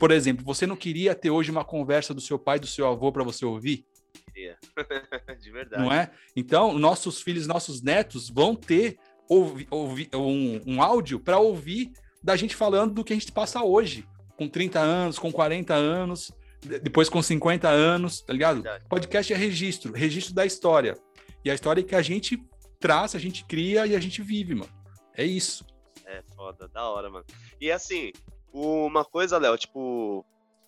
Por 0.00 0.10
exemplo, 0.10 0.44
você 0.44 0.66
não 0.66 0.74
queria 0.74 1.14
ter 1.14 1.30
hoje 1.30 1.48
uma 1.48 1.64
conversa 1.64 2.12
do 2.12 2.20
seu 2.20 2.40
pai, 2.40 2.58
do 2.58 2.66
seu 2.66 2.88
avô 2.88 3.12
para 3.12 3.22
você 3.22 3.44
ouvir? 3.44 3.86
Queria. 4.32 4.58
De 5.40 5.50
verdade. 5.52 5.80
Não 5.80 5.92
é? 5.92 6.10
Então, 6.34 6.76
nossos 6.76 7.22
filhos, 7.22 7.46
nossos 7.46 7.80
netos 7.82 8.28
vão 8.28 8.56
ter 8.56 8.98
ouvi, 9.28 9.66
ouvi, 9.70 10.08
um, 10.12 10.60
um 10.66 10.82
áudio 10.82 11.20
para 11.20 11.38
ouvir 11.38 11.92
da 12.24 12.34
gente 12.36 12.56
falando 12.56 12.94
do 12.94 13.04
que 13.04 13.12
a 13.12 13.16
gente 13.16 13.30
passa 13.30 13.62
hoje, 13.62 14.08
com 14.34 14.48
30 14.48 14.80
anos, 14.80 15.18
com 15.18 15.30
40 15.30 15.74
anos, 15.74 16.32
depois 16.82 17.10
com 17.10 17.22
50 17.22 17.68
anos, 17.68 18.22
tá 18.22 18.32
ligado? 18.32 18.62
Verdade. 18.62 18.84
Podcast 18.88 19.30
é 19.30 19.36
registro, 19.36 19.92
registro 19.92 20.34
da 20.34 20.46
história. 20.46 20.96
E 21.44 21.50
a 21.50 21.54
história 21.54 21.82
que 21.82 21.94
a 21.94 22.00
gente 22.00 22.42
traz, 22.80 23.14
a 23.14 23.18
gente 23.18 23.44
cria 23.44 23.86
e 23.86 23.94
a 23.94 24.00
gente 24.00 24.22
vive, 24.22 24.54
mano. 24.54 24.72
É 25.14 25.22
isso. 25.22 25.66
É 26.06 26.22
foda, 26.34 26.66
da 26.66 26.88
hora, 26.88 27.10
mano. 27.10 27.26
E 27.60 27.70
assim, 27.70 28.10
uma 28.50 29.04
coisa, 29.04 29.36
Léo, 29.36 29.58
tipo, 29.58 30.24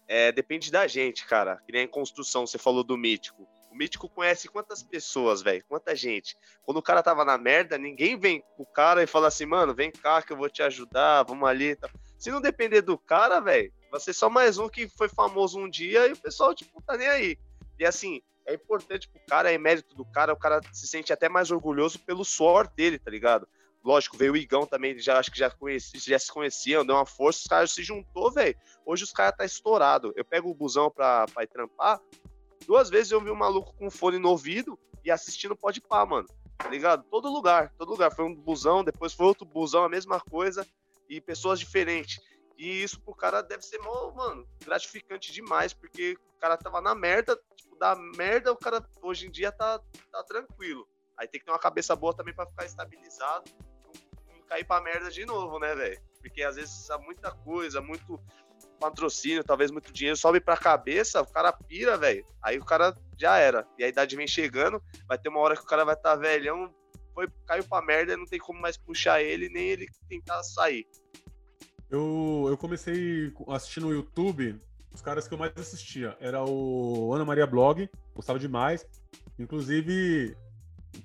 é, 0.06 0.30
depende 0.30 0.70
da 0.70 0.86
gente, 0.86 1.24
cara. 1.24 1.56
Que 1.64 1.72
nem 1.72 1.84
em 1.84 1.88
construção, 1.88 2.46
você 2.46 2.58
falou 2.58 2.84
do 2.84 2.98
mítico. 2.98 3.48
O 3.76 3.78
mítico 3.78 4.08
conhece 4.08 4.48
quantas 4.48 4.82
pessoas, 4.82 5.42
velho? 5.42 5.62
Quanta 5.68 5.94
gente. 5.94 6.34
Quando 6.62 6.78
o 6.78 6.82
cara 6.82 7.02
tava 7.02 7.26
na 7.26 7.36
merda, 7.36 7.76
ninguém 7.76 8.18
vem 8.18 8.42
com 8.56 8.62
o 8.62 8.66
cara 8.66 9.02
e 9.02 9.06
fala 9.06 9.28
assim, 9.28 9.44
mano, 9.44 9.74
vem 9.74 9.90
cá 9.90 10.22
que 10.22 10.32
eu 10.32 10.36
vou 10.38 10.48
te 10.48 10.62
ajudar, 10.62 11.24
vamos 11.24 11.46
ali. 11.46 11.76
Tá. 11.76 11.90
Se 12.18 12.30
não 12.30 12.40
depender 12.40 12.80
do 12.80 12.96
cara, 12.96 13.38
velho, 13.38 13.70
vai 13.90 14.00
ser 14.00 14.14
só 14.14 14.30
mais 14.30 14.56
um 14.56 14.66
que 14.66 14.88
foi 14.88 15.10
famoso 15.10 15.58
um 15.58 15.68
dia 15.68 16.06
e 16.06 16.12
o 16.12 16.16
pessoal, 16.16 16.54
tipo, 16.54 16.80
tá 16.80 16.96
nem 16.96 17.06
aí. 17.06 17.38
E 17.78 17.84
assim, 17.84 18.22
é 18.46 18.54
importante 18.54 19.10
pro 19.10 19.20
cara, 19.28 19.52
é 19.52 19.58
mérito 19.58 19.94
do 19.94 20.06
cara, 20.06 20.32
o 20.32 20.38
cara 20.38 20.62
se 20.72 20.86
sente 20.86 21.12
até 21.12 21.28
mais 21.28 21.50
orgulhoso 21.50 21.98
pelo 21.98 22.24
suor 22.24 22.68
dele, 22.68 22.98
tá 22.98 23.10
ligado? 23.10 23.46
Lógico, 23.84 24.16
veio 24.16 24.32
o 24.32 24.36
Igão 24.38 24.64
também, 24.64 24.98
já 24.98 25.18
acho 25.18 25.30
que 25.30 25.38
já, 25.38 25.50
conheci, 25.50 25.98
já 25.98 26.18
se 26.18 26.32
conheciam, 26.32 26.84
deu 26.84 26.96
uma 26.96 27.04
força, 27.04 27.40
os 27.40 27.46
caras 27.46 27.72
se 27.72 27.82
juntou, 27.84 28.32
velho. 28.32 28.56
Hoje 28.86 29.04
os 29.04 29.12
caras 29.12 29.36
tá 29.36 29.44
estourado. 29.44 30.14
Eu 30.16 30.24
pego 30.24 30.50
o 30.50 30.54
busão 30.54 30.90
pra, 30.90 31.26
pra 31.26 31.44
ir 31.44 31.46
trampar, 31.46 32.00
duas 32.66 32.88
vezes 32.88 33.12
eu 33.12 33.20
vi 33.20 33.30
um 33.30 33.36
maluco 33.36 33.74
com 33.74 33.90
fone 33.90 34.18
no 34.18 34.30
ouvido 34.30 34.78
e 35.04 35.10
assistindo 35.10 35.56
Pode 35.56 35.80
Pá, 35.80 36.04
mano. 36.04 36.28
Tá 36.58 36.68
ligado? 36.68 37.04
Todo 37.10 37.28
lugar, 37.28 37.72
todo 37.76 37.90
lugar. 37.90 38.14
Foi 38.14 38.24
um 38.24 38.34
busão, 38.34 38.82
depois 38.82 39.12
foi 39.12 39.26
outro 39.26 39.44
busão, 39.44 39.84
a 39.84 39.88
mesma 39.88 40.20
coisa, 40.20 40.66
e 41.08 41.20
pessoas 41.20 41.58
diferentes. 41.58 42.18
E 42.56 42.82
isso 42.82 43.00
pro 43.00 43.14
cara 43.14 43.42
deve 43.42 43.62
ser, 43.62 43.78
mano, 43.78 44.48
gratificante 44.64 45.32
demais, 45.32 45.74
porque 45.74 46.16
o 46.36 46.38
cara 46.40 46.56
tava 46.56 46.80
na 46.80 46.94
merda, 46.94 47.38
tipo, 47.54 47.76
da 47.76 47.94
merda, 47.94 48.52
o 48.52 48.56
cara 48.56 48.84
hoje 49.02 49.26
em 49.26 49.30
dia 49.30 49.52
tá, 49.52 49.78
tá 50.10 50.22
tranquilo. 50.24 50.88
Aí 51.16 51.28
tem 51.28 51.38
que 51.38 51.44
ter 51.44 51.52
uma 51.52 51.58
cabeça 51.58 51.94
boa 51.94 52.14
também 52.14 52.34
para 52.34 52.46
ficar 52.46 52.64
estabilizado, 52.64 53.50
não, 54.26 54.40
cair 54.46 54.64
pra 54.64 54.80
merda 54.80 55.10
de 55.10 55.24
novo, 55.26 55.58
né, 55.58 55.74
velho? 55.74 56.00
Porque 56.20 56.42
às 56.42 56.56
vezes 56.56 56.90
há 56.90 56.98
muita 56.98 57.30
coisa, 57.30 57.80
muito 57.80 58.18
patrocínio, 58.76 59.44
talvez 59.44 59.70
muito 59.70 59.92
dinheiro, 59.92 60.16
sobe 60.16 60.40
pra 60.40 60.56
cabeça, 60.56 61.20
o 61.20 61.26
cara 61.26 61.52
pira, 61.52 61.96
velho. 61.96 62.24
Aí 62.42 62.58
o 62.58 62.64
cara 62.64 62.94
já 63.18 63.38
era. 63.38 63.66
E 63.78 63.84
a 63.84 63.88
idade 63.88 64.16
vem 64.16 64.26
chegando, 64.26 64.82
vai 65.08 65.18
ter 65.18 65.28
uma 65.28 65.40
hora 65.40 65.56
que 65.56 65.62
o 65.62 65.66
cara 65.66 65.84
vai 65.84 65.94
estar 65.94 66.10
tá 66.10 66.16
velhão, 66.16 66.72
foi, 67.14 67.28
caiu 67.46 67.64
pra 67.64 67.82
merda 67.82 68.12
e 68.12 68.16
não 68.16 68.26
tem 68.26 68.38
como 68.38 68.60
mais 68.60 68.76
puxar 68.76 69.22
ele, 69.22 69.48
nem 69.48 69.68
ele 69.68 69.86
tentar 70.08 70.42
sair. 70.42 70.86
Eu, 71.90 72.46
eu 72.48 72.58
comecei 72.58 73.32
assistindo 73.48 73.86
no 73.86 73.92
YouTube, 73.92 74.60
os 74.92 75.00
caras 75.00 75.26
que 75.26 75.32
eu 75.32 75.38
mais 75.38 75.52
assistia. 75.56 76.16
Era 76.20 76.44
o 76.44 77.12
Ana 77.14 77.24
Maria 77.24 77.46
Blog, 77.46 77.88
gostava 78.14 78.38
demais. 78.38 78.86
Inclusive, 79.38 80.36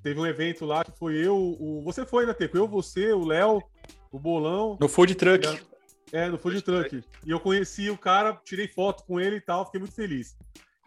teve 0.04 0.20
um 0.20 0.26
evento 0.26 0.66
lá 0.66 0.84
que 0.84 0.92
foi 0.98 1.16
eu, 1.16 1.38
o, 1.38 1.82
você 1.84 2.06
foi, 2.06 2.26
né, 2.26 2.34
Teco? 2.34 2.58
Eu, 2.58 2.68
você, 2.68 3.14
o 3.14 3.26
Léo, 3.26 3.62
o 4.12 4.20
Bolão. 4.20 4.78
No 4.80 4.90
Food 4.90 5.16
Truck. 5.16 5.71
É, 6.12 6.28
no 6.28 6.38
Food 6.38 6.62
Truck. 6.62 7.04
E 7.26 7.32
eu 7.32 7.40
conheci 7.40 7.90
o 7.90 7.98
cara, 7.98 8.40
tirei 8.44 8.68
foto 8.68 9.04
com 9.06 9.20
ele 9.20 9.38
e 9.38 9.42
tal, 9.42 9.66
fiquei 9.66 9.80
muito 9.80 9.96
feliz. 9.96 10.36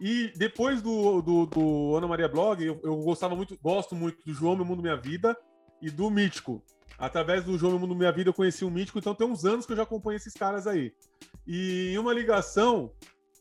E 0.00 0.32
depois 0.36 0.82
do, 0.82 1.22
do, 1.22 1.46
do 1.46 1.96
Ana 1.96 2.06
Maria 2.06 2.28
Blog, 2.28 2.62
eu, 2.62 2.80
eu, 2.82 2.96
gostava 2.98 3.34
muito, 3.34 3.58
gosto 3.62 3.94
muito 3.94 4.24
do 4.24 4.34
João 4.34 4.56
Meu 4.56 4.64
Mundo 4.64 4.82
Minha 4.82 4.96
Vida 4.96 5.36
e 5.80 5.90
do 5.90 6.10
Mítico. 6.10 6.62
Através 6.98 7.44
do 7.44 7.56
João 7.56 7.72
Meu 7.72 7.80
Mundo 7.80 7.94
Minha 7.94 8.12
Vida 8.12 8.30
eu 8.30 8.34
conheci 8.34 8.64
o 8.64 8.70
Mítico, 8.70 8.98
então 8.98 9.14
tem 9.14 9.26
uns 9.26 9.44
anos 9.44 9.66
que 9.66 9.72
eu 9.72 9.76
já 9.76 9.84
acompanho 9.84 10.16
esses 10.16 10.34
caras 10.34 10.66
aí. 10.66 10.92
E 11.46 11.92
em 11.94 11.98
uma 11.98 12.12
ligação, 12.12 12.92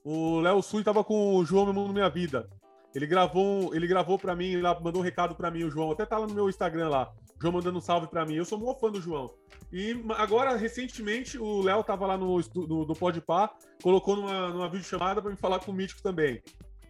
o 0.04 0.40
Léo 0.40 0.62
Sui 0.62 0.80
estava 0.80 1.04
com 1.04 1.36
o 1.36 1.46
João 1.46 1.66
Meu 1.66 1.74
Mundo 1.74 1.94
Minha 1.94 2.10
Vida. 2.10 2.48
Ele 2.94 3.08
gravou, 3.08 3.74
ele 3.74 3.88
gravou 3.88 4.20
para 4.20 4.36
mim, 4.36 4.58
lá, 4.58 4.80
mandou 4.80 5.02
um 5.02 5.04
recado 5.04 5.34
para 5.36 5.50
mim, 5.50 5.64
o 5.64 5.72
João, 5.72 5.92
até 5.92 6.06
tá 6.06 6.18
lá 6.18 6.28
no 6.28 6.34
meu 6.34 6.48
Instagram 6.48 6.90
lá. 6.90 7.12
João 7.44 7.56
mandando 7.56 7.78
um 7.78 7.82
salve 7.82 8.08
para 8.08 8.26
mim. 8.26 8.36
Eu 8.36 8.46
sou 8.46 8.58
um 8.58 8.74
fã 8.74 8.90
do 8.90 9.02
João. 9.02 9.30
E 9.70 10.02
agora, 10.16 10.56
recentemente, 10.56 11.38
o 11.38 11.62
Léo 11.62 11.84
tava 11.84 12.08
lá 12.08 12.18
no, 12.18 12.40
no, 12.40 12.86
no 12.86 12.96
Podpah, 12.96 13.54
colocou 13.82 14.16
numa, 14.16 14.50
numa 14.50 14.70
videochamada 14.70 15.22
para 15.22 15.30
me 15.30 15.36
falar 15.36 15.60
com 15.60 15.72
o 15.72 15.74
Mítico 15.74 16.02
também. 16.02 16.42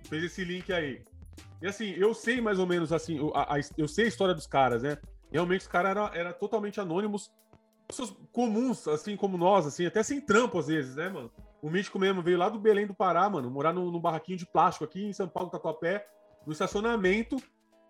Fez 0.07 0.23
esse 0.23 0.43
link 0.43 0.71
aí. 0.71 1.01
E 1.59 1.65
assim, 1.65 1.95
eu 1.97 2.13
sei 2.13 2.39
mais 2.39 2.59
ou 2.59 2.67
menos 2.67 2.93
assim, 2.93 3.17
a, 3.33 3.55
a, 3.55 3.59
eu 3.77 3.87
sei 3.87 4.05
a 4.05 4.07
história 4.07 4.35
dos 4.35 4.45
caras, 4.45 4.83
né? 4.83 4.99
Realmente 5.31 5.61
os 5.61 5.67
caras 5.67 5.91
eram 5.91 6.07
era 6.13 6.31
totalmente 6.31 6.79
anônimos, 6.79 7.31
pessoas 7.87 8.13
comuns, 8.31 8.87
assim 8.87 9.17
como 9.17 9.39
nós, 9.39 9.65
assim, 9.65 9.87
até 9.87 10.03
sem 10.03 10.21
trampo 10.21 10.59
às 10.59 10.67
vezes, 10.67 10.95
né, 10.95 11.09
mano? 11.09 11.31
O 11.63 11.69
Mítico 11.69 11.97
mesmo 11.97 12.21
veio 12.21 12.37
lá 12.37 12.47
do 12.47 12.59
Belém 12.59 12.85
do 12.85 12.93
Pará, 12.93 13.27
mano, 13.27 13.49
morar 13.49 13.73
num 13.73 13.99
barraquinho 13.99 14.37
de 14.37 14.45
plástico 14.45 14.85
aqui 14.85 15.03
em 15.03 15.13
São 15.13 15.27
Paulo, 15.27 15.49
Tatuapé, 15.49 16.05
no 16.45 16.51
estacionamento. 16.51 17.37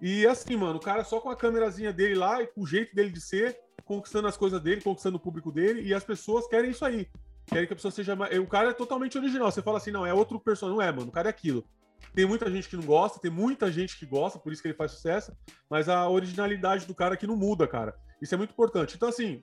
E 0.06 0.28
assim, 0.28 0.58
mano, 0.58 0.76
o 0.76 0.82
cara 0.82 1.02
só 1.06 1.22
com 1.22 1.30
a 1.30 1.36
câmerazinha 1.36 1.94
dele 1.94 2.16
lá 2.16 2.44
e 2.44 2.48
com 2.48 2.60
o 2.60 2.68
jeito 2.68 2.94
dele 2.94 3.10
de 3.10 3.22
ser, 3.22 3.58
conquistando 3.86 4.28
as 4.28 4.36
coisas 4.36 4.60
dele, 4.60 4.82
conquistando 4.82 5.16
o 5.16 5.20
público 5.20 5.50
dele, 5.50 5.82
e 5.82 5.94
as 5.94 6.04
pessoas 6.04 6.46
querem 6.46 6.72
isso 6.72 6.84
aí. 6.84 7.08
Querem 7.46 7.66
que 7.66 7.72
a 7.72 7.76
pessoa 7.78 7.90
seja. 7.90 8.14
O 8.42 8.48
cara 8.48 8.72
é 8.72 8.74
totalmente 8.74 9.18
original. 9.18 9.50
Você 9.50 9.62
fala 9.62 9.78
assim, 9.78 9.92
não, 9.92 10.06
é 10.06 10.14
outro 10.14 10.38
personagem. 10.42 10.78
Não 10.78 10.86
é, 10.86 10.92
mano, 10.92 11.08
o 11.08 11.12
cara 11.12 11.30
é 11.30 11.32
aquilo. 11.32 11.64
Tem 12.14 12.26
muita 12.26 12.52
gente 12.52 12.68
que 12.68 12.76
não 12.76 12.84
gosta, 12.84 13.18
tem 13.18 13.32
muita 13.32 13.72
gente 13.72 13.98
que 13.98 14.06
gosta, 14.06 14.38
por 14.38 14.52
isso 14.52 14.62
que 14.62 14.68
ele 14.68 14.76
faz 14.76 14.92
sucesso, 14.92 15.32
mas 15.70 15.88
a 15.88 16.10
originalidade 16.10 16.86
do 16.86 16.94
cara 16.94 17.14
aqui 17.14 17.26
não 17.26 17.38
muda, 17.38 17.66
cara. 17.66 17.96
Isso 18.22 18.36
é 18.36 18.38
muito 18.38 18.52
importante. 18.52 18.98
Então, 18.98 19.08
assim, 19.08 19.42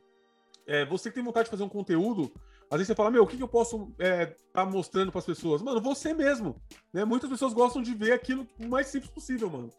é, 0.66 0.84
você 0.84 1.08
que 1.08 1.14
tem 1.14 1.24
vontade 1.24 1.46
de 1.46 1.50
fazer 1.50 1.62
um 1.62 1.70
conteúdo, 1.70 2.30
às 2.70 2.76
vezes 2.76 2.88
você 2.88 2.94
fala, 2.94 3.10
meu, 3.10 3.22
o 3.22 3.26
que, 3.26 3.38
que 3.38 3.42
eu 3.42 3.48
posso 3.48 3.94
é, 3.98 4.26
tá 4.52 4.66
mostrando 4.66 5.10
para 5.10 5.20
as 5.20 5.26
pessoas? 5.26 5.62
Mano, 5.62 5.80
você 5.80 6.12
mesmo. 6.12 6.60
Né? 6.92 7.02
Muitas 7.02 7.30
pessoas 7.30 7.54
gostam 7.54 7.80
de 7.80 7.94
ver 7.94 8.12
aquilo 8.12 8.46
o 8.60 8.68
mais 8.68 8.88
simples 8.88 9.10
possível, 9.10 9.48
mano. 9.48 9.70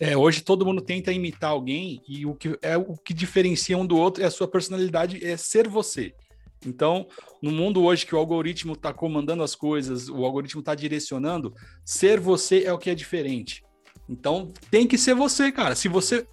É, 0.00 0.16
hoje 0.16 0.42
todo 0.42 0.66
mundo 0.66 0.82
tenta 0.82 1.12
imitar 1.12 1.50
alguém 1.50 2.02
e 2.08 2.26
o 2.26 2.34
que 2.34 2.58
é 2.60 2.76
o 2.76 2.96
que 2.96 3.14
diferencia 3.14 3.78
um 3.78 3.86
do 3.86 3.96
outro 3.96 4.22
é 4.22 4.26
a 4.26 4.30
sua 4.30 4.48
personalidade, 4.48 5.24
é 5.24 5.36
ser 5.36 5.68
você. 5.68 6.12
Então, 6.66 7.06
no 7.42 7.50
mundo 7.50 7.82
hoje 7.82 8.06
que 8.06 8.14
o 8.14 8.18
algoritmo 8.18 8.72
está 8.72 8.92
comandando 8.92 9.42
as 9.42 9.54
coisas, 9.54 10.08
o 10.08 10.24
algoritmo 10.24 10.60
está 10.60 10.74
direcionando, 10.74 11.54
ser 11.84 12.18
você 12.18 12.64
é 12.64 12.72
o 12.72 12.78
que 12.78 12.90
é 12.90 12.94
diferente. 12.94 13.62
Então, 14.08 14.52
tem 14.70 14.86
que 14.86 14.98
ser 14.98 15.14
você, 15.14 15.52
cara. 15.52 15.74
Se 15.74 15.88
você 15.88 16.26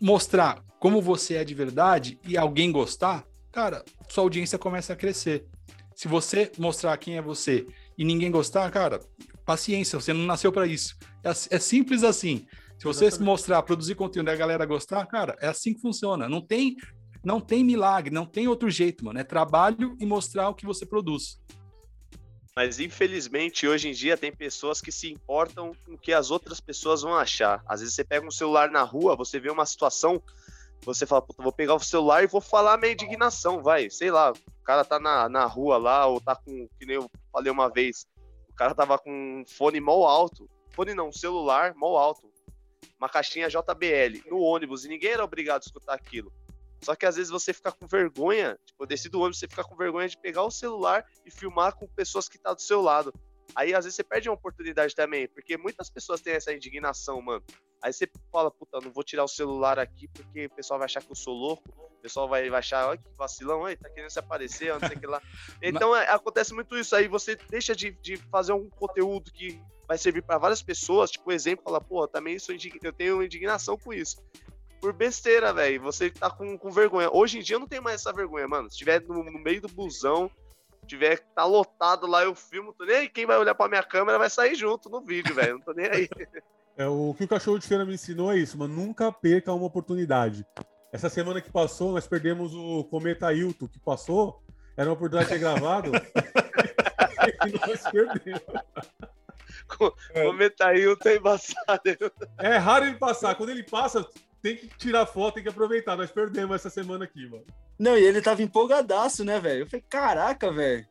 mostrar 0.00 0.62
como 0.78 1.00
você 1.00 1.34
é 1.34 1.44
de 1.44 1.54
verdade 1.54 2.18
e 2.26 2.36
alguém 2.36 2.72
gostar, 2.72 3.24
cara, 3.52 3.84
sua 4.08 4.24
audiência 4.24 4.58
começa 4.58 4.92
a 4.92 4.96
crescer. 4.96 5.46
Se 5.94 6.08
você 6.08 6.50
mostrar 6.58 6.96
quem 6.96 7.16
é 7.16 7.22
você 7.22 7.66
e 7.96 8.04
ninguém 8.04 8.30
gostar, 8.30 8.70
cara, 8.70 9.00
paciência, 9.44 10.00
você 10.00 10.12
não 10.12 10.24
nasceu 10.24 10.52
para 10.52 10.66
isso. 10.66 10.96
É, 11.22 11.30
é, 11.30 11.58
simples 11.58 12.02
assim. 12.02 12.46
Se 12.80 12.86
você 12.86 13.04
Exatamente. 13.04 13.26
mostrar, 13.26 13.62
produzir 13.62 13.94
conteúdo 13.94 14.28
e 14.28 14.32
a 14.32 14.36
galera 14.36 14.64
gostar, 14.64 15.04
cara, 15.06 15.36
é 15.38 15.48
assim 15.48 15.74
que 15.74 15.80
funciona. 15.80 16.26
Não 16.30 16.40
tem, 16.40 16.76
não 17.22 17.38
tem 17.38 17.62
milagre, 17.62 18.10
não 18.10 18.24
tem 18.24 18.48
outro 18.48 18.70
jeito, 18.70 19.04
mano. 19.04 19.18
É 19.18 19.24
trabalho 19.24 19.94
e 20.00 20.06
mostrar 20.06 20.48
o 20.48 20.54
que 20.54 20.64
você 20.64 20.86
produz. 20.86 21.38
Mas 22.56 22.80
infelizmente 22.80 23.68
hoje 23.68 23.90
em 23.90 23.92
dia 23.92 24.16
tem 24.16 24.32
pessoas 24.32 24.80
que 24.80 24.90
se 24.90 25.12
importam 25.12 25.72
com 25.84 25.92
o 25.92 25.98
que 25.98 26.10
as 26.10 26.30
outras 26.30 26.58
pessoas 26.58 27.02
vão 27.02 27.14
achar. 27.14 27.62
Às 27.66 27.80
vezes 27.80 27.94
você 27.94 28.02
pega 28.02 28.26
um 28.26 28.30
celular 28.30 28.70
na 28.70 28.82
rua, 28.82 29.14
você 29.14 29.38
vê 29.38 29.50
uma 29.50 29.66
situação 29.66 30.22
você 30.82 31.04
fala, 31.04 31.20
puta, 31.20 31.42
vou 31.42 31.52
pegar 31.52 31.74
o 31.74 31.80
celular 31.80 32.22
e 32.22 32.26
vou 32.26 32.40
falar 32.40 32.78
minha 32.78 32.92
indignação, 32.92 33.62
vai. 33.62 33.90
Sei 33.90 34.10
lá, 34.10 34.32
o 34.32 34.64
cara 34.64 34.84
tá 34.84 34.98
na, 34.98 35.28
na 35.28 35.44
rua 35.44 35.76
lá, 35.76 36.06
ou 36.06 36.20
tá 36.20 36.34
com, 36.34 36.66
que 36.78 36.86
nem 36.86 36.96
eu 36.96 37.10
falei 37.30 37.52
uma 37.52 37.68
vez, 37.68 38.06
o 38.48 38.54
cara 38.54 38.74
tava 38.74 38.98
com 38.98 39.10
um 39.10 39.44
fone 39.46 39.80
mal 39.80 40.04
alto. 40.04 40.48
Fone 40.70 40.94
não, 40.94 41.08
um 41.08 41.12
celular 41.12 41.74
mal 41.74 41.96
alto. 41.96 42.29
Uma 42.98 43.08
caixinha 43.08 43.48
JBL 43.48 44.28
no 44.28 44.40
ônibus, 44.40 44.84
e 44.84 44.88
ninguém 44.88 45.10
era 45.10 45.24
obrigado 45.24 45.62
a 45.62 45.66
escutar 45.66 45.94
aquilo. 45.94 46.32
Só 46.82 46.94
que 46.94 47.04
às 47.04 47.16
vezes 47.16 47.30
você 47.30 47.52
fica 47.52 47.70
com 47.72 47.86
vergonha, 47.86 48.58
tipo, 48.64 48.86
desci 48.86 49.08
do 49.08 49.20
ônibus, 49.20 49.38
você 49.38 49.48
fica 49.48 49.64
com 49.64 49.76
vergonha 49.76 50.08
de 50.08 50.16
pegar 50.16 50.42
o 50.42 50.50
celular 50.50 51.04
e 51.26 51.30
filmar 51.30 51.74
com 51.76 51.86
pessoas 51.88 52.28
que 52.28 52.38
tá 52.38 52.54
do 52.54 52.62
seu 52.62 52.80
lado. 52.80 53.12
Aí 53.54 53.74
às 53.74 53.84
vezes 53.84 53.96
você 53.96 54.04
perde 54.04 54.28
uma 54.28 54.34
oportunidade 54.34 54.94
também, 54.94 55.28
porque 55.28 55.56
muitas 55.56 55.90
pessoas 55.90 56.20
têm 56.20 56.34
essa 56.34 56.52
indignação, 56.52 57.20
mano. 57.20 57.44
Aí 57.82 57.92
você 57.92 58.08
fala, 58.30 58.50
puta, 58.50 58.78
não 58.80 58.92
vou 58.92 59.02
tirar 59.02 59.24
o 59.24 59.28
celular 59.28 59.78
aqui 59.78 60.06
porque 60.08 60.46
o 60.46 60.50
pessoal 60.50 60.78
vai 60.78 60.84
achar 60.84 61.02
que 61.02 61.10
eu 61.10 61.16
sou 61.16 61.34
louco, 61.34 61.62
o 61.68 62.00
pessoal 62.02 62.28
vai, 62.28 62.48
vai 62.48 62.58
achar, 62.58 62.88
olha 62.88 62.98
que 62.98 63.08
vacilão, 63.16 63.64
aí 63.64 63.76
tá 63.76 63.88
querendo 63.90 64.10
se 64.10 64.18
aparecer, 64.18 64.72
não 64.72 64.80
sei 64.80 64.96
o 64.96 65.00
que 65.00 65.06
lá. 65.06 65.20
Então 65.62 65.94
é, 65.96 66.08
acontece 66.08 66.54
muito 66.54 66.76
isso, 66.78 66.94
aí 66.94 67.08
você 67.08 67.36
deixa 67.48 67.74
de, 67.74 67.90
de 67.92 68.16
fazer 68.16 68.52
um 68.52 68.68
conteúdo 68.68 69.30
que 69.32 69.60
vai 69.90 69.98
servir 69.98 70.22
para 70.22 70.38
várias 70.38 70.62
pessoas, 70.62 71.10
tipo, 71.10 71.32
exemplo, 71.32 71.64
fala, 71.64 71.80
pô, 71.80 72.06
também 72.06 72.38
sou 72.38 72.54
eu 72.80 72.92
tenho 72.92 73.24
indignação 73.24 73.76
com 73.76 73.92
isso. 73.92 74.22
Por 74.80 74.92
besteira, 74.92 75.52
velho. 75.52 75.82
Você 75.82 76.08
tá 76.10 76.30
com, 76.30 76.56
com 76.56 76.70
vergonha. 76.70 77.10
Hoje 77.12 77.38
em 77.38 77.42
dia 77.42 77.56
eu 77.56 77.60
não 77.60 77.66
tenho 77.66 77.82
mais 77.82 77.96
essa 77.96 78.12
vergonha, 78.12 78.46
mano. 78.46 78.70
Se 78.70 78.78
tiver 78.78 79.02
no, 79.02 79.24
no 79.24 79.40
meio 79.40 79.60
do 79.60 79.66
busão, 79.66 80.30
tiver 80.86 81.18
tá 81.34 81.44
lotado 81.44 82.06
lá, 82.06 82.22
eu 82.22 82.36
filmo, 82.36 82.72
tô 82.72 82.84
nem 82.84 82.98
aí. 82.98 83.08
Quem 83.08 83.26
vai 83.26 83.36
olhar 83.36 83.52
pra 83.52 83.68
minha 83.68 83.82
câmera 83.82 84.16
vai 84.16 84.30
sair 84.30 84.54
junto 84.54 84.88
no 84.88 85.00
vídeo, 85.00 85.34
velho. 85.34 85.54
Não 85.54 85.60
tô 85.60 85.72
nem 85.72 85.86
aí. 85.86 86.08
É, 86.76 86.86
o 86.86 87.12
que 87.12 87.24
o 87.24 87.28
cachorro 87.28 87.58
de 87.58 87.66
feira 87.66 87.84
me 87.84 87.92
ensinou 87.92 88.32
é 88.32 88.38
isso, 88.38 88.56
mano. 88.56 88.74
Nunca 88.74 89.12
perca 89.12 89.52
uma 89.52 89.66
oportunidade. 89.66 90.46
Essa 90.90 91.10
semana 91.10 91.38
que 91.38 91.50
passou, 91.50 91.92
nós 91.92 92.06
perdemos 92.06 92.54
o 92.54 92.84
Cometa 92.84 93.26
Ailton, 93.26 93.68
que 93.68 93.78
passou. 93.78 94.42
Era 94.78 94.88
uma 94.88 94.94
oportunidade 94.94 95.28
de 95.28 95.34
ter 95.34 95.40
gravado. 95.40 95.90
e 97.46 97.68
nós 97.68 97.82
perdemos. 97.90 98.42
Ailton 100.60 101.08
é 101.08 101.16
embaçado. 101.16 102.12
É 102.38 102.56
raro 102.56 102.86
ele 102.86 102.96
passar. 102.96 103.34
Quando 103.34 103.50
ele 103.50 103.62
passa, 103.62 104.06
tem 104.42 104.56
que 104.56 104.68
tirar 104.78 105.06
foto, 105.06 105.34
tem 105.34 105.42
que 105.42 105.48
aproveitar. 105.48 105.96
Nós 105.96 106.10
perdemos 106.10 106.56
essa 106.56 106.70
semana 106.70 107.04
aqui, 107.04 107.28
mano. 107.28 107.44
Não, 107.78 107.96
e 107.96 108.04
ele 108.04 108.20
tava 108.20 108.42
empolgadaço, 108.42 109.24
né, 109.24 109.40
velho? 109.40 109.62
Eu 109.62 109.66
falei, 109.66 109.84
caraca, 109.88 110.52
velho. 110.52 110.86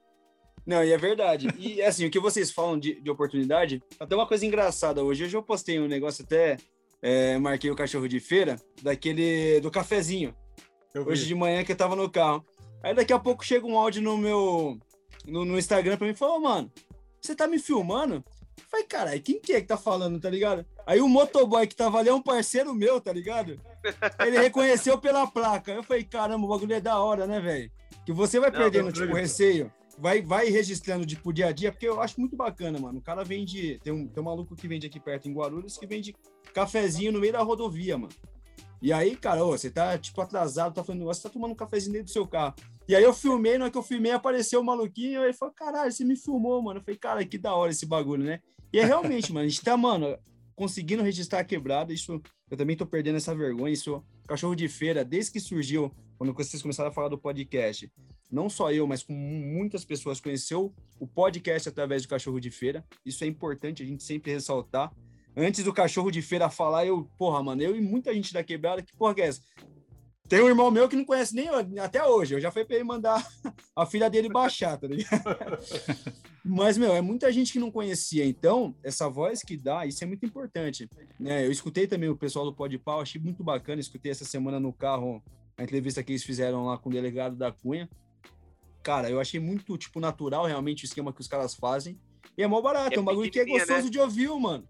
Não, 0.66 0.84
e 0.84 0.92
é 0.92 0.98
verdade. 0.98 1.48
E 1.58 1.82
assim, 1.84 2.06
o 2.06 2.12
que 2.12 2.20
vocês 2.20 2.52
falam 2.52 2.80
de, 2.80 3.00
de 3.02 3.10
oportunidade, 3.10 3.82
até 4.00 4.16
uma 4.16 4.28
coisa 4.28 4.46
engraçada 4.46 5.04
hoje. 5.04 5.24
Hoje 5.24 5.36
eu 5.36 5.44
postei 5.44 5.80
um 5.80 5.88
negócio 5.88 6.24
até, 6.24 6.58
é, 7.02 7.38
marquei 7.38 7.72
o 7.72 7.76
cachorro 7.76 8.08
de 8.08 8.20
feira, 8.20 8.56
daquele, 8.82 9.60
do 9.62 9.72
cafezinho. 9.72 10.36
Hoje 11.06 11.26
de 11.26 11.36
manhã 11.36 11.64
que 11.64 11.72
eu 11.72 11.76
tava 11.76 11.96
no 11.96 12.10
carro. 12.10 12.46
Aí 12.84 12.94
daqui 12.94 13.14
a 13.14 13.20
pouco 13.20 13.46
chega 13.46 13.66
um 13.66 13.78
áudio 13.78 14.02
no 14.02 14.18
meu, 14.18 14.80
no, 15.26 15.46
no 15.46 15.58
Instagram 15.58 15.98
pra 15.98 16.08
mim 16.08 16.14
e 16.14 16.18
falou, 16.18 16.40
mano, 16.40 16.72
você 17.22 17.36
tá 17.36 17.48
me 17.48 17.60
filmando? 17.60 18.24
Falei, 18.68 18.86
caralho, 18.86 19.22
quem 19.22 19.40
que 19.40 19.54
é 19.54 19.62
que 19.62 19.68
tá 19.68 19.78
falando, 19.78 20.20
tá 20.20 20.30
ligado? 20.30 20.66
Aí 20.86 21.02
o 21.02 21.10
motoboy 21.10 21.66
que 21.68 21.76
tava 21.76 22.00
ali 22.00 22.10
é 22.10 22.14
um 22.14 22.22
parceiro 22.22 22.74
meu, 22.74 23.00
tá 23.00 23.14
ligado? 23.14 23.60
Ele 24.26 24.40
reconheceu 24.40 24.98
pela 24.98 25.28
placa. 25.28 25.72
Eu 25.72 25.84
falei, 25.84 26.04
caramba, 26.04 26.46
o 26.46 26.50
bagulho 26.50 26.74
é 26.74 26.82
da 26.82 27.00
hora, 27.00 27.26
né, 27.26 27.40
velho? 27.40 27.72
Que 28.06 28.12
você 28.12 28.40
vai 28.40 28.52
perdendo, 28.52 28.92
tipo, 28.92 29.14
receio 29.14 29.72
vai, 30.00 30.22
vai 30.22 30.50
registrando 30.50 31.06
tipo 31.06 31.34
dia 31.34 31.48
a 31.48 31.52
dia, 31.52 31.72
porque 31.72 31.88
eu 31.88 32.02
acho 32.02 32.20
muito 32.20 32.36
bacana, 32.36 32.80
mano. 32.80 33.00
O 33.00 33.02
cara 33.02 33.24
vende. 33.24 33.80
Tem 33.84 33.94
um, 33.94 34.08
tem 34.08 34.22
um 34.22 34.26
maluco 34.26 34.56
que 34.56 34.68
vende 34.68 34.88
aqui 34.88 35.00
perto 35.00 35.28
em 35.28 35.34
Guarulhos 35.34 35.78
que 35.78 35.86
vende 35.86 36.16
cafezinho 36.54 37.12
no 37.12 37.20
meio 37.20 37.34
da 37.34 37.42
rodovia, 37.42 37.98
mano. 37.98 38.14
E 38.82 38.94
aí, 38.94 39.16
cara, 39.16 39.44
ô, 39.44 39.52
você 39.52 39.70
tá 39.70 39.98
tipo 39.98 40.20
atrasado, 40.22 40.74
tá 40.74 40.84
falando 40.84 41.00
negócio, 41.00 41.24
tá 41.24 41.30
tomando 41.30 41.52
um 41.52 41.56
cafezinho 41.56 41.94
dentro 41.94 42.08
do 42.08 42.12
seu 42.12 42.28
carro. 42.28 42.56
E 42.88 42.96
aí 42.96 43.04
eu 43.04 43.14
filmei, 43.14 43.58
na 43.58 43.66
hora 43.66 43.72
que 43.72 43.78
eu 43.78 43.84
filmei, 43.84 44.12
apareceu 44.12 44.62
o 44.62 44.64
maluquinho, 44.64 45.24
ele 45.24 45.34
falou, 45.34 45.54
caralho, 45.54 45.92
você 45.92 46.04
me 46.04 46.16
filmou, 46.16 46.62
mano. 46.62 46.80
Eu 46.80 46.84
falei, 46.84 46.98
cara, 46.98 47.26
que 47.26 47.38
da 47.38 47.54
hora 47.54 47.72
esse 47.72 47.86
bagulho, 47.86 48.24
né? 48.24 48.40
E 48.72 48.80
é 48.80 48.86
realmente, 48.86 49.32
mano, 49.34 49.46
a 49.46 49.50
gente 49.50 49.62
tá, 49.62 49.76
mano, 49.76 50.18
conseguindo 50.56 51.04
registrar 51.04 51.40
a 51.40 51.44
quebrada, 51.44 51.94
isso 51.94 52.22
eu 52.50 52.58
também 52.58 52.76
tô 52.76 52.86
perdendo 52.86 53.18
essa 53.18 53.36
vergonha, 53.36 53.72
isso 53.74 54.04
cachorro 54.28 54.56
de 54.56 54.68
feira, 54.68 55.04
desde 55.04 55.32
que 55.32 55.40
surgiu, 55.40 55.92
quando 56.18 56.34
vocês 56.34 56.62
começaram 56.62 56.90
a 56.90 56.94
falar 56.94 57.10
do 57.10 57.18
podcast, 57.18 57.92
não 58.32 58.50
só 58.50 58.72
eu, 58.72 58.86
mas 58.86 59.02
com 59.02 59.14
muitas 59.14 59.84
pessoas 59.84 60.20
conheceu 60.20 60.74
o 61.00 61.08
podcast 61.08 61.70
através 61.70 62.04
do 62.04 62.10
cachorro 62.10 62.40
de 62.40 62.52
feira. 62.52 62.86
Isso 63.06 63.24
é 63.24 63.28
importante 63.28 63.82
a 63.82 63.86
gente 63.86 64.04
sempre 64.04 64.32
ressaltar. 64.32 64.94
Antes 65.36 65.64
do 65.64 65.74
cachorro 65.74 66.12
de 66.12 66.22
feira 66.22 66.50
falar, 66.50 66.86
eu, 66.86 67.10
porra, 67.18 67.42
mano, 67.42 67.62
eu 67.62 67.76
e 67.76 67.82
muita 67.82 68.14
gente 68.14 68.34
da 68.34 68.44
quebrada, 68.44 68.82
que 68.82 68.96
porra 68.96 69.16
que 69.16 69.22
é 69.22 69.28
essa? 69.28 69.42
Tem 70.30 70.42
um 70.42 70.48
irmão 70.48 70.70
meu 70.70 70.88
que 70.88 70.96
não 70.96 71.04
conhece 71.04 71.34
nem 71.34 71.50
até 71.80 72.06
hoje. 72.06 72.36
Eu 72.36 72.40
já 72.40 72.52
fui 72.52 72.64
para 72.64 72.76
ele 72.76 72.84
mandar 72.84 73.26
a 73.76 73.84
filha 73.84 74.08
dele 74.12 74.30
baixar, 74.30 74.78
tá 74.78 74.88
ligado? 74.88 75.24
Mas, 76.46 76.78
meu, 76.78 76.94
é 76.94 77.02
muita 77.02 77.32
gente 77.32 77.52
que 77.52 77.60
não 77.60 77.72
conhecia. 77.72 78.24
Então, 78.26 78.76
essa 78.84 79.10
voz 79.10 79.42
que 79.42 79.58
dá, 79.58 79.88
isso 79.88 80.04
é 80.04 80.08
muito 80.08 80.24
importante. 80.24 80.88
Né? 81.20 81.46
Eu 81.46 81.52
escutei 81.52 81.88
também 81.88 82.10
o 82.10 82.16
pessoal 82.16 82.46
do 82.46 82.54
Pode 82.54 82.78
Pau, 82.78 83.02
achei 83.02 83.20
muito 83.20 83.44
bacana. 83.44 83.82
Escutei 83.82 84.12
essa 84.12 84.24
semana 84.24 84.60
no 84.60 84.72
carro 84.72 85.24
a 85.58 85.64
entrevista 85.64 86.04
que 86.04 86.12
eles 86.12 86.24
fizeram 86.24 86.68
lá 86.68 86.78
com 86.78 86.90
o 86.90 86.92
delegado 86.92 87.36
da 87.36 87.52
Cunha. 87.52 87.90
Cara, 88.84 89.10
eu 89.10 89.20
achei 89.20 89.40
muito, 89.40 89.78
tipo, 89.80 90.00
natural 90.00 90.46
realmente 90.46 90.84
o 90.84 90.86
esquema 90.86 91.12
que 91.12 91.22
os 91.22 91.28
caras 91.28 91.56
fazem. 91.56 92.00
E 92.38 92.44
é 92.44 92.48
mó 92.48 92.62
barato, 92.62 92.94
é, 92.94 92.98
é 92.98 93.02
um 93.02 93.04
bagulho 93.04 93.32
que 93.32 93.40
é 93.40 93.46
gostoso 93.46 93.86
né? 93.86 93.90
de 93.90 94.00
ouvir, 94.00 94.30
mano. 94.40 94.68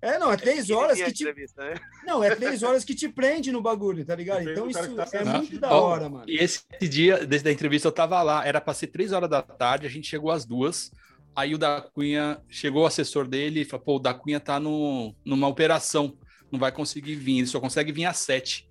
É, 0.00 0.18
não, 0.18 0.30
é, 0.30 0.34
é 0.34 0.36
três 0.36 0.70
horas 0.70 1.00
que 1.00 1.12
te. 1.12 1.24
Né? 1.24 1.74
Não, 2.06 2.22
é 2.22 2.34
três 2.34 2.62
horas 2.62 2.84
que 2.84 2.94
te 2.94 3.08
prende 3.08 3.50
no 3.50 3.60
bagulho, 3.60 4.04
tá 4.04 4.14
ligado? 4.14 4.48
Então 4.48 4.70
isso 4.70 4.94
tá 4.94 5.06
é 5.12 5.24
muito 5.24 5.58
da 5.58 5.72
hora, 5.72 6.08
mano. 6.08 6.24
E 6.28 6.36
esse 6.36 6.62
dia, 6.82 7.26
desde 7.26 7.48
a 7.48 7.52
entrevista, 7.52 7.88
eu 7.88 7.92
tava 7.92 8.22
lá, 8.22 8.46
era 8.46 8.60
pra 8.60 8.74
ser 8.74 8.88
três 8.88 9.12
horas 9.12 9.28
da 9.28 9.42
tarde, 9.42 9.86
a 9.86 9.90
gente 9.90 10.08
chegou 10.08 10.30
às 10.30 10.44
duas. 10.44 10.90
Aí 11.34 11.54
o 11.54 11.58
da 11.58 11.80
Cunha 11.80 12.40
chegou 12.48 12.82
o 12.82 12.86
assessor 12.86 13.26
dele 13.26 13.60
e 13.60 13.64
falou: 13.64 13.84
pô, 13.84 13.96
o 13.96 14.00
da 14.00 14.14
Cunha 14.14 14.38
tá 14.38 14.60
no, 14.60 15.14
numa 15.24 15.48
operação, 15.48 16.16
não 16.50 16.58
vai 16.58 16.70
conseguir 16.70 17.16
vir, 17.16 17.38
ele 17.38 17.46
só 17.46 17.60
consegue 17.60 17.90
vir 17.92 18.04
às 18.04 18.18
sete. 18.18 18.67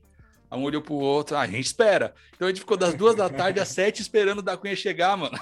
Um 0.56 0.64
olhou 0.64 0.82
pro 0.82 0.94
outro, 0.94 1.36
ah, 1.36 1.42
a 1.42 1.48
gente 1.48 1.66
espera. 1.66 2.14
Então 2.36 2.48
a 2.48 2.52
gente 2.52 2.62
ficou 2.62 2.78
das 2.78 2.94
duas 2.94 3.16
da 3.16 3.30
tarde 3.30 3.60
às 3.60 3.68
sete 3.68 4.02
esperando 4.02 4.40
o 4.40 4.42
da 4.42 4.56
Cunha 4.56 4.76
chegar, 4.76 5.18
mano. 5.18 5.38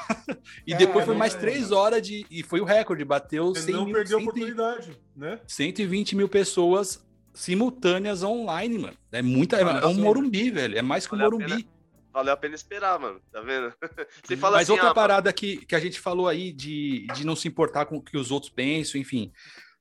E 0.66 0.74
depois 0.74 1.06
foi 1.06 1.16
mais 1.16 1.36
três 1.36 1.72
horas 1.72 2.02
de. 2.02 2.26
E 2.30 2.42
foi 2.42 2.60
o 2.60 2.66
recorde, 2.66 3.06
bateu 3.06 3.50
Você 3.50 3.64
100 3.64 3.74
não 3.74 3.86
mil, 3.86 3.94
perdeu 3.94 4.18
a 4.18 4.22
oportunidade, 4.22 4.98
né? 5.16 5.40
120 5.46 6.16
mil 6.16 6.28
pessoas 6.28 7.06
simultâneas 7.34 8.24
online, 8.24 8.80
mano. 8.80 8.98
É 9.12 9.22
muita. 9.22 9.58
É, 9.58 9.86
um 9.86 9.94
Morumbi, 9.94 10.50
velho. 10.50 10.78
É 10.78 10.82
mais 10.82 11.06
que 11.06 11.14
um 11.14 11.20
Morumbi. 11.20 11.68
Valeu 12.12 12.34
a 12.34 12.38
pena 12.38 12.56
esperar, 12.56 12.98
mano. 12.98 13.20
Tá 13.32 13.42
vendo? 13.42 13.74
Você 14.24 14.38
fala 14.38 14.58
Mas 14.58 14.64
assim, 14.64 14.72
outra 14.72 14.90
ah, 14.90 14.94
parada 14.94 15.32
que, 15.34 15.66
que 15.66 15.76
a 15.76 15.80
gente 15.80 16.00
falou 16.00 16.28
aí 16.28 16.52
de, 16.52 17.06
de 17.14 17.26
não 17.26 17.36
se 17.36 17.48
importar 17.48 17.86
com 17.86 17.98
o 17.98 18.02
que 18.02 18.18
os 18.18 18.32
outros 18.32 18.52
pensam, 18.52 19.00
enfim. 19.00 19.32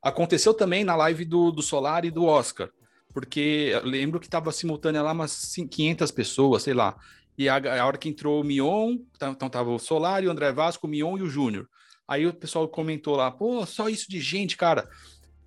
Aconteceu 0.02 0.52
também 0.52 0.84
na 0.84 0.96
live 0.96 1.24
do, 1.24 1.50
do 1.50 1.62
Solar 1.62 2.04
e 2.04 2.10
do 2.10 2.24
Oscar 2.24 2.68
porque 3.14 3.70
eu 3.72 3.86
lembro 3.86 4.18
que 4.18 4.26
estava 4.26 4.50
simultânea 4.50 5.00
lá 5.00 5.12
umas 5.12 5.54
500 5.70 6.10
pessoas, 6.10 6.64
sei 6.64 6.74
lá. 6.74 6.96
E 7.38 7.48
a, 7.48 7.56
a 7.56 7.86
hora 7.86 7.96
que 7.96 8.08
entrou 8.08 8.40
o 8.40 8.44
Mion, 8.44 8.98
tá, 9.18 9.30
então 9.30 9.48
tava 9.48 9.70
o 9.70 9.78
Solar, 9.78 10.24
o 10.24 10.30
André 10.30 10.52
Vasco, 10.52 10.86
o 10.86 10.90
Mion 10.90 11.16
e 11.16 11.22
o 11.22 11.30
Júnior. 11.30 11.68
Aí 12.06 12.26
o 12.26 12.34
pessoal 12.34 12.68
comentou 12.68 13.14
lá, 13.16 13.30
pô, 13.30 13.64
só 13.64 13.88
isso 13.88 14.10
de 14.10 14.20
gente, 14.20 14.56
cara. 14.56 14.88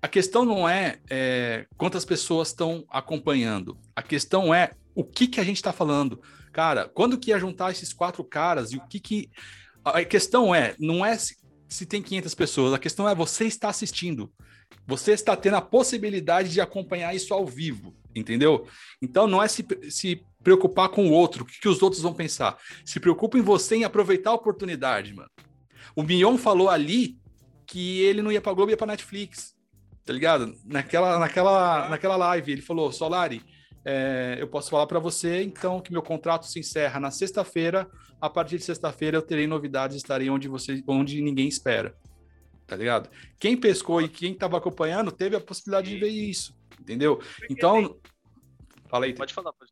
A 0.00 0.08
questão 0.08 0.44
não 0.44 0.66
é, 0.66 0.98
é 1.10 1.66
quantas 1.76 2.04
pessoas 2.06 2.48
estão 2.48 2.84
acompanhando. 2.88 3.76
A 3.94 4.02
questão 4.02 4.52
é 4.52 4.72
o 4.94 5.04
que 5.04 5.28
que 5.28 5.40
a 5.40 5.44
gente 5.44 5.56
está 5.56 5.72
falando. 5.72 6.20
Cara, 6.52 6.88
quando 6.88 7.18
que 7.18 7.30
ia 7.30 7.38
juntar 7.38 7.70
esses 7.70 7.92
quatro 7.92 8.24
caras 8.24 8.72
e 8.72 8.78
o 8.78 8.86
que 8.88 8.98
que... 8.98 9.30
A 9.84 10.04
questão 10.04 10.54
é, 10.54 10.74
não 10.78 11.04
é 11.04 11.16
se, 11.18 11.36
se 11.68 11.84
tem 11.84 12.02
500 12.02 12.34
pessoas, 12.34 12.72
a 12.72 12.78
questão 12.78 13.08
é 13.08 13.14
você 13.14 13.44
está 13.44 13.68
assistindo. 13.68 14.32
Você 14.88 15.12
está 15.12 15.36
tendo 15.36 15.56
a 15.56 15.60
possibilidade 15.60 16.48
de 16.48 16.62
acompanhar 16.62 17.14
isso 17.14 17.34
ao 17.34 17.44
vivo, 17.44 17.94
entendeu? 18.16 18.66
Então 19.02 19.26
não 19.26 19.42
é 19.42 19.46
se, 19.46 19.62
se 19.90 20.24
preocupar 20.42 20.88
com 20.88 21.08
o 21.08 21.12
outro, 21.12 21.44
o 21.44 21.46
que, 21.46 21.60
que 21.60 21.68
os 21.68 21.82
outros 21.82 22.00
vão 22.02 22.14
pensar. 22.14 22.56
Se 22.86 22.98
preocupa 22.98 23.36
em 23.36 23.42
você 23.42 23.76
em 23.76 23.84
aproveitar 23.84 24.30
a 24.30 24.34
oportunidade, 24.34 25.14
mano. 25.14 25.28
O 25.94 26.02
Mion 26.02 26.38
falou 26.38 26.70
ali 26.70 27.18
que 27.66 28.00
ele 28.00 28.22
não 28.22 28.32
ia 28.32 28.40
para 28.40 28.54
Globo, 28.54 28.70
ia 28.70 28.78
para 28.78 28.86
Netflix, 28.86 29.54
tá 30.06 30.12
ligado? 30.12 30.54
Naquela, 30.64 31.18
naquela, 31.18 31.88
naquela 31.90 32.16
live, 32.16 32.52
ele 32.52 32.62
falou: 32.62 32.90
Solari, 32.90 33.42
é, 33.84 34.38
eu 34.40 34.48
posso 34.48 34.70
falar 34.70 34.86
para 34.86 34.98
você, 34.98 35.42
então, 35.42 35.82
que 35.82 35.92
meu 35.92 36.02
contrato 36.02 36.46
se 36.46 36.58
encerra 36.58 36.98
na 36.98 37.10
sexta-feira. 37.10 37.86
A 38.18 38.30
partir 38.30 38.56
de 38.56 38.64
sexta-feira 38.64 39.18
eu 39.18 39.22
terei 39.22 39.46
novidades, 39.46 39.98
estarei 39.98 40.30
onde 40.30 40.48
você, 40.48 40.82
onde 40.86 41.20
ninguém 41.20 41.46
espera 41.46 41.94
tá 42.68 42.76
ligado? 42.76 43.10
Quem 43.40 43.56
pescou 43.56 44.00
e 44.02 44.08
quem 44.08 44.34
tava 44.34 44.58
acompanhando 44.58 45.10
teve 45.10 45.34
a 45.34 45.40
possibilidade 45.40 45.88
Sim. 45.88 45.94
de 45.94 46.00
ver 46.00 46.10
isso, 46.10 46.54
entendeu? 46.78 47.20
Então, 47.50 47.98
fala 48.88 49.06
aí. 49.06 49.14
Pode 49.14 49.32
falar, 49.32 49.52
pode. 49.54 49.70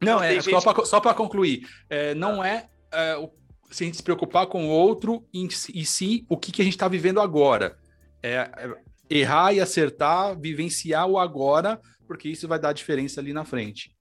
Não, 0.00 0.22
é 0.22 0.40
só 0.40 0.60
para 0.60 0.84
só 0.84 1.00
para 1.00 1.14
concluir, 1.14 1.66
é, 1.90 2.14
não 2.14 2.42
ah. 2.42 2.48
é, 2.48 2.68
é 2.92 3.16
o, 3.16 3.32
se 3.70 3.82
a 3.82 3.86
gente 3.86 3.96
se 3.96 4.02
preocupar 4.02 4.46
com 4.46 4.66
o 4.66 4.70
outro 4.70 5.26
em, 5.34 5.48
e 5.74 5.84
sim 5.84 6.24
o 6.28 6.36
que, 6.36 6.52
que 6.52 6.62
a 6.62 6.64
gente 6.64 6.74
está 6.74 6.86
vivendo 6.86 7.20
agora. 7.20 7.78
É, 8.22 8.34
é, 8.34 8.74
errar 9.10 9.54
e 9.54 9.60
acertar, 9.60 10.38
vivenciar 10.38 11.06
o 11.08 11.18
agora, 11.18 11.80
porque 12.06 12.28
isso 12.28 12.46
vai 12.46 12.58
dar 12.58 12.72
diferença 12.72 13.20
ali 13.20 13.32
na 13.32 13.44
frente. 13.44 13.96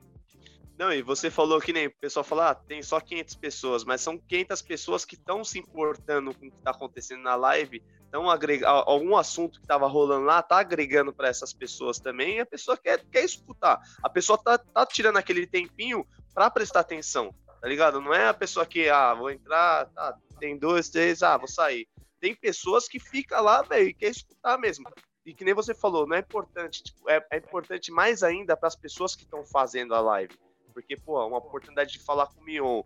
Não, 0.77 0.93
e 0.93 1.01
você 1.01 1.31
falou 1.31 1.59
que 1.59 1.73
nem 1.73 1.87
o 1.87 1.95
pessoal 1.99 2.23
fala, 2.23 2.51
ah, 2.51 2.55
tem 2.55 2.83
só 2.83 2.99
500 2.99 3.35
pessoas, 3.35 3.83
mas 3.83 4.01
são 4.01 4.17
500 4.17 4.61
pessoas 4.61 5.05
que 5.05 5.15
estão 5.15 5.43
se 5.43 5.57
importando 5.57 6.33
com 6.35 6.47
o 6.47 6.51
que 6.51 6.57
está 6.57 6.69
acontecendo 6.69 7.23
na 7.23 7.35
live 7.35 7.81
então, 8.07 8.29
algum 8.63 9.17
assunto 9.17 9.59
que 9.59 9.65
estava 9.65 9.85
rolando 9.87 10.25
lá 10.25 10.41
tá 10.41 10.59
agregando 10.59 11.13
para 11.13 11.27
essas 11.27 11.53
pessoas 11.53 11.99
também 11.99 12.37
e 12.37 12.39
a 12.39 12.45
pessoa 12.45 12.77
quer, 12.77 13.03
quer 13.05 13.23
escutar. 13.23 13.79
A 14.01 14.09
pessoa 14.09 14.37
tá, 14.37 14.57
tá 14.57 14.85
tirando 14.85 15.17
aquele 15.17 15.45
tempinho 15.45 16.05
para 16.33 16.49
prestar 16.49 16.81
atenção, 16.81 17.35
tá 17.61 17.67
ligado? 17.67 17.99
Não 17.99 18.13
é 18.13 18.27
a 18.27 18.33
pessoa 18.33 18.65
que, 18.65 18.89
ah, 18.89 19.13
vou 19.13 19.29
entrar, 19.29 19.87
tá, 19.87 20.17
tem 20.39 20.57
dois, 20.57 20.89
três, 20.89 21.21
ah, 21.21 21.37
vou 21.37 21.47
sair. 21.47 21.87
tem 22.19 22.33
pessoas 22.33 22.87
que 22.87 22.99
ficam 22.99 23.43
lá, 23.43 23.61
velho, 23.61 23.89
e 23.89 23.93
quer 23.93 24.09
escutar 24.09 24.57
mesmo. 24.57 24.89
E 25.25 25.33
que 25.33 25.43
nem 25.43 25.53
você 25.53 25.75
falou, 25.75 26.07
não 26.07 26.15
é 26.15 26.19
importante, 26.19 26.81
tipo, 26.81 27.09
é, 27.09 27.23
é 27.29 27.37
importante 27.37 27.91
mais 27.91 28.23
ainda 28.23 28.55
para 28.55 28.67
as 28.67 28.75
pessoas 28.75 29.15
que 29.15 29.23
estão 29.23 29.45
fazendo 29.45 29.93
a 29.93 29.99
live. 29.99 30.33
Porque, 30.73 30.95
pô, 30.95 31.21
é 31.21 31.25
uma 31.25 31.39
oportunidade 31.39 31.91
de 31.91 31.99
falar 31.99 32.27
com 32.27 32.39
o 32.39 32.43
Mion, 32.45 32.83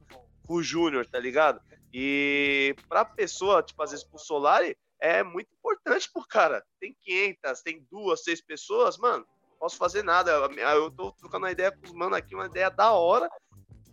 com 0.47 0.55
o 0.55 0.63
Júnior, 0.63 1.05
tá 1.05 1.19
ligado? 1.19 1.61
E 1.93 2.75
pra 2.89 3.05
pessoa, 3.05 3.61
tipo, 3.61 3.83
às 3.83 3.91
vezes 3.91 4.05
pro 4.05 4.17
Solari, 4.17 4.75
é 5.01 5.23
muito 5.23 5.49
importante 5.53 6.09
pro 6.13 6.25
cara. 6.27 6.63
Tem 6.79 6.95
500, 7.01 7.61
tem 7.63 7.85
duas, 7.91 8.23
seis 8.23 8.39
pessoas, 8.39 8.97
mano, 8.97 9.25
posso 9.59 9.75
fazer 9.75 10.03
nada. 10.03 10.31
Eu 10.31 10.91
tô 10.91 11.11
trocando 11.11 11.45
uma 11.45 11.51
ideia 11.51 11.71
com 11.71 11.83
os 11.83 11.91
mano 11.91 12.15
aqui, 12.15 12.35
uma 12.35 12.45
ideia 12.45 12.69
da 12.69 12.93
hora, 12.93 13.27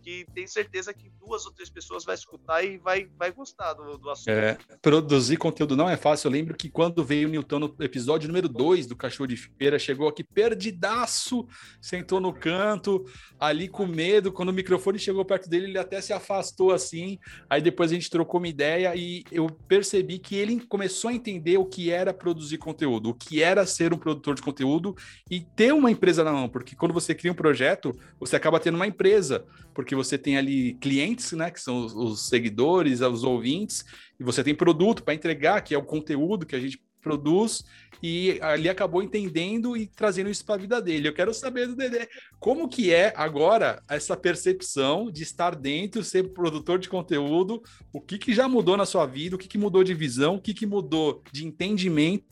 que 0.09 0.25
tem 0.33 0.47
certeza 0.47 0.91
que 0.91 1.11
duas 1.19 1.45
ou 1.45 1.51
três 1.51 1.69
pessoas 1.69 2.03
vai 2.03 2.15
escutar 2.15 2.63
e 2.63 2.77
vai, 2.79 3.07
vai 3.15 3.31
gostar 3.31 3.73
do, 3.73 3.95
do 3.97 4.09
assunto. 4.09 4.29
É, 4.29 4.57
produzir 4.81 5.37
conteúdo 5.37 5.75
não 5.75 5.87
é 5.87 5.95
fácil. 5.95 6.27
Eu 6.27 6.31
lembro 6.31 6.55
que 6.55 6.67
quando 6.67 7.03
veio 7.03 7.27
o 7.27 7.31
Newton 7.31 7.59
no 7.59 7.75
episódio 7.79 8.27
número 8.27 8.49
2 8.49 8.87
do 8.87 8.95
Cachorro 8.95 9.27
de 9.27 9.37
Feira, 9.37 9.77
chegou 9.77 10.07
aqui 10.07 10.23
perdidaço, 10.23 11.47
sentou 11.79 12.19
no 12.19 12.33
canto, 12.33 13.05
ali 13.39 13.67
com 13.67 13.85
medo. 13.85 14.31
Quando 14.31 14.49
o 14.49 14.53
microfone 14.53 14.97
chegou 14.97 15.23
perto 15.23 15.47
dele, 15.47 15.65
ele 15.65 15.77
até 15.77 16.01
se 16.01 16.11
afastou 16.11 16.71
assim. 16.71 17.19
Aí 17.47 17.61
depois 17.61 17.91
a 17.91 17.93
gente 17.93 18.09
trocou 18.09 18.39
uma 18.39 18.47
ideia 18.47 18.95
e 18.95 19.23
eu 19.31 19.47
percebi 19.67 20.17
que 20.17 20.35
ele 20.35 20.59
começou 20.65 21.11
a 21.11 21.13
entender 21.13 21.57
o 21.57 21.65
que 21.65 21.91
era 21.91 22.11
produzir 22.11 22.57
conteúdo, 22.57 23.09
o 23.09 23.13
que 23.13 23.43
era 23.43 23.63
ser 23.67 23.93
um 23.93 23.97
produtor 23.97 24.33
de 24.33 24.41
conteúdo 24.41 24.95
e 25.29 25.41
ter 25.41 25.71
uma 25.71 25.91
empresa 25.91 26.23
na 26.23 26.31
mão, 26.31 26.49
porque 26.49 26.75
quando 26.75 26.93
você 26.93 27.13
cria 27.13 27.31
um 27.31 27.35
projeto, 27.35 27.93
você 28.19 28.35
acaba 28.35 28.59
tendo 28.59 28.75
uma 28.75 28.87
empresa, 28.87 29.45
porque 29.73 29.98
você 30.03 30.17
tem 30.17 30.37
ali 30.37 30.75
clientes, 30.75 31.31
né, 31.33 31.51
que 31.51 31.59
são 31.59 31.85
os, 31.85 31.93
os 31.93 32.27
seguidores, 32.27 33.01
os 33.01 33.23
ouvintes, 33.23 33.85
e 34.19 34.23
você 34.23 34.43
tem 34.43 34.55
produto 34.55 35.03
para 35.03 35.13
entregar, 35.13 35.61
que 35.61 35.75
é 35.75 35.77
o 35.77 35.83
conteúdo 35.83 36.45
que 36.45 36.55
a 36.55 36.59
gente 36.59 36.81
produz, 37.01 37.63
e 38.01 38.39
ali 38.41 38.69
acabou 38.69 39.03
entendendo 39.03 39.75
e 39.75 39.87
trazendo 39.87 40.29
isso 40.29 40.45
para 40.45 40.55
a 40.55 40.59
vida 40.59 40.81
dele. 40.81 41.07
Eu 41.07 41.13
quero 41.13 41.33
saber 41.33 41.67
do 41.67 41.75
Dedé, 41.75 42.07
como 42.39 42.69
que 42.69 42.93
é 42.93 43.13
agora 43.15 43.83
essa 43.89 44.15
percepção 44.15 45.11
de 45.11 45.23
estar 45.23 45.55
dentro, 45.55 46.03
ser 46.03 46.29
produtor 46.29 46.79
de 46.79 46.87
conteúdo, 46.87 47.61
o 47.91 47.99
que, 47.99 48.17
que 48.17 48.33
já 48.33 48.47
mudou 48.47 48.77
na 48.77 48.85
sua 48.85 49.05
vida, 49.05 49.35
o 49.35 49.39
que, 49.39 49.47
que 49.47 49.57
mudou 49.57 49.83
de 49.83 49.93
visão, 49.93 50.35
o 50.35 50.41
que, 50.41 50.53
que 50.53 50.65
mudou 50.65 51.21
de 51.31 51.45
entendimento 51.45 52.23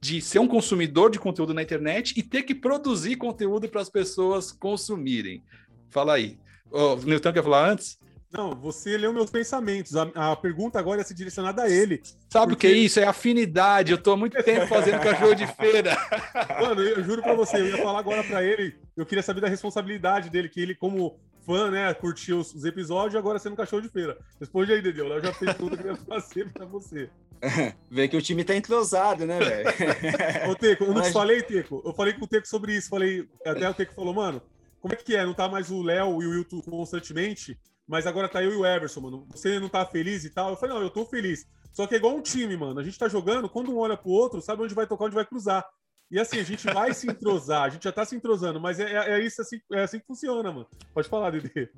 de 0.00 0.20
ser 0.20 0.40
um 0.40 0.48
consumidor 0.48 1.10
de 1.10 1.18
conteúdo 1.18 1.54
na 1.54 1.62
internet 1.62 2.14
e 2.16 2.22
ter 2.22 2.42
que 2.42 2.54
produzir 2.54 3.16
conteúdo 3.16 3.68
para 3.68 3.80
as 3.80 3.88
pessoas 3.88 4.50
consumirem. 4.50 5.44
Fala 5.90 6.14
aí. 6.14 6.38
O 6.70 6.96
Newton 6.96 7.32
quer 7.32 7.42
falar 7.42 7.70
antes? 7.70 7.98
Não, 8.36 8.52
você 8.52 8.98
leu 8.98 9.12
meus 9.12 9.30
pensamentos. 9.30 9.94
A, 9.94 10.32
a 10.32 10.36
pergunta 10.36 10.76
agora 10.76 11.00
é 11.00 11.04
se 11.04 11.14
direcionada 11.14 11.62
a 11.62 11.70
ele. 11.70 12.02
Sabe 12.28 12.52
porque... 12.52 12.66
o 12.66 12.70
que 12.70 12.76
é 12.76 12.78
isso? 12.78 12.98
É 12.98 13.04
afinidade. 13.04 13.92
Eu 13.92 13.98
tô 13.98 14.12
há 14.12 14.16
muito 14.16 14.42
tempo 14.42 14.66
fazendo 14.66 15.00
cachorro 15.00 15.34
de 15.34 15.46
feira. 15.46 15.96
Mano, 16.60 16.82
eu 16.82 17.02
juro 17.04 17.22
pra 17.22 17.34
você, 17.34 17.58
eu 17.58 17.66
ia 17.68 17.78
falar 17.78 18.00
agora 18.00 18.24
pra 18.24 18.42
ele. 18.42 18.74
Eu 18.96 19.06
queria 19.06 19.22
saber 19.22 19.40
da 19.40 19.48
responsabilidade 19.48 20.30
dele, 20.30 20.48
que 20.48 20.60
ele, 20.60 20.74
como 20.74 21.16
fã, 21.46 21.70
né, 21.70 21.94
curtiu 21.94 22.38
os, 22.38 22.52
os 22.52 22.64
episódios, 22.64 23.14
agora 23.14 23.38
sendo 23.38 23.54
cachorro 23.54 23.82
de 23.82 23.88
feira. 23.88 24.18
Responde 24.40 24.72
aí, 24.72 24.82
Dedeu. 24.82 25.06
Eu 25.06 25.22
já 25.22 25.32
fez 25.32 25.54
tudo 25.54 25.76
que 25.76 25.84
eu 25.84 25.92
ia 25.92 25.96
fazer 25.96 26.52
pra 26.52 26.66
você. 26.66 27.08
Vê 27.88 28.08
que 28.08 28.16
o 28.16 28.22
time 28.22 28.42
tá 28.42 28.56
entrosado, 28.56 29.26
né, 29.26 29.38
velho? 29.38 29.68
Ô, 30.50 30.56
Teco, 30.56 30.84
eu 30.84 30.88
não 30.88 30.94
Mas... 30.96 31.08
te 31.08 31.12
falei, 31.12 31.42
Teco. 31.42 31.82
Eu 31.84 31.92
falei 31.94 32.14
com 32.14 32.24
o 32.24 32.28
Teco 32.28 32.48
sobre 32.48 32.74
isso. 32.74 32.88
Falei, 32.88 33.28
até 33.46 33.68
o 33.68 33.74
Teco 33.74 33.94
falou, 33.94 34.14
mano, 34.14 34.42
como 34.84 34.92
é 34.92 34.98
que 34.98 35.16
é? 35.16 35.24
Não 35.24 35.32
tá 35.32 35.48
mais 35.48 35.70
o 35.70 35.80
Léo 35.80 36.22
e 36.22 36.26
o 36.26 36.30
Wilton 36.32 36.60
constantemente? 36.60 37.58
mas 37.86 38.06
agora 38.06 38.28
tá 38.28 38.42
eu 38.42 38.52
e 38.52 38.56
o 38.56 38.66
Everson, 38.66 39.00
mano. 39.00 39.26
Você 39.30 39.58
não 39.58 39.68
tá 39.68 39.84
feliz 39.84 40.24
e 40.24 40.30
tal? 40.30 40.50
Eu 40.50 40.56
falei, 40.56 40.74
não, 40.74 40.82
eu 40.82 40.90
tô 40.90 41.06
feliz. 41.06 41.46
Só 41.72 41.86
que 41.86 41.94
é 41.94 41.98
igual 41.98 42.14
um 42.14 42.22
time, 42.22 42.54
mano. 42.54 42.78
A 42.78 42.84
gente 42.84 42.98
tá 42.98 43.08
jogando, 43.08 43.48
quando 43.48 43.70
um 43.70 43.78
olha 43.78 43.96
pro 43.96 44.10
outro, 44.10 44.42
sabe 44.42 44.62
onde 44.62 44.74
vai 44.74 44.86
tocar, 44.86 45.06
onde 45.06 45.14
vai 45.14 45.24
cruzar. 45.24 45.66
E 46.10 46.18
assim, 46.18 46.38
a 46.38 46.42
gente 46.42 46.66
vai 46.66 46.92
se 46.94 47.10
entrosar, 47.10 47.62
a 47.62 47.68
gente 47.70 47.84
já 47.84 47.92
tá 47.92 48.04
se 48.04 48.14
entrosando, 48.14 48.60
mas 48.60 48.78
é, 48.78 48.92
é, 48.92 49.10
é 49.12 49.24
isso 49.24 49.40
assim, 49.40 49.58
é 49.72 49.82
assim 49.82 49.98
que 49.98 50.06
funciona, 50.06 50.52
mano. 50.52 50.66
Pode 50.92 51.08
falar, 51.08 51.30
Dede. 51.30 51.70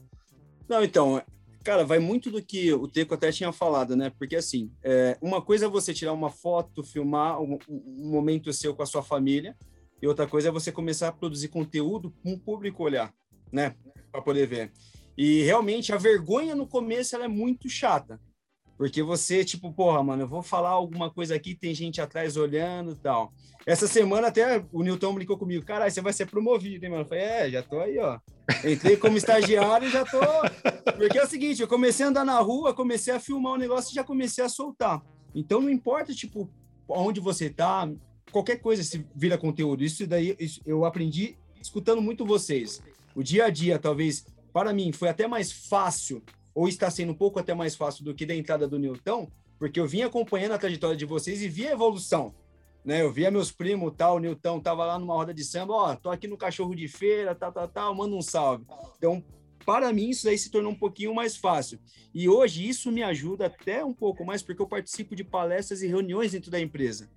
Não, 0.69 0.83
então, 0.83 1.23
cara, 1.65 1.85
vai 1.85 1.99
muito 1.99 2.31
do 2.31 2.43
que 2.43 2.73
o 2.73 2.87
Teco 2.89 3.15
até 3.15 3.33
tinha 3.33 3.53
falado, 3.53 3.97
né? 3.97 4.11
Porque 4.19 4.37
assim, 4.37 4.71
é, 4.83 5.17
uma 5.23 5.41
coisa 5.41 5.67
é 5.67 5.69
você 5.69 5.95
tirar 5.95 6.13
uma 6.13 6.31
foto, 6.31 6.85
filmar 6.85 7.41
um, 7.41 7.59
um 7.69 8.11
momento 8.11 8.53
seu 8.53 8.75
com 8.75 8.83
a 8.83 8.87
sua 8.87 9.03
família, 9.03 9.57
e 10.07 10.09
outra 10.09 10.25
coisa 10.25 10.51
é 10.51 10.53
você 10.53 10.71
começar 10.71 11.09
a 11.09 11.13
produzir 11.13 11.49
conteúdo 11.49 12.15
com 12.23 12.33
o 12.33 12.39
público 12.39 12.85
olhar, 12.85 13.13
né? 13.53 13.75
Para 14.13 14.23
poder 14.23 14.47
ver. 14.47 14.73
E 15.19 15.43
realmente 15.43 15.93
a 15.93 15.97
vergonha 15.97 16.55
no 16.55 16.65
começo 16.65 17.17
ela 17.17 17.25
é 17.25 17.29
muito 17.29 17.69
chata. 17.69 18.21
Porque 18.79 19.03
você, 19.03 19.45
tipo, 19.45 19.73
porra, 19.73 20.05
mano, 20.05 20.23
eu 20.23 20.29
vou 20.29 20.45
falar 20.45 20.69
alguma 20.69 21.11
coisa 21.11 21.35
aqui, 21.35 21.57
tem 21.57 21.75
gente 21.75 22.01
atrás 22.01 22.37
olhando 22.37 22.93
e 22.93 22.95
tal. 22.95 23.33
Essa 23.67 23.89
semana 23.89 24.29
até 24.29 24.65
o 24.71 24.85
Newton 24.85 25.13
brincou 25.13 25.37
comigo, 25.37 25.67
caralho, 25.67 25.91
você 25.91 26.01
vai 26.01 26.13
ser 26.13 26.27
promovido, 26.27 26.85
hein, 26.85 26.91
mano? 26.93 27.03
Eu 27.03 27.09
falei, 27.09 27.25
é, 27.25 27.51
já 27.51 27.63
tô 27.65 27.81
aí, 27.81 27.99
ó. 27.99 28.21
Entrei 28.65 28.97
como 28.97 29.17
estagiário 29.17 29.89
e 29.89 29.91
já 29.91 30.05
tô. 30.05 30.21
Porque 30.97 31.19
é 31.19 31.25
o 31.25 31.29
seguinte, 31.29 31.61
eu 31.61 31.67
comecei 31.67 32.07
a 32.07 32.11
andar 32.11 32.25
na 32.25 32.39
rua, 32.39 32.73
comecei 32.73 33.13
a 33.13 33.19
filmar 33.19 33.55
o 33.55 33.55
um 33.57 33.59
negócio 33.59 33.91
e 33.91 33.95
já 33.97 34.05
comecei 34.05 34.45
a 34.45 34.49
soltar. 34.49 35.03
Então 35.35 35.61
não 35.61 35.69
importa, 35.69 36.15
tipo, 36.15 36.49
onde 36.89 37.19
você 37.19 37.51
tá, 37.51 37.91
qualquer 38.31 38.57
coisa 38.57 38.83
se 38.83 39.07
vira 39.15 39.39
conteúdo. 39.39 39.85
Isso 39.85 40.07
daí 40.07 40.37
isso, 40.39 40.61
eu 40.67 40.85
aprendi 40.85 41.37
escutando 41.61 42.01
muito 42.01 42.25
vocês. 42.25 42.83
O 43.15 43.23
dia 43.23 43.47
a 43.47 43.51
dia, 43.51 43.79
talvez 43.79 44.27
para 44.53 44.73
mim, 44.73 44.93
foi 44.93 45.09
até 45.09 45.27
mais 45.27 45.53
fácil, 45.53 46.23
ou 46.55 46.67
está 46.67 46.91
sendo 46.91 47.13
um 47.13 47.15
pouco 47.15 47.39
até 47.39 47.53
mais 47.53 47.75
fácil 47.75 48.05
do 48.05 48.15
que 48.15 48.25
da 48.25 48.35
entrada 48.35 48.67
do 48.67 48.79
Newton, 48.79 49.31
porque 49.59 49.79
eu 49.79 49.87
vim 49.87 50.03
acompanhando 50.03 50.53
a 50.53 50.59
trajetória 50.59 50.97
de 50.97 51.05
vocês 51.05 51.43
e 51.43 51.49
vi 51.49 51.67
a 51.67 51.73
evolução. 51.73 52.35
Né? 52.83 53.03
Eu 53.03 53.13
via 53.13 53.31
meus 53.31 53.53
primos, 53.53 53.93
tal, 53.97 54.17
o 54.17 54.19
Newton 54.19 54.61
tava 54.61 54.87
lá 54.87 54.99
numa 54.99 55.13
roda 55.13 55.35
de 55.35 55.45
samba, 55.45 55.75
ó, 55.75 55.97
tô 55.97 56.09
aqui 56.09 56.27
no 56.27 56.37
cachorro 56.37 56.75
de 56.75 56.89
feira, 56.89 57.35
tal, 57.35 57.53
tal, 57.53 57.69
tal, 57.69 57.95
manda 57.95 58.15
um 58.15 58.23
salve. 58.23 58.65
Então, 58.97 59.23
para 59.67 59.93
mim, 59.93 60.11
isso 60.11 60.29
aí 60.29 60.39
se 60.39 60.51
tornou 60.51 60.73
um 60.73 60.79
pouquinho 60.79 61.15
mais 61.15 61.37
fácil. 61.37 61.79
E 62.15 62.29
hoje 62.29 62.67
isso 62.67 62.91
me 62.93 63.03
ajuda 63.03 63.47
até 63.47 63.85
um 63.85 63.93
pouco 63.93 64.25
mais, 64.25 64.43
porque 64.43 64.63
eu 64.63 64.67
participo 64.69 65.17
de 65.17 65.25
palestras 65.25 65.83
e 65.83 65.87
reuniões 65.87 66.33
dentro 66.33 66.51
da 66.51 66.61
empresa. 66.61 67.11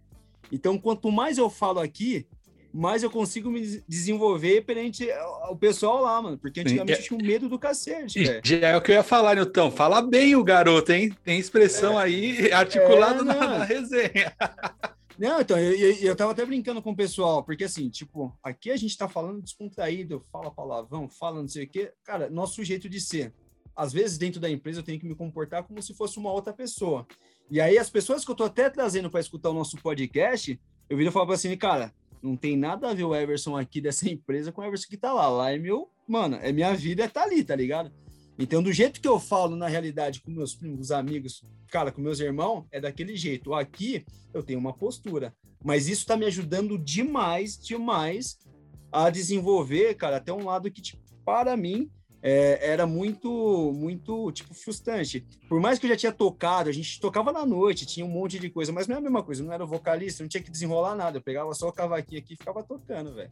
Então, 0.52 0.78
quanto 0.78 1.12
mais 1.12 1.38
eu 1.38 1.50
falo 1.50 1.80
aqui, 1.80 2.26
mais 2.74 3.02
eu 3.04 3.10
consigo 3.10 3.50
me 3.50 3.84
desenvolver 3.88 4.62
perante 4.62 5.08
o 5.50 5.56
pessoal 5.56 6.02
lá, 6.04 6.22
mano. 6.22 6.38
Porque 6.38 6.62
antigamente 6.62 6.96
Sim, 6.96 7.02
é... 7.02 7.04
eu 7.04 7.08
tinha 7.08 7.20
um 7.20 7.28
medo 7.28 7.50
do 7.50 7.60
cacete, 7.60 8.24
velho. 8.24 8.42
Já 8.44 8.68
é 8.70 8.78
o 8.78 8.82
que 8.82 8.92
eu 8.92 8.96
ia 8.96 9.04
falar, 9.04 9.36
Nilton. 9.36 9.72
Fala 9.72 10.02
bem 10.02 10.36
o 10.36 10.44
garoto, 10.44 10.92
hein? 10.92 11.16
Tem 11.24 11.40
expressão 11.40 12.00
é. 12.00 12.04
aí 12.04 12.52
articulada 12.54 13.22
é, 13.22 13.24
na, 13.24 13.36
na, 13.36 13.64
resenha. 13.64 14.36
Não, 15.18 15.42
então, 15.42 15.60
eu, 15.60 15.74
eu, 15.74 15.96
eu 15.96 16.16
tava 16.16 16.32
até 16.32 16.46
brincando 16.46 16.82
com 16.82 16.92
o 16.92 16.96
pessoal, 16.96 17.44
porque 17.44 17.66
assim, 17.66 17.90
tipo, 17.90 18.34
aqui 18.42 18.72
a 18.72 18.78
gente 18.78 18.98
tá 18.98 19.10
falando 19.10 19.42
descontraído, 19.42 20.24
fala 20.32 20.50
palavrão, 20.50 21.10
fala 21.10 21.42
não 21.42 21.48
sei 21.48 21.66
o 21.66 21.70
quê. 21.70 21.92
Cara, 22.06 22.30
nosso 22.30 22.64
jeito 22.64 22.88
de 22.88 23.02
ser. 23.02 23.34
Às 23.76 23.92
vezes, 23.92 24.18
dentro 24.18 24.40
da 24.40 24.50
empresa, 24.50 24.80
eu 24.80 24.84
tenho 24.84 24.98
que 25.00 25.06
me 25.06 25.16
comportar 25.16 25.64
como 25.64 25.82
se 25.82 25.94
fosse 25.94 26.18
uma 26.18 26.32
outra 26.32 26.54
pessoa. 26.54 27.06
E 27.52 27.60
aí, 27.60 27.78
as 27.78 27.90
pessoas 27.90 28.24
que 28.24 28.30
eu 28.30 28.36
tô 28.36 28.44
até 28.44 28.70
trazendo 28.70 29.10
para 29.10 29.20
escutar 29.20 29.50
o 29.50 29.54
nosso 29.54 29.76
podcast, 29.78 30.60
eu 30.88 30.96
viro 30.98 31.12
falar 31.12 31.34
assim, 31.34 31.56
cara, 31.58 31.92
não 32.22 32.36
tem 32.36 32.56
nada 32.56 32.90
a 32.90 32.94
ver 32.94 33.04
o 33.04 33.16
Everson 33.16 33.58
aqui 33.58 33.82
dessa 33.82 34.08
empresa 34.10 34.52
com 34.52 34.62
o 34.62 34.66
Everson 34.66 34.88
que 34.88 34.98
tá 34.98 35.12
lá. 35.12 35.28
Lá 35.28 35.52
é 35.52 35.58
meu, 35.58 35.90
mano, 36.08 36.38
é 36.42 36.52
minha 36.52 36.74
vida, 36.76 37.04
é 37.04 37.08
tá 37.08 37.24
ali, 37.24 37.44
tá 37.44 37.56
ligado? 37.56 37.92
Então, 38.38 38.62
do 38.62 38.72
jeito 38.72 39.02
que 39.02 39.08
eu 39.08 39.20
falo 39.20 39.56
na 39.56 39.68
realidade 39.68 40.22
com 40.22 40.32
meus 40.32 40.56
primos, 40.56 40.92
amigos, 40.92 41.44
cara, 41.70 41.92
com 41.92 42.02
meus 42.02 42.20
irmãos, 42.20 42.66
é 42.72 42.80
daquele 42.80 43.16
jeito. 43.16 43.54
Aqui 43.54 44.06
eu 44.34 44.44
tenho 44.44 44.60
uma 44.60 44.72
postura, 44.72 45.34
mas 45.64 45.90
isso 45.90 46.06
tá 46.06 46.16
me 46.16 46.26
ajudando 46.26 46.78
demais, 46.78 47.58
demais 47.58 48.40
a 48.92 49.10
desenvolver, 49.10 49.96
cara, 49.96 50.18
até 50.18 50.32
um 50.32 50.46
lado 50.46 50.72
que, 50.72 50.82
tipo, 50.82 51.02
para 51.26 51.58
mim, 51.58 51.90
é, 52.22 52.72
era 52.72 52.86
muito, 52.86 53.72
muito, 53.74 54.32
tipo, 54.32 54.54
frustrante. 54.54 55.26
Por 55.48 55.60
mais 55.60 55.80
que 55.80 55.86
eu 55.86 55.90
já 55.90 55.96
tinha 55.96 56.12
tocado, 56.12 56.70
a 56.70 56.74
gente 56.74 57.00
tocava 57.00 57.32
na 57.32 57.46
noite, 57.46 57.86
tinha 57.86 58.06
um 58.06 58.10
monte 58.10 58.40
de 58.40 58.50
coisa, 58.50 58.72
mas 58.72 58.88
não 58.88 58.96
é 58.96 59.00
a 59.00 59.02
mesma 59.02 59.24
coisa, 59.24 59.44
não 59.44 59.54
era 59.54 59.66
vocalista, 59.66 60.24
não 60.24 60.30
tinha 60.30 60.44
que 60.44 60.52
desenrolar 60.52 60.96
nada, 60.96 61.18
eu 61.18 61.22
pegava 61.22 61.54
só 61.54 61.70
o 61.70 61.74
cavaquinho 61.74 62.22
aqui 62.22 62.34
e 62.34 62.38
ficava 62.38 62.64
tocando, 62.64 63.14
velho. 63.14 63.32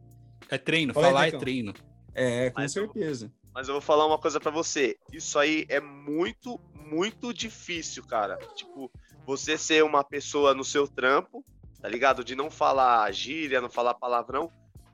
É 0.49 0.57
treino, 0.57 0.93
Fala 0.93 1.07
falar 1.07 1.21
aí, 1.21 1.29
é 1.29 1.37
treino. 1.37 1.73
É, 2.13 2.49
com 2.49 2.61
mas 2.61 2.71
certeza. 2.71 3.25
Eu, 3.25 3.49
mas 3.53 3.67
eu 3.67 3.73
vou 3.73 3.81
falar 3.81 4.05
uma 4.05 4.17
coisa 4.17 4.39
para 4.39 4.51
você, 4.51 4.97
isso 5.11 5.37
aí 5.37 5.65
é 5.67 5.79
muito, 5.79 6.59
muito 6.89 7.33
difícil, 7.33 8.03
cara. 8.05 8.37
Tipo, 8.55 8.89
você 9.25 9.57
ser 9.57 9.83
uma 9.83 10.03
pessoa 10.03 10.53
no 10.53 10.63
seu 10.63 10.87
trampo, 10.87 11.43
tá 11.81 11.89
ligado? 11.89 12.23
De 12.23 12.35
não 12.35 12.49
falar 12.49 13.11
gíria, 13.11 13.59
não 13.59 13.69
falar 13.69 13.93
palavrão, 13.93 14.49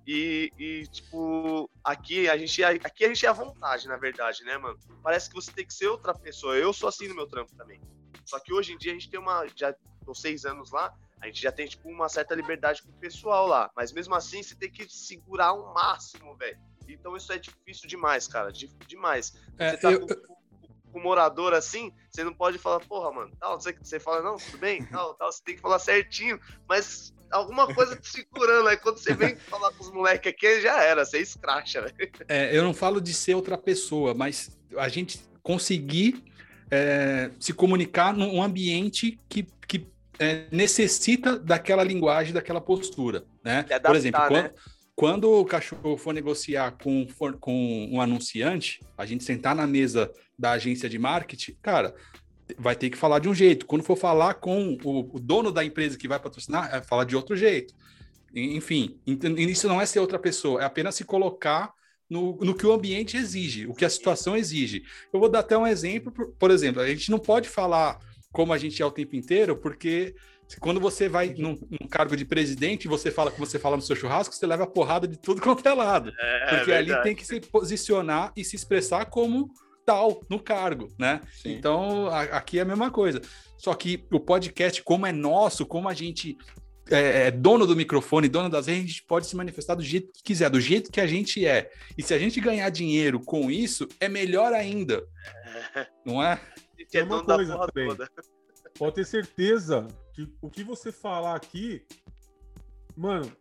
e, 0.05 0.51
e, 0.57 0.87
tipo, 0.87 1.69
aqui 1.83 2.29
a 2.29 2.37
gente 2.37 2.63
aqui 2.63 3.05
a 3.05 3.07
gente 3.07 3.25
é 3.25 3.29
à 3.29 3.33
vontade, 3.33 3.87
na 3.87 3.95
verdade, 3.95 4.43
né, 4.43 4.57
mano? 4.57 4.77
Parece 5.01 5.29
que 5.29 5.35
você 5.35 5.51
tem 5.51 5.65
que 5.65 5.73
ser 5.73 5.87
outra 5.87 6.13
pessoa. 6.13 6.57
Eu 6.57 6.73
sou 6.73 6.89
assim 6.89 7.07
no 7.07 7.15
meu 7.15 7.27
trampo 7.27 7.55
também. 7.55 7.79
Só 8.25 8.39
que 8.39 8.53
hoje 8.53 8.73
em 8.73 8.77
dia 8.77 8.91
a 8.91 8.95
gente 8.95 9.09
tem 9.09 9.19
uma. 9.19 9.45
Já 9.55 9.73
tô 10.05 10.13
seis 10.13 10.43
anos 10.43 10.71
lá, 10.71 10.93
a 11.21 11.27
gente 11.27 11.41
já 11.41 11.51
tem, 11.51 11.67
tipo, 11.67 11.89
uma 11.89 12.09
certa 12.09 12.35
liberdade 12.35 12.83
com 12.83 12.89
o 12.89 12.99
pessoal 12.99 13.47
lá. 13.47 13.71
Mas 13.75 13.93
mesmo 13.93 14.13
assim, 14.13 14.43
você 14.43 14.55
tem 14.55 14.69
que 14.69 14.87
segurar 14.89 15.53
o 15.53 15.73
máximo, 15.73 16.35
velho. 16.35 16.59
Então 16.87 17.15
isso 17.15 17.31
é 17.31 17.37
difícil 17.37 17.87
demais, 17.87 18.27
cara. 18.27 18.51
demais. 18.51 19.33
É, 19.57 19.79
eu... 19.83 20.05
com... 20.05 20.33
com 20.91 20.99
morador 20.99 21.53
assim, 21.53 21.93
você 22.11 22.23
não 22.23 22.33
pode 22.33 22.59
falar, 22.59 22.79
porra, 22.81 23.11
mano, 23.11 23.35
tal, 23.39 23.59
você, 23.59 23.73
você 23.73 23.99
fala, 23.99 24.21
não, 24.21 24.35
tudo 24.35 24.59
bem, 24.59 24.85
tal, 24.85 25.15
tal, 25.15 25.31
você 25.31 25.41
tem 25.43 25.55
que 25.55 25.61
falar 25.61 25.79
certinho, 25.79 26.39
mas 26.67 27.11
alguma 27.33 27.73
coisa 27.73 27.95
te 27.95 28.07
segurando, 28.09 28.69
aí 28.69 28.77
quando 28.77 28.97
você 28.97 29.13
vem 29.13 29.35
falar 29.49 29.71
com 29.73 29.83
os 29.83 29.91
moleques 29.91 30.31
aqui, 30.31 30.61
já 30.61 30.81
era, 30.83 31.03
você 31.05 31.19
escracha, 31.19 31.81
velho. 31.81 31.95
É, 32.27 32.55
eu 32.55 32.63
não 32.63 32.73
falo 32.73 33.01
de 33.01 33.13
ser 33.13 33.35
outra 33.35 33.57
pessoa, 33.57 34.13
mas 34.13 34.57
a 34.77 34.87
gente 34.87 35.19
conseguir 35.41 36.23
é, 36.71 37.29
se 37.39 37.53
comunicar 37.53 38.13
num 38.13 38.41
ambiente 38.41 39.19
que, 39.27 39.43
que 39.67 39.87
é, 40.19 40.45
necessita 40.51 41.37
daquela 41.37 41.83
linguagem, 41.83 42.33
daquela 42.33 42.61
postura, 42.61 43.23
né? 43.43 43.59
Adaptar, 43.59 43.81
Por 43.89 43.95
exemplo, 43.95 44.19
né? 44.21 44.27
quando, 44.27 44.53
quando 44.95 45.31
o 45.31 45.45
cachorro 45.45 45.97
for 45.97 46.13
negociar 46.13 46.71
com, 46.81 47.07
for- 47.09 47.37
com 47.37 47.89
um 47.91 47.99
anunciante, 47.99 48.79
a 48.97 49.05
gente 49.05 49.23
sentar 49.23 49.55
na 49.55 49.67
mesa 49.67 50.11
da 50.37 50.51
agência 50.51 50.87
de 50.89 50.97
marketing, 50.99 51.57
cara, 51.61 51.93
vai 52.57 52.75
ter 52.75 52.89
que 52.89 52.97
falar 52.97 53.19
de 53.19 53.29
um 53.29 53.33
jeito. 53.33 53.65
Quando 53.65 53.83
for 53.83 53.95
falar 53.95 54.35
com 54.35 54.77
o, 54.83 55.15
o 55.15 55.19
dono 55.19 55.51
da 55.51 55.63
empresa 55.63 55.97
que 55.97 56.07
vai 56.07 56.19
patrocinar, 56.19 56.73
é 56.73 56.81
falar 56.81 57.03
de 57.03 57.15
outro 57.15 57.35
jeito. 57.35 57.73
Enfim, 58.33 58.99
isso 59.05 59.67
não 59.67 59.79
é 59.79 59.85
ser 59.85 59.99
outra 59.99 60.17
pessoa, 60.17 60.61
é 60.61 60.65
apenas 60.65 60.95
se 60.95 61.03
colocar 61.03 61.71
no, 62.09 62.35
no 62.37 62.55
que 62.55 62.65
o 62.65 62.71
ambiente 62.71 63.15
exige, 63.15 63.67
o 63.67 63.73
que 63.73 63.85
a 63.85 63.89
situação 63.89 64.35
exige. 64.35 64.83
Eu 65.11 65.19
vou 65.19 65.29
dar 65.29 65.39
até 65.39 65.57
um 65.57 65.67
exemplo, 65.67 66.11
por, 66.11 66.31
por 66.33 66.51
exemplo, 66.51 66.81
a 66.81 66.87
gente 66.87 67.11
não 67.11 67.19
pode 67.19 67.47
falar 67.47 67.99
como 68.31 68.51
a 68.51 68.57
gente 68.57 68.81
é 68.81 68.85
o 68.85 68.91
tempo 68.91 69.15
inteiro, 69.15 69.55
porque 69.55 70.15
quando 70.59 70.79
você 70.79 71.07
vai 71.07 71.33
num, 71.37 71.57
num 71.69 71.87
cargo 71.87 72.15
de 72.15 72.25
presidente 72.25 72.85
e 72.85 72.87
você 72.87 73.11
fala 73.11 73.31
como 73.31 73.45
você 73.45 73.59
fala 73.59 73.75
no 73.75 73.81
seu 73.81 73.95
churrasco, 73.95 74.33
você 74.33 74.45
leva 74.45 74.67
porrada 74.67 75.07
de 75.07 75.17
tudo 75.17 75.41
quanto 75.41 75.67
é 75.67 75.73
lado. 75.73 76.11
É, 76.19 76.55
Porque 76.55 76.71
ali 76.71 77.01
tem 77.03 77.15
que 77.15 77.25
se 77.25 77.39
posicionar 77.39 78.31
e 78.35 78.43
se 78.43 78.55
expressar 78.55 79.05
como 79.05 79.51
tal 79.85 80.21
no 80.29 80.39
cargo, 80.39 80.89
né? 80.97 81.21
Sim. 81.41 81.53
Então, 81.53 82.07
a- 82.07 82.21
aqui 82.23 82.59
é 82.59 82.61
a 82.61 82.65
mesma 82.65 82.89
coisa. 82.91 83.21
Só 83.57 83.73
que 83.73 84.05
o 84.11 84.19
podcast, 84.19 84.81
como 84.83 85.05
é 85.05 85.11
nosso, 85.11 85.65
como 85.65 85.87
a 85.87 85.93
gente 85.93 86.37
é, 86.89 87.27
é 87.27 87.31
dono 87.31 87.65
do 87.65 87.75
microfone, 87.77 88.27
dono 88.27 88.49
das 88.49 88.67
redes, 88.67 88.83
a 88.83 88.87
gente 88.87 89.03
pode 89.05 89.25
se 89.25 89.35
manifestar 89.37 89.73
do 89.75 89.81
jeito 89.81 90.11
que 90.13 90.21
quiser, 90.21 90.49
do 90.49 90.59
jeito 90.59 90.91
que 90.91 90.99
a 90.99 91.07
gente 91.07 91.45
é. 91.45 91.71
E 91.97 92.03
se 92.03 92.13
a 92.13 92.19
gente 92.19 92.41
ganhar 92.41 92.69
dinheiro 92.69 93.21
com 93.21 93.49
isso, 93.49 93.87
é 94.01 94.09
melhor 94.09 94.51
ainda, 94.53 95.01
não 96.05 96.21
é? 96.21 96.39
Tem 96.91 97.01
é 97.01 97.03
uma 97.05 97.15
dono 97.23 97.27
da 97.27 97.35
coisa 97.35 97.57
também. 97.67 97.87
toda. 97.87 98.09
Pode 98.77 98.95
ter 98.95 99.05
certeza 99.05 99.87
que 100.13 100.27
o 100.41 100.49
que 100.49 100.63
você 100.63 100.91
falar 100.91 101.35
aqui, 101.35 101.85
mano, 102.97 103.31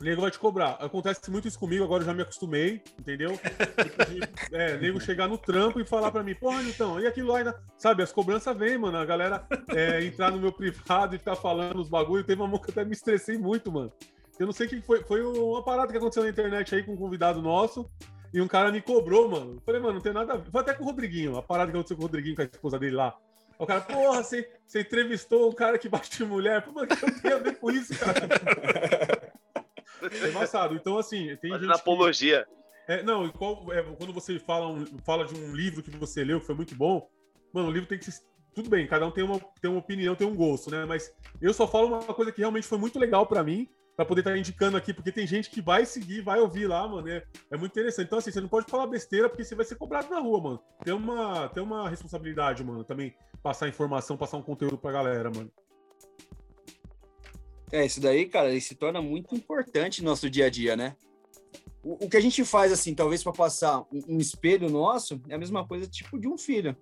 o 0.00 0.04
nego 0.04 0.22
vai 0.22 0.30
te 0.30 0.38
cobrar. 0.38 0.72
Acontece 0.80 1.30
muito 1.30 1.48
isso 1.48 1.58
comigo, 1.58 1.84
agora 1.84 2.02
eu 2.02 2.06
já 2.06 2.14
me 2.14 2.22
acostumei, 2.22 2.82
entendeu? 2.98 3.30
De, 3.30 4.56
é, 4.56 4.76
nego 4.78 5.00
chegar 5.00 5.28
no 5.28 5.38
trampo 5.38 5.80
e 5.80 5.86
falar 5.86 6.10
pra 6.10 6.22
mim, 6.22 6.34
porra, 6.34 6.62
então, 6.62 7.00
e 7.00 7.06
aquilo 7.06 7.34
ainda. 7.34 7.58
Sabe, 7.78 8.02
as 8.02 8.12
cobranças 8.12 8.56
vêm, 8.56 8.78
mano. 8.78 8.98
A 8.98 9.04
galera 9.04 9.46
é, 9.68 10.04
entrar 10.04 10.30
no 10.30 10.38
meu 10.38 10.52
privado 10.52 11.14
e 11.14 11.18
ficar 11.18 11.36
falando 11.36 11.80
os 11.80 11.88
bagulho. 11.88 12.24
Teve 12.24 12.40
uma 12.40 12.48
mão 12.48 12.58
que 12.58 12.70
até 12.70 12.84
me 12.84 12.92
estressei 12.92 13.38
muito, 13.38 13.70
mano. 13.70 13.92
Eu 14.38 14.46
não 14.46 14.52
sei 14.52 14.66
o 14.66 14.70
que 14.70 14.80
foi. 14.82 15.02
Foi 15.04 15.22
uma 15.22 15.62
parada 15.62 15.92
que 15.92 15.98
aconteceu 15.98 16.24
na 16.24 16.30
internet 16.30 16.74
aí 16.74 16.82
com 16.82 16.92
um 16.92 16.96
convidado 16.96 17.40
nosso. 17.40 17.88
E 18.32 18.40
um 18.40 18.48
cara 18.48 18.72
me 18.72 18.80
cobrou, 18.80 19.30
mano. 19.30 19.62
Falei, 19.64 19.80
mano, 19.80 19.94
não 19.94 20.00
tem 20.00 20.12
nada 20.12 20.32
a 20.32 20.36
ver. 20.36 20.50
Foi 20.50 20.60
até 20.60 20.74
com 20.74 20.82
o 20.82 20.86
Rodriguinho, 20.86 21.36
a 21.36 21.42
parada 21.42 21.70
que 21.70 21.76
aconteceu 21.76 21.96
com 21.96 22.02
o 22.02 22.06
Rodriguinho, 22.06 22.34
com 22.34 22.42
a 22.42 22.46
esposa 22.46 22.78
dele 22.80 22.96
lá. 22.96 23.16
O 23.56 23.66
cara, 23.66 23.80
porra, 23.80 24.22
você, 24.22 24.48
entrevistou 24.74 25.48
um 25.48 25.52
cara 25.52 25.78
que 25.78 25.88
bate 25.88 26.24
mulher. 26.24 26.62
Pô, 26.62 26.72
mano, 26.72 26.88
que 26.88 27.04
eu 27.04 27.20
tenho 27.20 27.36
a 27.36 27.38
ver 27.38 27.56
com 27.58 27.70
isso, 27.70 27.96
cara? 27.96 28.26
É 30.12 30.28
embaçado. 30.28 30.74
Então, 30.74 30.98
assim, 30.98 31.36
tem 31.36 31.50
Fazendo 31.50 31.68
gente. 31.68 31.74
Que, 31.76 31.80
apologia. 31.80 32.46
é, 32.88 33.02
não, 33.02 33.28
qual- 33.30 33.72
é, 33.72 33.82
quando 33.82 34.12
você 34.12 34.38
fala, 34.38 34.68
um- 34.68 34.86
fala 35.04 35.24
de 35.24 35.34
um 35.34 35.54
livro 35.54 35.82
que 35.82 35.90
você 35.90 36.22
leu, 36.24 36.40
que 36.40 36.46
foi 36.46 36.54
muito 36.54 36.74
bom, 36.74 37.08
mano, 37.52 37.68
o 37.68 37.72
livro 37.72 37.88
tem 37.88 37.98
que 37.98 38.10
ser. 38.10 38.22
Tudo 38.54 38.70
bem, 38.70 38.86
cada 38.86 39.04
um 39.06 39.10
tem 39.10 39.24
uma, 39.24 39.40
tem 39.60 39.68
uma 39.68 39.80
opinião, 39.80 40.14
tem 40.14 40.26
um 40.26 40.34
gosto, 40.36 40.70
né? 40.70 40.84
Mas 40.84 41.12
eu 41.42 41.52
só 41.52 41.66
falo 41.66 41.88
uma 41.88 42.14
coisa 42.14 42.30
que 42.30 42.38
realmente 42.40 42.68
foi 42.68 42.78
muito 42.78 43.00
legal 43.00 43.26
pra 43.26 43.42
mim, 43.42 43.68
pra 43.96 44.04
poder 44.04 44.20
estar 44.20 44.36
indicando 44.38 44.76
aqui, 44.76 44.92
porque 44.94 45.10
tem 45.10 45.26
gente 45.26 45.50
que 45.50 45.60
vai 45.60 45.84
seguir, 45.84 46.20
vai 46.20 46.38
ouvir 46.38 46.68
lá, 46.68 46.86
mano. 46.86 47.08
É, 47.08 47.24
é 47.50 47.56
muito 47.56 47.72
interessante. 47.72 48.06
Então, 48.06 48.18
assim, 48.18 48.30
você 48.30 48.40
não 48.40 48.48
pode 48.48 48.70
falar 48.70 48.86
besteira, 48.86 49.28
porque 49.28 49.42
você 49.44 49.56
vai 49.56 49.64
ser 49.64 49.74
cobrado 49.74 50.08
na 50.08 50.20
rua, 50.20 50.40
mano. 50.40 50.60
Tem 50.84 50.94
uma, 50.94 51.48
tem 51.48 51.62
uma 51.62 51.88
responsabilidade, 51.88 52.62
mano, 52.62 52.84
também 52.84 53.12
passar 53.42 53.68
informação, 53.68 54.16
passar 54.16 54.36
um 54.36 54.42
conteúdo 54.42 54.78
pra 54.78 54.92
galera, 54.92 55.30
mano. 55.34 55.50
É, 57.74 57.84
isso 57.84 58.00
daí, 58.00 58.26
cara, 58.26 58.50
ele 58.50 58.60
se 58.60 58.76
torna 58.76 59.02
muito 59.02 59.34
importante 59.34 60.00
no 60.00 60.08
nosso 60.08 60.30
dia 60.30 60.46
a 60.46 60.48
dia, 60.48 60.76
né? 60.76 60.94
O, 61.82 62.04
o 62.04 62.08
que 62.08 62.16
a 62.16 62.20
gente 62.20 62.44
faz, 62.44 62.70
assim, 62.70 62.94
talvez 62.94 63.20
para 63.20 63.32
passar 63.32 63.80
um, 63.92 64.14
um 64.14 64.18
espelho 64.18 64.70
nosso, 64.70 65.20
é 65.28 65.34
a 65.34 65.38
mesma 65.38 65.66
coisa 65.66 65.84
tipo 65.84 66.16
de 66.16 66.28
um 66.28 66.38
filho. 66.38 66.76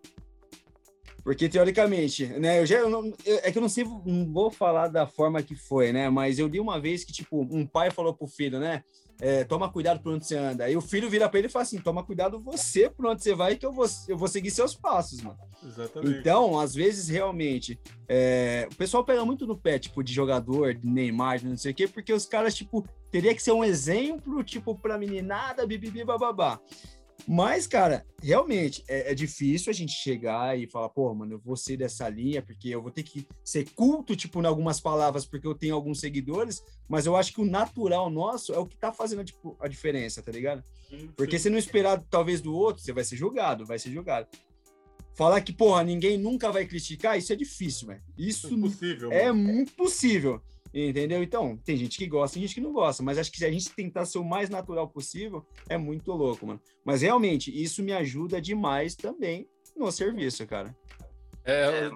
Porque, 1.24 1.48
teoricamente, 1.48 2.26
né, 2.26 2.60
eu 2.60 2.66
já, 2.66 2.76
eu 2.76 2.90
não- 2.90 3.06
eu- 3.24 3.40
é 3.42 3.50
que 3.50 3.56
eu 3.56 3.62
não 3.62 3.70
sei, 3.70 3.84
não 3.84 4.30
vou 4.30 4.50
falar 4.50 4.88
da 4.88 5.06
forma 5.06 5.42
que 5.42 5.54
foi, 5.56 5.94
né, 5.94 6.10
mas 6.10 6.38
eu 6.38 6.46
li 6.46 6.60
uma 6.60 6.78
vez 6.78 7.04
que, 7.04 7.12
tipo, 7.12 7.40
um 7.40 7.66
pai 7.66 7.90
falou 7.90 8.12
pro 8.12 8.26
filho, 8.26 8.60
né, 8.60 8.84
é, 9.20 9.44
toma 9.44 9.70
cuidado 9.70 10.00
por 10.00 10.12
onde 10.12 10.26
você 10.26 10.36
anda. 10.36 10.64
Aí 10.64 10.76
o 10.76 10.80
filho 10.80 11.08
vira 11.08 11.28
para 11.28 11.38
ele 11.38 11.48
e 11.48 11.50
fala 11.50 11.62
assim, 11.62 11.78
toma 11.78 12.02
cuidado 12.02 12.40
você 12.40 12.90
por 12.90 13.06
onde 13.06 13.22
você 13.22 13.34
vai 13.34 13.56
que 13.56 13.64
eu 13.64 13.72
vou, 13.72 13.86
eu 14.08 14.16
vou 14.16 14.28
seguir 14.28 14.50
seus 14.50 14.74
passos, 14.74 15.20
mano. 15.20 15.38
Exatamente. 15.64 16.18
Então, 16.18 16.58
às 16.58 16.74
vezes, 16.74 17.08
realmente, 17.08 17.78
é, 18.08 18.68
o 18.72 18.76
pessoal 18.76 19.04
pega 19.04 19.24
muito 19.24 19.46
no 19.46 19.56
pé, 19.56 19.78
tipo, 19.78 20.02
de 20.02 20.12
jogador, 20.12 20.74
de 20.74 20.86
Neymar, 20.86 21.38
de 21.38 21.46
não 21.46 21.56
sei 21.56 21.72
o 21.72 21.74
quê, 21.74 21.86
porque 21.86 22.12
os 22.12 22.26
caras, 22.26 22.54
tipo, 22.54 22.84
teria 23.10 23.34
que 23.34 23.42
ser 23.42 23.52
um 23.52 23.62
exemplo, 23.62 24.42
tipo, 24.42 24.76
pra 24.76 24.98
meninada, 24.98 25.66
bibibi, 25.66 26.04
bababá. 26.04 26.60
Mas, 27.26 27.66
cara, 27.66 28.04
realmente, 28.20 28.84
é, 28.88 29.12
é 29.12 29.14
difícil 29.14 29.70
a 29.70 29.72
gente 29.72 29.92
chegar 29.92 30.58
e 30.58 30.66
falar, 30.66 30.88
pô, 30.88 31.14
mano, 31.14 31.34
eu 31.34 31.38
vou 31.38 31.56
ser 31.56 31.76
dessa 31.76 32.08
linha, 32.08 32.42
porque 32.42 32.68
eu 32.68 32.82
vou 32.82 32.90
ter 32.90 33.02
que 33.02 33.26
ser 33.44 33.68
culto, 33.70 34.16
tipo, 34.16 34.40
em 34.40 34.46
algumas 34.46 34.80
palavras, 34.80 35.24
porque 35.24 35.46
eu 35.46 35.54
tenho 35.54 35.74
alguns 35.74 36.00
seguidores, 36.00 36.62
mas 36.88 37.06
eu 37.06 37.16
acho 37.16 37.32
que 37.32 37.40
o 37.40 37.44
natural 37.44 38.10
nosso 38.10 38.52
é 38.52 38.58
o 38.58 38.66
que 38.66 38.76
tá 38.76 38.92
fazendo, 38.92 39.24
tipo, 39.24 39.56
a 39.60 39.68
diferença, 39.68 40.22
tá 40.22 40.32
ligado? 40.32 40.64
Porque 41.16 41.38
se 41.38 41.48
não 41.48 41.58
esperar, 41.58 42.02
talvez, 42.10 42.40
do 42.40 42.54
outro, 42.54 42.82
você 42.82 42.92
vai 42.92 43.04
ser 43.04 43.16
julgado, 43.16 43.64
vai 43.64 43.78
ser 43.78 43.90
julgado. 43.90 44.28
Falar 45.14 45.40
que, 45.42 45.52
porra, 45.52 45.84
ninguém 45.84 46.18
nunca 46.18 46.50
vai 46.50 46.66
criticar, 46.66 47.18
isso 47.18 47.32
é 47.32 47.36
difícil, 47.36 47.88
velho. 47.88 48.02
Isso 48.16 48.52
impossível. 48.52 49.12
é 49.12 49.30
mano. 49.30 49.60
impossível. 49.60 50.42
Entendeu? 50.74 51.22
Então, 51.22 51.58
tem 51.64 51.76
gente 51.76 51.98
que 51.98 52.06
gosta, 52.06 52.34
tem 52.34 52.42
gente 52.42 52.54
que 52.54 52.60
não 52.60 52.72
gosta, 52.72 53.02
mas 53.02 53.18
acho 53.18 53.30
que 53.30 53.38
se 53.38 53.44
a 53.44 53.50
gente 53.50 53.70
tentar 53.70 54.06
ser 54.06 54.18
o 54.18 54.24
mais 54.24 54.48
natural 54.48 54.88
possível, 54.88 55.44
é 55.68 55.76
muito 55.76 56.12
louco, 56.12 56.46
mano. 56.46 56.60
Mas 56.84 57.02
realmente, 57.02 57.50
isso 57.50 57.82
me 57.82 57.92
ajuda 57.92 58.40
demais 58.40 58.94
também 58.94 59.46
no 59.76 59.92
serviço, 59.92 60.46
cara. 60.46 60.74
É, 61.44 61.90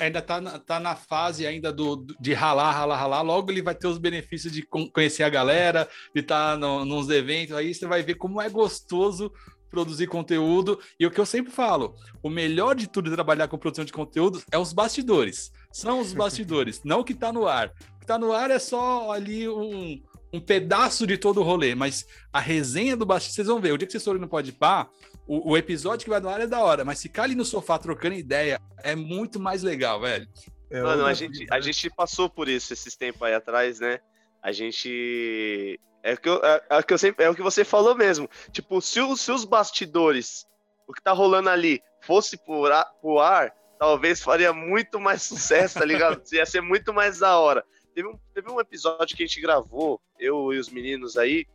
ainda, 0.00 0.20
tá, 0.20 0.40
na, 0.40 0.58
tá 0.58 0.80
na 0.80 0.96
fase 0.96 1.46
ainda 1.46 1.72
do, 1.72 2.04
de 2.20 2.32
ralar, 2.32 2.72
ralar, 2.72 2.96
ralar. 2.96 3.22
Logo 3.22 3.50
ele 3.50 3.62
vai 3.62 3.74
ter 3.74 3.86
os 3.86 3.98
benefícios 3.98 4.52
de 4.52 4.62
con- 4.62 4.90
conhecer 4.90 5.22
a 5.22 5.28
galera, 5.28 5.88
de 6.12 6.20
estar 6.20 6.58
no, 6.58 6.84
nos 6.84 7.08
eventos. 7.08 7.54
Aí 7.54 7.72
você 7.72 7.86
vai 7.86 8.02
ver 8.02 8.16
como 8.16 8.40
é 8.40 8.50
gostoso 8.50 9.32
produzir 9.70 10.08
conteúdo. 10.08 10.78
E 10.98 11.06
o 11.06 11.10
que 11.10 11.20
eu 11.20 11.26
sempre 11.26 11.52
falo, 11.52 11.94
o 12.20 12.28
melhor 12.28 12.74
de 12.74 12.88
tudo 12.88 13.08
de 13.08 13.14
trabalhar 13.14 13.46
com 13.46 13.56
produção 13.56 13.84
de 13.84 13.92
conteúdo 13.92 14.42
é 14.50 14.58
os 14.58 14.72
bastidores. 14.72 15.52
São 15.72 16.00
os 16.00 16.12
bastidores, 16.12 16.82
não 16.84 17.00
o 17.00 17.04
que 17.04 17.14
tá 17.14 17.32
no 17.32 17.46
ar. 17.46 17.72
O 17.96 18.00
que 18.00 18.06
tá 18.06 18.18
no 18.18 18.32
ar 18.32 18.50
é 18.50 18.58
só 18.58 19.12
ali 19.12 19.48
um, 19.48 20.02
um 20.32 20.40
pedaço 20.40 21.06
de 21.06 21.16
todo 21.16 21.40
o 21.40 21.44
rolê, 21.44 21.74
mas 21.74 22.06
a 22.32 22.40
resenha 22.40 22.96
do 22.96 23.06
bastidor, 23.06 23.34
vocês 23.34 23.46
vão 23.46 23.60
ver, 23.60 23.72
o 23.72 23.78
dia 23.78 23.86
que 23.86 23.92
vocês 23.92 24.04
forem 24.04 24.20
no 24.20 24.28
Podpah, 24.28 24.88
o, 25.26 25.52
o 25.52 25.56
episódio 25.56 26.04
que 26.04 26.10
vai 26.10 26.18
no 26.20 26.28
ar 26.28 26.40
é 26.40 26.46
da 26.46 26.60
hora, 26.60 26.84
mas 26.84 27.00
ficar 27.00 27.22
ali 27.24 27.34
no 27.36 27.44
sofá 27.44 27.78
trocando 27.78 28.14
ideia 28.16 28.60
é 28.82 28.96
muito 28.96 29.38
mais 29.38 29.62
legal, 29.62 30.00
velho. 30.00 30.28
É 30.72 30.82
Mano, 30.82 31.04
a 31.06 31.14
gente, 31.14 31.46
a 31.50 31.56
né? 31.56 31.62
gente 31.62 31.88
passou 31.90 32.28
por 32.28 32.48
isso 32.48 32.72
esses 32.72 32.96
tempos 32.96 33.22
aí 33.22 33.34
atrás, 33.34 33.80
né? 33.80 33.98
A 34.42 34.52
gente. 34.52 35.78
É 36.02 36.14
o 36.14 36.16
que, 36.16 36.28
eu, 36.28 36.40
é, 36.44 36.62
é 36.70 36.78
o 36.78 36.82
que 36.82 36.94
eu 36.94 36.98
sempre. 36.98 37.24
É 37.24 37.28
o 37.30 37.34
que 37.34 37.42
você 37.42 37.64
falou 37.64 37.94
mesmo. 37.94 38.28
Tipo, 38.52 38.80
se, 38.80 39.00
os- 39.00 39.20
se 39.20 39.30
os 39.32 39.44
bastidores, 39.44 40.46
o 40.86 40.92
que 40.92 41.02
tá 41.02 41.12
rolando 41.12 41.50
ali, 41.50 41.80
fosse 42.02 42.36
pro 42.38 42.66
ar, 42.66 42.86
pro 43.02 43.18
ar, 43.18 43.52
talvez 43.80 44.20
faria 44.20 44.52
muito 44.52 45.00
mais 45.00 45.22
sucesso, 45.22 45.78
tá 45.78 45.86
ligado? 45.86 46.22
Ia 46.30 46.44
ser 46.44 46.60
muito 46.60 46.92
mais 46.92 47.20
da 47.20 47.38
hora. 47.38 47.64
Teve 47.94 48.08
um, 48.08 48.20
teve 48.34 48.50
um 48.50 48.60
episódio 48.60 49.16
que 49.16 49.22
a 49.22 49.26
gente 49.26 49.40
gravou, 49.40 49.98
eu 50.18 50.52
e 50.52 50.58
os 50.58 50.68
meninos 50.68 51.16
aí, 51.16 51.46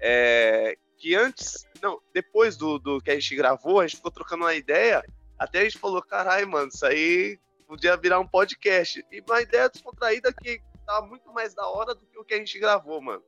é, 0.00 0.78
que 0.96 1.16
antes. 1.16 1.66
Não, 1.82 2.00
depois 2.14 2.56
do, 2.56 2.78
do 2.78 3.00
que 3.00 3.10
a 3.10 3.14
gente 3.14 3.34
gravou, 3.34 3.80
a 3.80 3.86
gente 3.86 3.96
ficou 3.96 4.12
trocando 4.12 4.44
uma 4.44 4.54
ideia. 4.54 5.04
Até 5.36 5.58
a 5.58 5.64
gente 5.64 5.76
falou, 5.76 6.00
caralho, 6.00 6.48
mano, 6.48 6.70
isso 6.72 6.86
aí 6.86 7.38
podia 7.66 7.96
virar 7.96 8.20
um 8.20 8.26
podcast. 8.26 9.04
E 9.10 9.20
uma 9.28 9.42
ideia 9.42 9.68
descontraída 9.68 10.32
que 10.32 10.62
tá 10.86 11.02
muito 11.02 11.32
mais 11.32 11.54
da 11.54 11.66
hora 11.66 11.92
do 11.92 12.06
que 12.06 12.18
o 12.18 12.24
que 12.24 12.34
a 12.34 12.38
gente 12.38 12.56
gravou, 12.60 13.02
mano. 13.02 13.22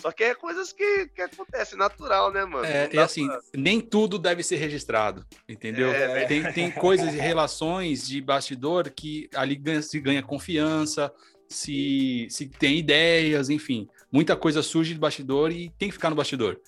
Só 0.00 0.12
que 0.12 0.22
é 0.24 0.34
coisas 0.34 0.72
que, 0.72 1.08
que 1.08 1.20
acontecem, 1.22 1.76
natural, 1.76 2.32
né, 2.32 2.44
mano? 2.44 2.64
É, 2.64 2.88
e 2.92 2.98
assim, 2.98 3.26
pra- 3.26 3.40
nem 3.56 3.80
tudo 3.80 4.18
deve 4.18 4.42
ser 4.44 4.56
registrado, 4.56 5.26
entendeu? 5.48 5.92
É, 5.92 6.24
tem, 6.26 6.52
tem 6.52 6.70
coisas 6.70 7.12
e 7.14 7.16
relações 7.18 8.06
de 8.06 8.20
bastidor 8.20 8.90
que 8.90 9.28
ali 9.34 9.56
ganha- 9.56 9.82
se 9.82 9.98
ganha 10.00 10.22
confiança, 10.22 11.12
se, 11.48 12.26
se 12.30 12.46
tem 12.46 12.78
ideias, 12.78 13.50
enfim. 13.50 13.88
Muita 14.12 14.36
coisa 14.36 14.62
surge 14.62 14.92
de 14.94 15.00
bastidor 15.00 15.50
e 15.50 15.70
tem 15.78 15.88
que 15.88 15.94
ficar 15.94 16.10
no 16.10 16.16
bastidor. 16.16 16.60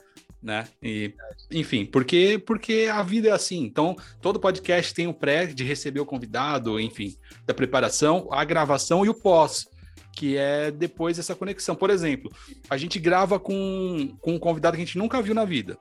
né? 0.42 0.66
E, 0.82 1.12
enfim, 1.50 1.84
porque, 1.86 2.38
porque 2.44 2.88
a 2.90 3.02
vida 3.02 3.28
é 3.28 3.32
assim. 3.32 3.62
Então, 3.62 3.94
todo 4.22 4.40
podcast 4.40 4.92
tem 4.94 5.06
o 5.06 5.12
pré 5.14 5.44
de 5.46 5.62
receber 5.62 6.00
o 6.00 6.06
convidado, 6.06 6.80
enfim, 6.80 7.14
da 7.46 7.52
preparação, 7.54 8.26
a 8.32 8.42
gravação 8.44 9.04
e 9.04 9.08
o 9.10 9.14
pós, 9.14 9.68
que 10.14 10.36
é 10.36 10.70
depois 10.70 11.18
essa 11.18 11.34
conexão. 11.34 11.74
Por 11.74 11.90
exemplo, 11.90 12.30
a 12.68 12.76
gente 12.76 12.98
grava 12.98 13.38
com, 13.38 14.16
com 14.20 14.34
um 14.34 14.38
convidado 14.38 14.76
que 14.76 14.82
a 14.82 14.86
gente 14.86 14.98
nunca 14.98 15.22
viu 15.22 15.34
na 15.34 15.44
vida. 15.44 15.78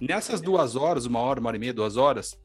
Nessas 0.00 0.40
duas 0.40 0.76
horas, 0.76 1.06
uma 1.06 1.20
hora, 1.20 1.40
uma 1.40 1.48
hora 1.48 1.56
e 1.56 1.60
meia, 1.60 1.72
duas 1.72 1.96
horas, 1.96 2.38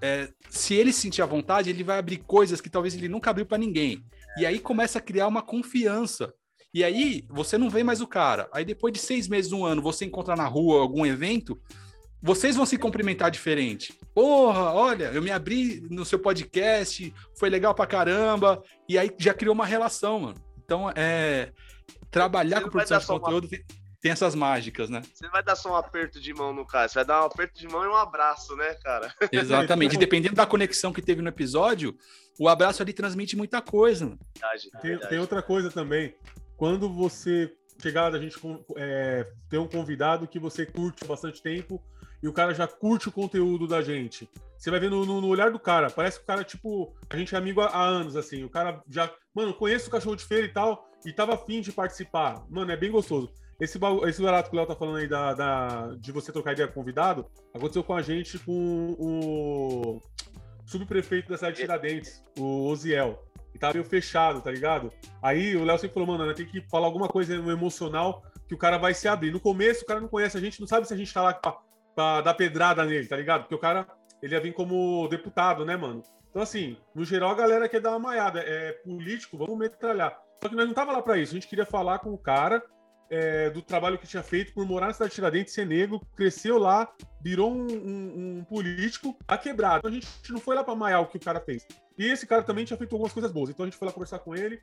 é, 0.00 0.28
se 0.48 0.74
ele 0.74 0.92
sentir 0.92 1.22
a 1.22 1.26
vontade, 1.26 1.70
ele 1.70 1.82
vai 1.82 1.98
abrir 1.98 2.18
coisas 2.18 2.60
que 2.60 2.70
talvez 2.70 2.94
ele 2.94 3.08
nunca 3.08 3.30
abriu 3.30 3.46
para 3.46 3.58
ninguém. 3.58 4.04
E 4.38 4.46
aí 4.46 4.58
começa 4.58 4.98
a 4.98 5.02
criar 5.02 5.26
uma 5.26 5.42
confiança. 5.42 6.32
E 6.72 6.84
aí 6.84 7.24
você 7.28 7.58
não 7.58 7.70
vê 7.70 7.82
mais 7.82 8.00
o 8.00 8.06
cara. 8.06 8.48
Aí 8.52 8.64
depois 8.64 8.92
de 8.92 9.00
seis 9.00 9.26
meses, 9.26 9.52
um 9.52 9.64
ano, 9.64 9.82
você 9.82 10.04
encontra 10.04 10.36
na 10.36 10.46
rua 10.46 10.80
algum 10.80 11.04
evento, 11.04 11.60
vocês 12.22 12.56
vão 12.56 12.66
se 12.66 12.76
cumprimentar 12.76 13.30
diferente. 13.30 13.92
Porra, 14.14 14.72
olha, 14.72 15.06
eu 15.06 15.22
me 15.22 15.30
abri 15.30 15.80
no 15.90 16.04
seu 16.04 16.18
podcast, 16.18 17.12
foi 17.38 17.48
legal 17.48 17.74
pra 17.74 17.86
caramba. 17.86 18.62
E 18.88 18.98
aí 18.98 19.10
já 19.18 19.32
criou 19.32 19.54
uma 19.54 19.66
relação, 19.66 20.20
mano. 20.20 20.47
Então, 20.68 20.90
é. 20.94 21.50
Trabalhar 22.10 22.60
com 22.60 22.68
produção 22.68 22.98
de 22.98 23.06
conteúdo 23.06 23.44
uma... 23.44 23.50
tem, 23.50 23.64
tem, 24.02 24.12
essas 24.12 24.34
mágicas, 24.34 24.90
né? 24.90 25.02
Você 25.14 25.26
vai 25.28 25.42
dar 25.42 25.56
só 25.56 25.72
um 25.72 25.76
aperto 25.76 26.20
de 26.20 26.34
mão 26.34 26.52
no 26.52 26.66
cara, 26.66 26.86
você 26.86 26.96
vai 26.96 27.04
dar 27.06 27.22
um 27.22 27.26
aperto 27.26 27.58
de 27.58 27.66
mão 27.66 27.84
e 27.84 27.88
um 27.88 27.96
abraço, 27.96 28.54
né, 28.54 28.74
cara? 28.74 29.12
Exatamente. 29.32 29.96
e 29.96 29.98
dependendo 29.98 30.34
da 30.34 30.46
conexão 30.46 30.92
que 30.92 31.00
teve 31.00 31.22
no 31.22 31.28
episódio, 31.28 31.96
o 32.38 32.48
abraço 32.48 32.82
ali 32.82 32.92
transmite 32.92 33.34
muita 33.34 33.62
coisa. 33.62 34.06
Verdade, 34.06 34.70
tem, 34.70 34.90
verdade. 34.90 35.08
tem 35.08 35.18
outra 35.18 35.42
coisa 35.42 35.70
também. 35.70 36.14
Quando 36.56 36.92
você 36.92 37.50
chegar, 37.80 38.14
a 38.14 38.18
gente 38.18 38.38
é, 38.76 39.26
ter 39.48 39.58
um 39.58 39.68
convidado 39.68 40.28
que 40.28 40.38
você 40.38 40.66
curte 40.66 41.04
bastante 41.06 41.42
tempo 41.42 41.82
e 42.22 42.28
o 42.28 42.32
cara 42.32 42.52
já 42.52 42.66
curte 42.66 43.08
o 43.08 43.12
conteúdo 43.12 43.66
da 43.66 43.80
gente. 43.80 44.28
Você 44.58 44.70
vai 44.70 44.80
ver 44.80 44.90
no, 44.90 45.06
no, 45.06 45.20
no, 45.20 45.28
olhar 45.28 45.52
do 45.52 45.58
cara. 45.58 45.88
Parece 45.88 46.18
que 46.18 46.24
o 46.24 46.26
cara, 46.26 46.42
tipo, 46.42 46.92
a 47.08 47.16
gente 47.16 47.34
é 47.34 47.38
amigo 47.38 47.60
há, 47.60 47.66
há, 47.66 47.82
anos, 47.82 48.16
assim. 48.16 48.42
O 48.42 48.50
cara 48.50 48.82
já, 48.88 49.08
mano, 49.34 49.54
conheço 49.54 49.88
o 49.88 49.90
cachorro 49.90 50.16
de 50.16 50.24
feira 50.24 50.46
e 50.46 50.52
tal, 50.52 50.90
e 51.06 51.12
tava 51.12 51.34
afim 51.34 51.60
de 51.60 51.72
participar. 51.72 52.44
Mano, 52.50 52.72
é 52.72 52.76
bem 52.76 52.90
gostoso. 52.90 53.32
Esse, 53.60 53.78
esse 54.06 54.22
barato 54.22 54.50
que 54.50 54.56
o 54.56 54.58
Léo 54.58 54.66
tá 54.66 54.74
falando 54.74 54.98
aí 54.98 55.08
da, 55.08 55.34
da, 55.34 55.94
de 55.98 56.10
você 56.10 56.32
trocar 56.32 56.52
ideia 56.52 56.68
com 56.68 56.74
convidado, 56.74 57.26
aconteceu 57.54 57.82
com 57.84 57.94
a 57.94 58.02
gente 58.02 58.38
com 58.40 58.96
o 58.98 60.00
subprefeito 60.66 61.28
da 61.28 61.36
cidade 61.36 61.56
de 61.56 61.62
Tiradentes, 61.62 62.22
o 62.38 62.66
Oziel. 62.68 63.24
E 63.54 63.58
tava 63.58 63.74
meio 63.74 63.84
fechado, 63.84 64.40
tá 64.40 64.50
ligado? 64.50 64.92
Aí 65.22 65.56
o 65.56 65.64
Léo 65.64 65.78
sempre 65.78 65.94
falou, 65.94 66.08
mano, 66.08 66.34
tem 66.34 66.46
que 66.46 66.60
falar 66.68 66.86
alguma 66.86 67.08
coisa 67.08 67.34
emocional 67.34 68.22
que 68.46 68.54
o 68.54 68.58
cara 68.58 68.78
vai 68.78 68.94
se 68.94 69.08
abrir. 69.08 69.32
No 69.32 69.40
começo, 69.40 69.82
o 69.82 69.86
cara 69.86 70.00
não 70.00 70.08
conhece 70.08 70.36
a 70.36 70.40
gente, 70.40 70.60
não 70.60 70.66
sabe 70.66 70.86
se 70.86 70.94
a 70.94 70.96
gente 70.96 71.12
tá 71.12 71.22
lá 71.22 71.34
pra, 71.34 71.56
pra 71.94 72.20
dar 72.20 72.34
pedrada 72.34 72.84
nele, 72.84 73.08
tá 73.08 73.16
ligado? 73.16 73.42
Porque 73.42 73.54
o 73.54 73.58
cara 73.58 73.86
ele 74.22 74.34
ia 74.34 74.40
vir 74.40 74.52
como 74.52 75.08
deputado, 75.08 75.64
né, 75.64 75.76
mano? 75.76 76.02
Então, 76.30 76.42
assim, 76.42 76.76
no 76.94 77.04
geral, 77.04 77.30
a 77.30 77.34
galera 77.34 77.68
quer 77.68 77.80
dar 77.80 77.90
uma 77.90 77.98
maiada. 77.98 78.40
É 78.40 78.72
político, 78.72 79.38
vamos 79.38 79.58
metralhar. 79.58 80.18
Só 80.42 80.48
que 80.48 80.54
nós 80.54 80.66
não 80.66 80.74
tava 80.74 80.92
lá 80.92 81.02
para 81.02 81.18
isso. 81.18 81.32
A 81.32 81.34
gente 81.34 81.48
queria 81.48 81.66
falar 81.66 81.98
com 81.98 82.12
o 82.12 82.18
cara 82.18 82.62
é, 83.10 83.50
do 83.50 83.62
trabalho 83.62 83.98
que 83.98 84.06
tinha 84.06 84.22
feito 84.22 84.52
por 84.52 84.66
morar 84.66 84.88
na 84.88 84.92
cidade 84.92 85.10
de 85.10 85.14
Tiradentes, 85.16 85.54
ser 85.54 85.66
negro, 85.66 86.00
cresceu 86.16 86.58
lá, 86.58 86.92
virou 87.22 87.52
um, 87.52 87.66
um, 87.66 88.38
um 88.38 88.44
político 88.44 89.16
a 89.26 89.36
quebrado. 89.36 89.78
Então, 89.78 89.90
a 89.90 89.94
gente 89.94 90.08
não 90.30 90.40
foi 90.40 90.54
lá 90.54 90.62
para 90.62 90.74
maiar 90.74 91.02
o 91.02 91.06
que 91.06 91.16
o 91.16 91.20
cara 91.20 91.40
fez. 91.40 91.66
E 91.98 92.06
esse 92.06 92.26
cara 92.26 92.42
também 92.42 92.64
tinha 92.64 92.76
feito 92.76 92.94
algumas 92.94 93.12
coisas 93.12 93.32
boas. 93.32 93.50
Então 93.50 93.64
a 93.64 93.68
gente 93.68 93.78
foi 93.78 93.86
lá 93.86 93.92
conversar 93.92 94.20
com 94.20 94.34
ele. 94.34 94.60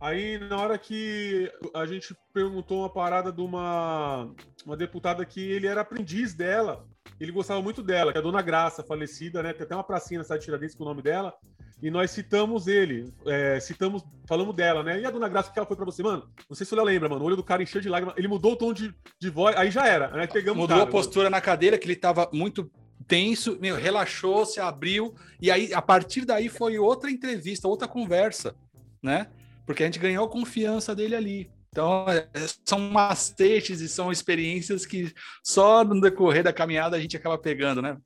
Aí, 0.00 0.38
na 0.38 0.56
hora 0.56 0.78
que 0.78 1.50
a 1.74 1.84
gente 1.84 2.16
perguntou 2.32 2.80
uma 2.80 2.90
parada 2.90 3.32
de 3.32 3.40
uma, 3.40 4.32
uma 4.64 4.76
deputada 4.76 5.24
que 5.24 5.40
ele 5.40 5.66
era 5.66 5.80
aprendiz 5.80 6.32
dela 6.32 6.86
ele 7.18 7.32
gostava 7.32 7.62
muito 7.62 7.82
dela, 7.82 8.12
que 8.12 8.18
é 8.18 8.20
a 8.20 8.22
Dona 8.22 8.42
Graça, 8.42 8.82
falecida, 8.82 9.42
né? 9.42 9.52
Tem 9.52 9.64
até 9.64 9.74
uma 9.74 9.84
pracinha 9.84 10.18
na 10.18 10.24
cidade 10.24 10.40
de 10.40 10.44
Tiradentes 10.46 10.74
com 10.74 10.84
o 10.84 10.86
nome 10.86 11.02
dela. 11.02 11.34
E 11.82 11.90
nós 11.90 12.10
citamos 12.10 12.66
ele, 12.66 13.12
é, 13.26 13.60
citamos, 13.60 14.02
falamos 14.26 14.54
dela, 14.54 14.82
né? 14.82 14.98
E 14.98 15.04
a 15.04 15.10
Dona 15.10 15.28
Graça, 15.28 15.52
que 15.52 15.58
ela 15.58 15.66
foi 15.66 15.76
pra 15.76 15.84
você, 15.84 16.02
mano? 16.02 16.26
Não 16.48 16.56
sei 16.56 16.64
se 16.64 16.74
você 16.74 16.82
lembra, 16.82 17.08
mano. 17.08 17.22
O 17.22 17.26
olho 17.26 17.36
do 17.36 17.44
cara 17.44 17.62
encheu 17.62 17.82
de 17.82 17.88
lágrimas. 17.88 18.16
Ele 18.16 18.28
mudou 18.28 18.52
o 18.52 18.56
tom 18.56 18.72
de, 18.72 18.94
de 19.20 19.30
voz, 19.30 19.54
aí 19.56 19.70
já 19.70 19.86
era. 19.86 20.08
Né? 20.08 20.26
Pegamos 20.26 20.56
Mudou 20.56 20.78
cara, 20.78 20.88
a 20.88 20.90
postura 20.90 21.24
mano. 21.24 21.36
na 21.36 21.40
cadeira, 21.40 21.76
que 21.76 21.86
ele 21.86 21.96
tava 21.96 22.30
muito 22.32 22.70
tenso, 23.06 23.58
meu, 23.60 23.76
relaxou, 23.76 24.46
se 24.46 24.58
abriu. 24.58 25.14
E 25.40 25.50
aí, 25.50 25.72
a 25.74 25.82
partir 25.82 26.24
daí, 26.24 26.48
foi 26.48 26.78
outra 26.78 27.10
entrevista, 27.10 27.68
outra 27.68 27.86
conversa, 27.86 28.56
né? 29.02 29.28
Porque 29.66 29.82
a 29.82 29.86
gente 29.86 29.98
ganhou 29.98 30.24
a 30.24 30.30
confiança 30.30 30.94
dele 30.94 31.14
ali. 31.14 31.50
Então, 31.70 32.06
é, 32.08 32.26
são 32.64 32.78
macetes 32.78 33.82
e 33.82 33.88
são 33.88 34.10
experiências 34.10 34.86
que 34.86 35.12
só 35.44 35.84
no 35.84 36.00
decorrer 36.00 36.42
da 36.42 36.54
caminhada 36.54 36.96
a 36.96 37.00
gente 37.00 37.18
acaba 37.18 37.36
pegando, 37.36 37.82
né? 37.82 37.98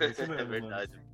É, 0.00 0.08
mesmo, 0.08 0.34
é 0.34 0.44
verdade. 0.44 1.07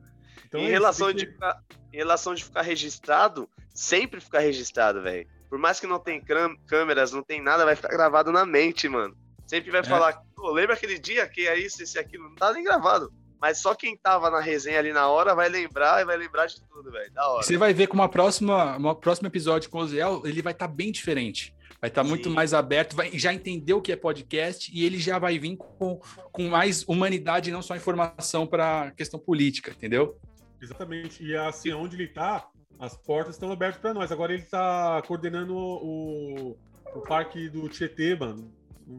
Então, 0.54 0.60
em, 0.60 0.66
é 0.66 0.70
relação 0.70 1.12
de 1.12 1.26
ficar, 1.26 1.60
em 1.92 1.96
relação 1.96 2.34
de 2.34 2.44
ficar 2.44 2.62
registrado, 2.62 3.48
sempre 3.74 4.20
ficar 4.20 4.38
registrado, 4.38 5.02
velho. 5.02 5.26
Por 5.50 5.58
mais 5.58 5.80
que 5.80 5.86
não 5.86 5.98
tenha 5.98 6.22
câmeras, 6.66 7.12
não 7.12 7.22
tem 7.22 7.42
nada, 7.42 7.64
vai 7.64 7.74
ficar 7.74 7.88
gravado 7.88 8.30
na 8.30 8.46
mente, 8.46 8.88
mano. 8.88 9.16
Sempre 9.46 9.72
vai 9.72 9.80
é. 9.80 9.84
falar, 9.84 10.22
lembra 10.52 10.74
aquele 10.74 10.98
dia 10.98 11.26
que 11.28 11.46
é 11.46 11.58
isso, 11.58 11.82
esse 11.82 11.98
aquilo, 11.98 12.28
não 12.28 12.36
tá 12.36 12.52
nem 12.52 12.62
gravado. 12.62 13.12
Mas 13.40 13.58
só 13.58 13.74
quem 13.74 13.96
tava 13.96 14.30
na 14.30 14.40
resenha 14.40 14.78
ali 14.78 14.92
na 14.92 15.08
hora 15.08 15.34
vai 15.34 15.48
lembrar 15.48 16.00
e 16.00 16.04
vai 16.04 16.16
lembrar 16.16 16.46
de 16.46 16.62
tudo, 16.62 16.90
velho. 16.90 17.12
Da 17.12 17.28
hora. 17.28 17.42
Você 17.42 17.58
vai 17.58 17.74
ver 17.74 17.88
com 17.88 17.94
uma 17.94 18.08
próxima, 18.08 18.76
uma 18.76 18.94
próximo 18.94 19.26
episódio 19.26 19.68
com 19.68 19.80
o 19.80 19.86
Ziel, 19.86 20.22
ele 20.24 20.40
vai 20.40 20.52
estar 20.52 20.68
tá 20.68 20.72
bem 20.72 20.92
diferente 20.92 21.52
vai 21.80 21.90
estar 21.90 22.02
tá 22.02 22.08
muito 22.08 22.30
mais 22.30 22.54
aberto, 22.54 22.96
vai 22.96 23.10
já 23.12 23.34
entender 23.34 23.74
o 23.74 23.82
que 23.82 23.92
é 23.92 23.96
podcast 23.96 24.70
e 24.74 24.86
ele 24.86 24.98
já 24.98 25.18
vai 25.18 25.38
vir 25.38 25.54
com, 25.58 26.00
com 26.32 26.48
mais 26.48 26.82
humanidade, 26.88 27.50
não 27.50 27.60
só 27.60 27.76
informação 27.76 28.46
para 28.46 28.90
questão 28.92 29.20
política, 29.20 29.70
entendeu? 29.70 30.18
Exatamente. 30.64 31.24
E 31.24 31.36
assim, 31.36 31.72
onde 31.72 31.96
ele 31.96 32.04
está, 32.04 32.48
as 32.78 32.96
portas 32.96 33.34
estão 33.34 33.52
abertas 33.52 33.80
para 33.80 33.94
nós. 33.94 34.10
Agora 34.10 34.32
ele 34.32 34.42
está 34.42 35.02
coordenando 35.06 35.54
o, 35.56 36.56
o 36.94 37.00
parque 37.02 37.48
do 37.48 37.68
Tietê, 37.68 38.16
mano. 38.16 38.52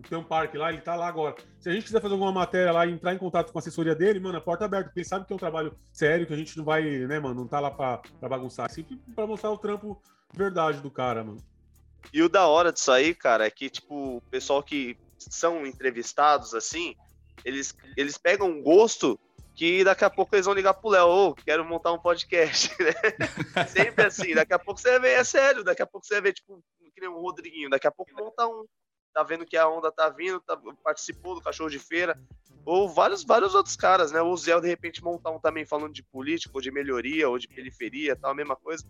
Tem 0.10 0.18
um 0.18 0.24
parque 0.24 0.58
lá, 0.58 0.70
ele 0.70 0.80
está 0.80 0.96
lá 0.96 1.08
agora. 1.08 1.36
Se 1.60 1.70
a 1.70 1.74
gente 1.74 1.84
quiser 1.84 2.02
fazer 2.02 2.14
alguma 2.14 2.32
matéria 2.32 2.72
lá 2.72 2.88
e 2.88 2.92
entrar 2.92 3.14
em 3.14 3.20
contato 3.20 3.52
com 3.52 3.60
a 3.60 3.62
assessoria 3.62 3.94
dele, 3.94 4.20
mano, 4.20 4.38
a 4.38 4.42
porta 4.42 4.64
é 4.64 4.66
aberta, 4.66 4.86
porque 4.86 5.02
ele 5.02 5.08
sabe 5.08 5.26
que 5.26 5.34
é 5.34 5.36
um 5.36 5.40
trabalho 5.40 5.78
sério, 5.94 6.26
que 6.26 6.34
a 6.34 6.38
gente 6.38 6.58
não 6.58 6.66
vai, 6.66 6.82
né, 6.84 7.20
mano, 7.20 7.36
não 7.36 7.48
tá 7.48 7.60
lá 7.60 7.70
para 7.70 8.02
bagunçar, 8.28 8.72
sempre 8.72 9.00
para 9.14 9.28
mostrar 9.28 9.52
o 9.52 9.58
trampo 9.60 10.02
verdade 10.34 10.82
do 10.82 10.90
cara, 10.90 11.24
mano. 11.24 11.38
E 12.12 12.22
o 12.24 12.30
da 12.30 12.48
hora 12.48 12.74
disso 12.74 12.92
aí, 12.92 13.14
cara, 13.14 13.46
é 13.46 13.52
que, 13.52 13.70
tipo, 13.70 14.18
o 14.18 14.22
pessoal 14.22 14.64
que 14.64 14.98
são 15.20 15.68
entrevistados, 15.68 16.56
assim, 16.56 16.96
eles, 17.44 17.76
eles 17.96 18.18
pegam 18.18 18.62
gosto 18.64 19.20
que 19.56 19.84
daqui 19.84 20.04
a 20.04 20.10
pouco 20.10 20.36
eles 20.36 20.46
vão 20.46 20.54
ligar 20.54 20.74
pro 20.74 20.90
Léo, 20.90 21.08
ô, 21.08 21.28
oh, 21.30 21.36
quero 21.36 21.64
montar 21.64 21.94
um 21.94 22.00
podcast, 22.00 22.72
né? 22.84 22.92
Sempre 23.68 24.06
assim, 24.06 24.36
daqui 24.36 24.54
a 24.54 24.60
pouco 24.60 24.80
você 24.80 24.92
vai 24.92 25.00
ver, 25.00 25.20
é 25.20 25.24
sério, 25.24 25.64
daqui 25.64 25.82
a 25.82 25.88
pouco 25.88 26.06
você 26.06 26.16
vai 26.16 26.24
ver, 26.24 26.34
tipo, 26.34 26.62
que 26.94 27.02
nem 27.02 27.10
um 27.10 27.22
Rodriguinho, 27.22 27.70
daqui 27.70 27.88
a 27.88 27.92
pouco 27.92 28.14
monta 28.14 28.46
um, 28.48 28.66
tá 29.14 29.24
vendo 29.24 29.46
que 29.46 29.56
a 29.56 29.68
onda 29.68 29.92
tá 29.92 30.10
vindo, 30.10 30.42
tá, 30.42 30.60
participou 30.84 31.36
do 31.36 31.42
Cachorro 31.42 31.70
de 31.70 31.80
Feira, 31.80 32.20
ou 32.66 32.90
vários, 32.90 33.24
vários 33.24 33.56
outros 33.56 33.76
caras, 33.76 34.12
né? 34.12 34.22
O 34.22 34.36
Zé, 34.36 34.60
de 34.60 34.68
repente, 34.68 35.04
montar 35.04 35.30
um 35.30 35.40
também 35.40 35.66
falando 35.66 35.94
de 35.94 36.04
política, 36.04 36.52
ou 36.54 36.62
de 36.62 36.72
melhoria, 36.72 37.30
ou 37.30 37.38
de 37.38 37.48
periferia, 37.48 38.16
tal, 38.16 38.32
a 38.32 38.36
mesma 38.36 38.56
coisa. 38.56 38.84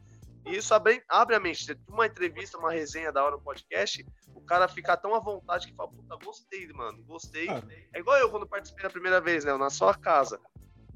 E 0.45 0.57
isso 0.57 0.73
abre, 0.73 1.03
abre 1.09 1.35
a 1.35 1.39
mente. 1.39 1.77
Uma 1.87 2.05
entrevista, 2.05 2.57
uma 2.57 2.71
resenha 2.71 3.11
da 3.11 3.23
hora 3.23 3.35
no 3.35 3.41
podcast, 3.41 4.05
o 4.33 4.41
cara 4.41 4.67
fica 4.67 4.95
tão 4.95 5.15
à 5.15 5.19
vontade 5.19 5.67
que 5.67 5.75
fala, 5.75 5.89
puta, 5.89 6.15
gostei, 6.23 6.67
mano, 6.73 7.03
gostei. 7.03 7.49
Ah. 7.49 7.63
É 7.93 7.99
igual 7.99 8.17
eu 8.17 8.29
quando 8.29 8.47
participei 8.47 8.83
da 8.83 8.89
primeira 8.89 9.19
vez, 9.19 9.43
né? 9.43 9.55
Na 9.57 9.69
sua 9.69 9.95
casa. 9.95 10.39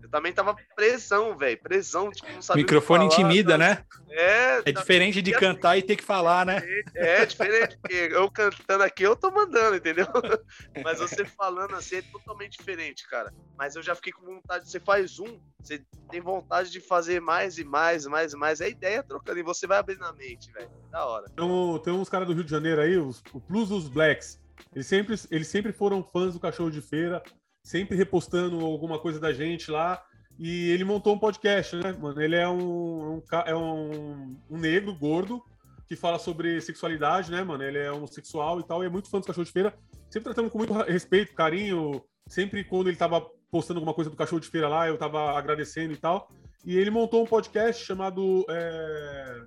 Eu 0.01 0.09
também 0.09 0.33
tava 0.33 0.55
presão, 0.75 1.37
velho. 1.37 1.57
Presão, 1.61 2.11
tipo, 2.11 2.31
não 2.31 2.41
sabia. 2.41 2.61
O 2.61 2.65
microfone 2.65 3.09
falar, 3.09 3.13
intimida, 3.13 3.57
né? 3.57 3.83
É. 4.09 4.61
É 4.65 4.71
diferente 4.71 5.21
de 5.21 5.31
cantar 5.31 5.77
e 5.77 5.83
ter 5.83 5.95
que 5.95 6.03
falar, 6.03 6.45
né? 6.45 6.61
É, 6.95 7.21
é 7.21 7.25
diferente, 7.25 7.77
porque 7.81 8.09
eu 8.11 8.29
cantando 8.31 8.83
aqui, 8.83 9.03
eu 9.03 9.15
tô 9.15 9.29
mandando, 9.31 9.75
entendeu? 9.75 10.07
Mas 10.83 10.99
você 10.99 11.25
falando 11.25 11.75
assim 11.75 11.97
é 11.97 12.01
totalmente 12.01 12.57
diferente, 12.57 13.07
cara. 13.07 13.33
Mas 13.57 13.75
eu 13.75 13.83
já 13.83 13.93
fiquei 13.93 14.11
com 14.11 14.25
vontade. 14.25 14.69
Você 14.69 14.79
faz 14.79 15.19
um, 15.19 15.39
você 15.61 15.83
tem 16.09 16.21
vontade 16.21 16.71
de 16.71 16.79
fazer 16.79 17.19
mais 17.19 17.57
e 17.57 17.63
mais, 17.63 18.05
mais 18.05 18.33
e 18.33 18.37
mais. 18.37 18.61
É 18.61 18.65
a 18.65 18.69
ideia 18.69 19.03
trocando. 19.03 19.39
E 19.39 19.43
você 19.43 19.67
vai 19.67 19.77
abrir 19.77 19.97
na 19.97 20.11
mente, 20.13 20.51
velho. 20.51 20.69
Da 20.89 21.05
hora. 21.05 21.25
Tem, 21.29 21.45
um, 21.45 21.77
tem 21.77 21.93
uns 21.93 22.09
caras 22.09 22.27
do 22.27 22.33
Rio 22.33 22.43
de 22.43 22.51
Janeiro 22.51 22.81
aí, 22.81 22.97
os, 22.97 23.23
o 23.33 23.39
Plus 23.39 23.69
dos 23.69 23.87
Blacks. 23.87 24.39
Eles 24.73 24.87
sempre, 24.87 25.15
eles 25.31 25.47
sempre 25.47 25.71
foram 25.71 26.03
fãs 26.03 26.33
do 26.33 26.39
cachorro 26.39 26.69
de 26.69 26.81
feira 26.81 27.23
sempre 27.69 27.95
repostando 27.95 28.65
alguma 28.65 28.97
coisa 28.97 29.19
da 29.19 29.31
gente 29.31 29.69
lá. 29.69 30.03
E 30.39 30.71
ele 30.71 30.83
montou 30.83 31.13
um 31.13 31.19
podcast, 31.19 31.75
né, 31.75 31.91
mano? 31.91 32.19
Ele 32.19 32.35
é 32.35 32.49
um, 32.49 33.17
um 33.17 33.23
é 33.45 33.55
um, 33.55 34.35
um, 34.49 34.57
negro 34.57 34.95
gordo 34.95 35.43
que 35.87 35.95
fala 35.95 36.17
sobre 36.17 36.59
sexualidade, 36.61 37.29
né, 37.29 37.43
mano? 37.43 37.63
Ele 37.63 37.77
é 37.77 37.91
homossexual 37.91 38.59
e 38.59 38.63
tal, 38.63 38.81
e 38.81 38.87
é 38.87 38.89
muito 38.89 39.07
fã 39.07 39.19
dos 39.19 39.27
cachorro 39.27 39.45
de 39.45 39.51
feira. 39.51 39.77
Sempre 40.09 40.23
tratando 40.23 40.49
com 40.49 40.57
muito 40.57 40.73
respeito, 40.73 41.35
carinho. 41.35 42.01
Sempre 42.27 42.63
quando 42.63 42.87
ele 42.87 42.97
tava 42.97 43.21
postando 43.51 43.79
alguma 43.79 43.93
coisa 43.93 44.09
do 44.09 44.15
cachorro 44.15 44.41
de 44.41 44.47
feira 44.47 44.67
lá, 44.67 44.87
eu 44.87 44.97
tava 44.97 45.37
agradecendo 45.37 45.93
e 45.93 45.97
tal. 45.97 46.31
E 46.65 46.75
ele 46.75 46.89
montou 46.89 47.21
um 47.21 47.27
podcast 47.27 47.85
chamado. 47.85 48.45
É... 48.49 49.43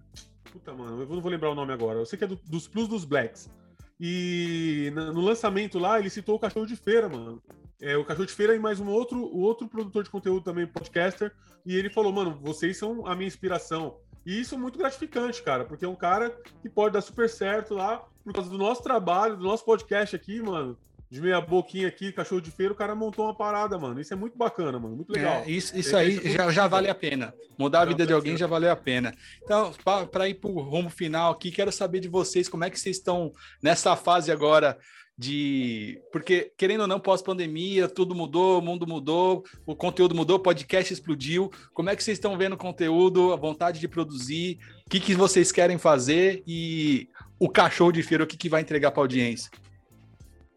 Puta, 0.52 0.72
mano, 0.72 1.02
eu 1.02 1.08
não 1.08 1.20
vou 1.20 1.30
lembrar 1.30 1.50
o 1.50 1.56
nome 1.56 1.72
agora. 1.72 1.98
Eu 1.98 2.06
sei 2.06 2.16
que 2.16 2.24
é 2.24 2.28
do, 2.28 2.36
dos 2.36 2.68
Plus 2.68 2.86
dos 2.86 3.04
Blacks. 3.04 3.50
E 3.98 4.92
no 4.94 5.20
lançamento 5.20 5.78
lá, 5.78 5.98
ele 5.98 6.10
citou 6.10 6.36
o 6.36 6.38
Cachorro 6.38 6.66
de 6.66 6.76
Feira, 6.76 7.08
mano. 7.08 7.42
É, 7.82 7.96
o 7.96 8.04
Cachorro 8.04 8.26
de 8.26 8.32
Feira 8.32 8.54
e 8.54 8.60
mais 8.60 8.78
um 8.78 8.88
outro, 8.88 9.18
o 9.18 9.40
outro 9.40 9.66
produtor 9.66 10.04
de 10.04 10.08
conteúdo 10.08 10.44
também, 10.44 10.64
podcaster. 10.64 11.32
E 11.66 11.74
ele 11.74 11.90
falou, 11.90 12.12
mano, 12.12 12.38
vocês 12.40 12.76
são 12.76 13.04
a 13.08 13.16
minha 13.16 13.26
inspiração. 13.26 13.98
E 14.24 14.40
isso 14.40 14.54
é 14.54 14.58
muito 14.58 14.78
gratificante, 14.78 15.42
cara, 15.42 15.64
porque 15.64 15.84
é 15.84 15.88
um 15.88 15.96
cara 15.96 16.30
que 16.62 16.68
pode 16.68 16.92
dar 16.92 17.00
super 17.00 17.28
certo 17.28 17.74
lá, 17.74 18.04
por 18.22 18.32
causa 18.32 18.48
do 18.48 18.56
nosso 18.56 18.84
trabalho, 18.84 19.36
do 19.36 19.42
nosso 19.42 19.64
podcast 19.64 20.14
aqui, 20.14 20.40
mano. 20.40 20.78
De 21.10 21.20
meia 21.20 21.40
boquinha 21.40 21.88
aqui, 21.88 22.12
cachorro 22.12 22.40
de 22.40 22.52
feira, 22.52 22.72
o 22.72 22.76
cara 22.76 22.94
montou 22.94 23.24
uma 23.24 23.34
parada, 23.34 23.76
mano. 23.76 24.00
Isso 24.00 24.14
é 24.14 24.16
muito 24.16 24.38
bacana, 24.38 24.78
mano. 24.78 24.94
Muito 24.94 25.12
legal. 25.12 25.42
É, 25.42 25.50
isso, 25.50 25.76
isso 25.76 25.96
aí 25.96 26.20
já, 26.32 26.50
já 26.52 26.68
vale 26.68 26.88
a 26.88 26.94
pena. 26.94 27.34
Mudar 27.58 27.80
a 27.80 27.84
vida 27.84 28.06
de 28.06 28.12
alguém 28.12 28.36
já 28.36 28.46
valeu 28.46 28.70
a 28.70 28.76
pena. 28.76 29.12
Então, 29.42 29.74
para 30.10 30.28
ir 30.28 30.34
para 30.34 30.50
o 30.50 30.60
rumo 30.60 30.88
final 30.88 31.32
aqui, 31.32 31.50
quero 31.50 31.72
saber 31.72 31.98
de 31.98 32.08
vocês 32.08 32.48
como 32.48 32.64
é 32.64 32.70
que 32.70 32.78
vocês 32.78 32.96
estão 32.96 33.32
nessa 33.60 33.96
fase 33.96 34.30
agora 34.30 34.78
de. 35.16 36.00
Porque, 36.10 36.52
querendo 36.56 36.82
ou 36.82 36.86
não, 36.86 37.00
pós-pandemia, 37.00 37.88
tudo 37.88 38.14
mudou, 38.14 38.58
o 38.58 38.62
mundo 38.62 38.86
mudou, 38.86 39.44
o 39.66 39.76
conteúdo 39.76 40.14
mudou, 40.14 40.36
o 40.36 40.40
podcast 40.40 40.92
explodiu. 40.92 41.50
Como 41.72 41.90
é 41.90 41.96
que 41.96 42.02
vocês 42.02 42.16
estão 42.16 42.36
vendo 42.36 42.54
o 42.54 42.58
conteúdo, 42.58 43.32
a 43.32 43.36
vontade 43.36 43.80
de 43.80 43.88
produzir, 43.88 44.58
o 44.86 44.90
que, 44.90 45.00
que 45.00 45.14
vocês 45.14 45.52
querem 45.52 45.78
fazer 45.78 46.42
e 46.46 47.08
o 47.38 47.48
cachorro 47.48 47.92
de 47.92 48.02
feira, 48.02 48.24
o 48.24 48.26
que, 48.26 48.36
que 48.36 48.48
vai 48.48 48.60
entregar 48.60 48.90
para 48.90 49.02
audiência? 49.02 49.50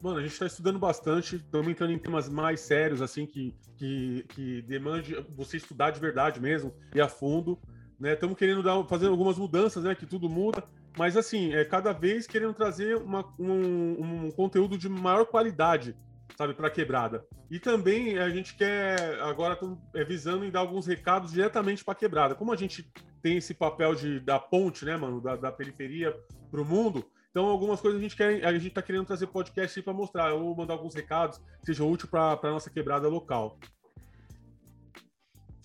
Mano, 0.01 0.19
a 0.19 0.21
gente 0.21 0.33
está 0.33 0.45
estudando 0.45 0.77
bastante, 0.77 1.37
estamos 1.37 1.67
entrando 1.67 1.91
em 1.91 1.97
temas 1.97 2.29
mais 2.29 2.59
sérios, 2.59 3.01
assim, 3.01 3.25
que, 3.25 3.55
que, 3.75 4.25
que 4.29 4.61
demande 4.61 5.15
você 5.35 5.57
estudar 5.57 5.89
de 5.91 5.99
verdade 5.99 6.39
mesmo 6.39 6.73
e 6.93 7.01
a 7.01 7.07
fundo. 7.07 7.59
Estamos 7.99 8.33
né? 8.33 8.37
querendo 8.37 8.61
dar, 8.61 8.83
fazer 8.85 9.07
algumas 9.07 9.37
mudanças, 9.37 9.83
né? 9.83 9.95
Que 9.95 10.05
tudo 10.05 10.29
muda. 10.29 10.63
Mas 10.97 11.17
assim, 11.17 11.53
é 11.53 11.65
cada 11.65 11.91
vez 11.91 12.25
querendo 12.25 12.53
trazer 12.53 12.95
uma, 12.97 13.25
um, 13.37 14.25
um 14.25 14.31
conteúdo 14.31 14.77
de 14.77 14.87
maior 14.87 15.25
qualidade, 15.25 15.95
sabe, 16.37 16.53
para 16.53 16.69
quebrada. 16.69 17.25
E 17.51 17.59
também 17.59 18.17
a 18.17 18.29
gente 18.29 18.55
quer 18.55 19.19
agora 19.21 19.57
é, 19.93 20.03
visando 20.03 20.45
em 20.45 20.51
dar 20.51 20.59
alguns 20.59 20.87
recados 20.87 21.31
diretamente 21.31 21.83
para 21.83 21.95
quebrada. 21.95 22.35
Como 22.35 22.51
a 22.51 22.55
gente 22.55 22.89
tem 23.21 23.37
esse 23.37 23.53
papel 23.53 23.95
de 23.95 24.19
da 24.19 24.39
ponte, 24.39 24.85
né, 24.85 24.95
mano, 24.95 25.19
da, 25.19 25.35
da 25.35 25.51
periferia 25.51 26.15
para 26.49 26.61
o 26.61 26.65
mundo, 26.65 27.05
então, 27.35 27.47
algumas 27.47 27.81
coisas 27.81 27.99
a 27.99 28.01
gente 28.01 28.15
quer, 28.15 28.45
a 28.45 28.53
gente 28.53 28.69
está 28.69 28.81
querendo 28.81 29.05
trazer 29.05 29.27
podcast 29.27 29.81
para 29.81 29.91
mostrar, 29.91 30.33
ou 30.33 30.55
mandar 30.55 30.75
alguns 30.75 30.95
recados 30.95 31.37
que 31.59 31.65
sejam 31.65 31.91
úteis 31.91 32.09
para 32.09 32.39
a 32.41 32.49
nossa 32.49 32.69
quebrada 32.69 33.09
local. 33.09 33.59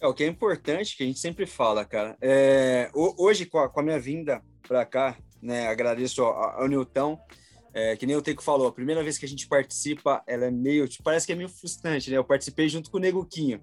É, 0.01 0.07
o 0.09 0.12
que 0.12 0.24
é 0.24 0.26
importante, 0.26 0.97
que 0.97 1.05
a 1.05 1.07
gente 1.07 1.20
sempre 1.20 1.47
fala, 1.47 1.85
cara. 1.85 2.16
É, 2.20 2.91
hoje, 2.93 3.47
com 3.47 3.61
a, 3.61 3.68
com 3.68 3.78
a 3.78 3.83
minha 3.85 4.01
vinda 4.01 4.43
para 4.67 4.85
cá, 4.85 5.17
né, 5.43 5.69
agradeço 5.69 6.23
ao, 6.23 6.61
ao 6.61 6.69
Nilton, 6.69 7.19
é, 7.73 7.97
que 7.97 8.07
nem 8.07 8.17
o 8.17 8.23
Teco 8.23 8.43
falou, 8.43 8.69
a 8.69 8.73
primeira 8.73 9.03
vez 9.03 9.17
que 9.17 9.25
a 9.25 9.29
gente 9.29 9.47
participa, 9.47 10.23
ela 10.27 10.47
é 10.47 10.51
meio, 10.51 10.89
tipo, 10.89 11.05
parece 11.05 11.27
que 11.27 11.33
é 11.33 11.37
meio 11.37 11.49
frustrante, 11.49 12.11
né? 12.11 12.17
Eu 12.17 12.25
participei 12.25 12.69
junto 12.69 12.91
com 12.91 12.97
o 12.97 13.01
Neguquinho. 13.01 13.63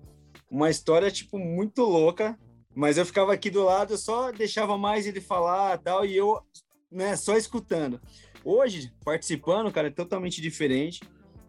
Uma 0.50 0.70
história, 0.70 1.12
tipo, 1.12 1.38
muito 1.38 1.82
louca, 1.84 2.39
mas 2.74 2.98
eu 2.98 3.06
ficava 3.06 3.34
aqui 3.34 3.50
do 3.50 3.64
lado, 3.64 3.98
só 3.98 4.32
deixava 4.32 4.78
mais 4.78 5.06
ele 5.06 5.20
falar 5.20 5.78
tal, 5.80 6.06
e 6.06 6.16
eu 6.16 6.41
né, 6.89 7.16
só 7.18 7.36
escutando. 7.36 8.00
Hoje, 8.45 8.93
participando, 9.04 9.72
cara, 9.72 9.88
é 9.88 9.91
totalmente 9.91 10.41
diferente. 10.41 11.02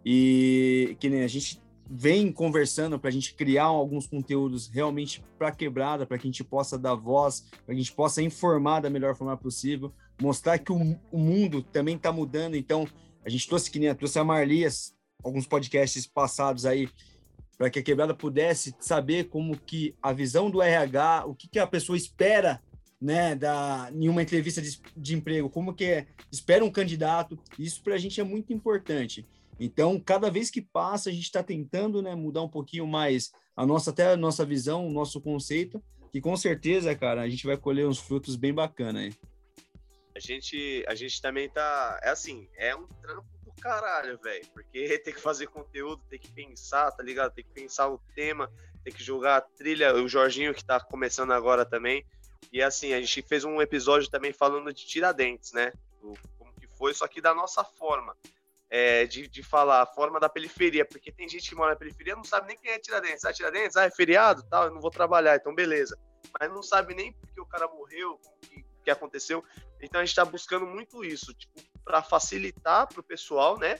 E 0.04 0.96
que 0.98 1.08
nem 1.08 1.22
a 1.22 1.28
gente 1.28 1.60
vem 1.90 2.30
conversando 2.30 2.98
para 2.98 3.08
a 3.08 3.12
gente 3.12 3.34
criar 3.34 3.64
alguns 3.64 4.06
conteúdos 4.06 4.68
realmente 4.68 5.24
para 5.38 5.50
quebrada, 5.50 6.06
para 6.06 6.18
que 6.18 6.26
a 6.26 6.30
gente 6.30 6.44
possa 6.44 6.78
dar 6.78 6.94
voz, 6.94 7.40
para 7.64 7.74
que 7.74 7.80
a 7.80 7.84
gente 7.84 7.92
possa 7.92 8.22
informar 8.22 8.80
da 8.80 8.90
melhor 8.90 9.16
forma 9.16 9.36
possível, 9.36 9.92
mostrar 10.20 10.58
que 10.58 10.70
o, 10.70 10.98
o 11.10 11.18
mundo 11.18 11.62
também 11.62 11.96
está 11.96 12.12
mudando. 12.12 12.56
Então, 12.56 12.86
a 13.24 13.30
gente 13.30 13.48
trouxe 13.48 13.70
que 13.70 13.78
nem 13.78 13.94
trouxe 13.94 14.18
a 14.18 14.24
Marlias, 14.24 14.94
alguns 15.24 15.46
podcasts 15.46 16.06
passados 16.06 16.66
aí, 16.66 16.88
para 17.56 17.70
que 17.70 17.78
a 17.78 17.82
quebrada 17.82 18.14
pudesse 18.14 18.74
saber 18.78 19.24
como 19.24 19.58
que 19.58 19.94
a 20.02 20.12
visão 20.12 20.50
do 20.50 20.62
RH, 20.62 21.24
o 21.26 21.34
que, 21.34 21.48
que 21.48 21.58
a 21.58 21.66
pessoa 21.66 21.96
espera 21.96 22.62
né, 23.00 23.34
da, 23.34 23.90
em 23.92 24.08
uma 24.08 24.22
entrevista 24.22 24.60
de, 24.60 24.80
de 24.96 25.16
emprego, 25.16 25.48
como 25.48 25.74
que 25.74 25.84
é, 25.84 26.06
espera 26.30 26.64
um 26.64 26.70
candidato, 26.70 27.38
isso 27.58 27.82
para 27.82 27.94
a 27.94 27.98
gente 27.98 28.20
é 28.20 28.24
muito 28.24 28.52
importante. 28.52 29.26
Então, 29.58 29.98
cada 29.98 30.30
vez 30.30 30.50
que 30.50 30.62
passa, 30.62 31.10
a 31.10 31.12
gente 31.12 31.24
está 31.24 31.42
tentando 31.42 32.00
né, 32.00 32.14
mudar 32.14 32.42
um 32.42 32.48
pouquinho 32.48 32.86
mais 32.86 33.32
a 33.56 33.66
nossa, 33.66 33.90
até 33.90 34.12
a 34.12 34.16
nossa 34.16 34.44
visão, 34.44 34.86
o 34.86 34.90
nosso 34.90 35.20
conceito, 35.20 35.82
que 36.12 36.20
com 36.20 36.36
certeza, 36.36 36.94
cara, 36.94 37.22
a 37.22 37.28
gente 37.28 37.46
vai 37.46 37.56
colher 37.56 37.86
uns 37.86 37.98
frutos 37.98 38.36
bem 38.36 38.54
bacanas 38.54 39.02
aí. 39.02 39.14
A 40.14 40.20
gente, 40.20 40.84
a 40.88 40.94
gente 40.94 41.20
também 41.20 41.48
tá. 41.48 41.98
É 42.02 42.10
assim, 42.10 42.48
é 42.56 42.74
um 42.74 42.86
trampo 42.86 43.28
do 43.44 43.52
caralho, 43.60 44.18
velho. 44.18 44.46
Porque 44.52 44.98
tem 45.04 45.12
que 45.12 45.20
fazer 45.20 45.46
conteúdo, 45.48 46.02
tem 46.08 46.18
que 46.18 46.30
pensar, 46.30 46.90
tá 46.92 47.02
ligado? 47.02 47.34
Tem 47.34 47.44
que 47.44 47.50
pensar 47.50 47.88
o 47.88 47.98
tema, 48.14 48.50
tem 48.84 48.92
que 48.92 49.02
jogar 49.02 49.36
a 49.36 49.40
trilha. 49.40 49.94
O 49.94 50.08
Jorginho, 50.08 50.54
que 50.54 50.64
tá 50.64 50.80
começando 50.80 51.32
agora 51.32 51.64
também, 51.64 52.04
e 52.52 52.62
assim, 52.62 52.92
a 52.92 53.00
gente 53.00 53.22
fez 53.22 53.44
um 53.44 53.60
episódio 53.60 54.08
também 54.08 54.32
falando 54.32 54.72
de 54.72 54.86
Tiradentes, 54.86 55.52
né? 55.52 55.72
Do, 56.00 56.14
como 56.38 56.52
que 56.54 56.66
foi, 56.66 56.94
só 56.94 57.06
que 57.06 57.20
da 57.20 57.34
nossa 57.34 57.62
forma. 57.62 58.16
É, 58.70 59.06
de, 59.06 59.26
de 59.26 59.42
falar, 59.42 59.86
forma 59.86 60.20
da 60.20 60.28
periferia, 60.28 60.84
porque 60.84 61.10
tem 61.10 61.26
gente 61.26 61.48
que 61.48 61.54
mora 61.54 61.72
na 61.72 61.78
periferia 61.78 62.14
não 62.14 62.24
sabe 62.24 62.48
nem 62.48 62.56
quem 62.58 62.70
é 62.70 62.78
Tiradentes. 62.78 63.24
Ah, 63.24 63.32
Tiradentes, 63.32 63.76
ah, 63.76 63.84
é 63.84 63.90
feriado, 63.90 64.42
tal, 64.44 64.64
eu 64.64 64.70
não 64.70 64.80
vou 64.80 64.90
trabalhar, 64.90 65.36
então 65.36 65.54
beleza. 65.54 65.98
Mas 66.38 66.50
não 66.50 66.62
sabe 66.62 66.94
nem 66.94 67.12
porque 67.14 67.40
o 67.40 67.46
cara 67.46 67.66
morreu, 67.68 68.12
o 68.12 68.40
que, 68.40 68.62
que 68.84 68.90
aconteceu. 68.90 69.42
Então 69.80 70.00
a 70.00 70.04
gente 70.04 70.12
está 70.12 70.24
buscando 70.24 70.66
muito 70.66 71.02
isso, 71.02 71.32
tipo, 71.32 71.62
para 71.82 72.02
facilitar 72.02 72.86
para 72.86 73.00
o 73.00 73.02
pessoal, 73.02 73.58
né? 73.58 73.78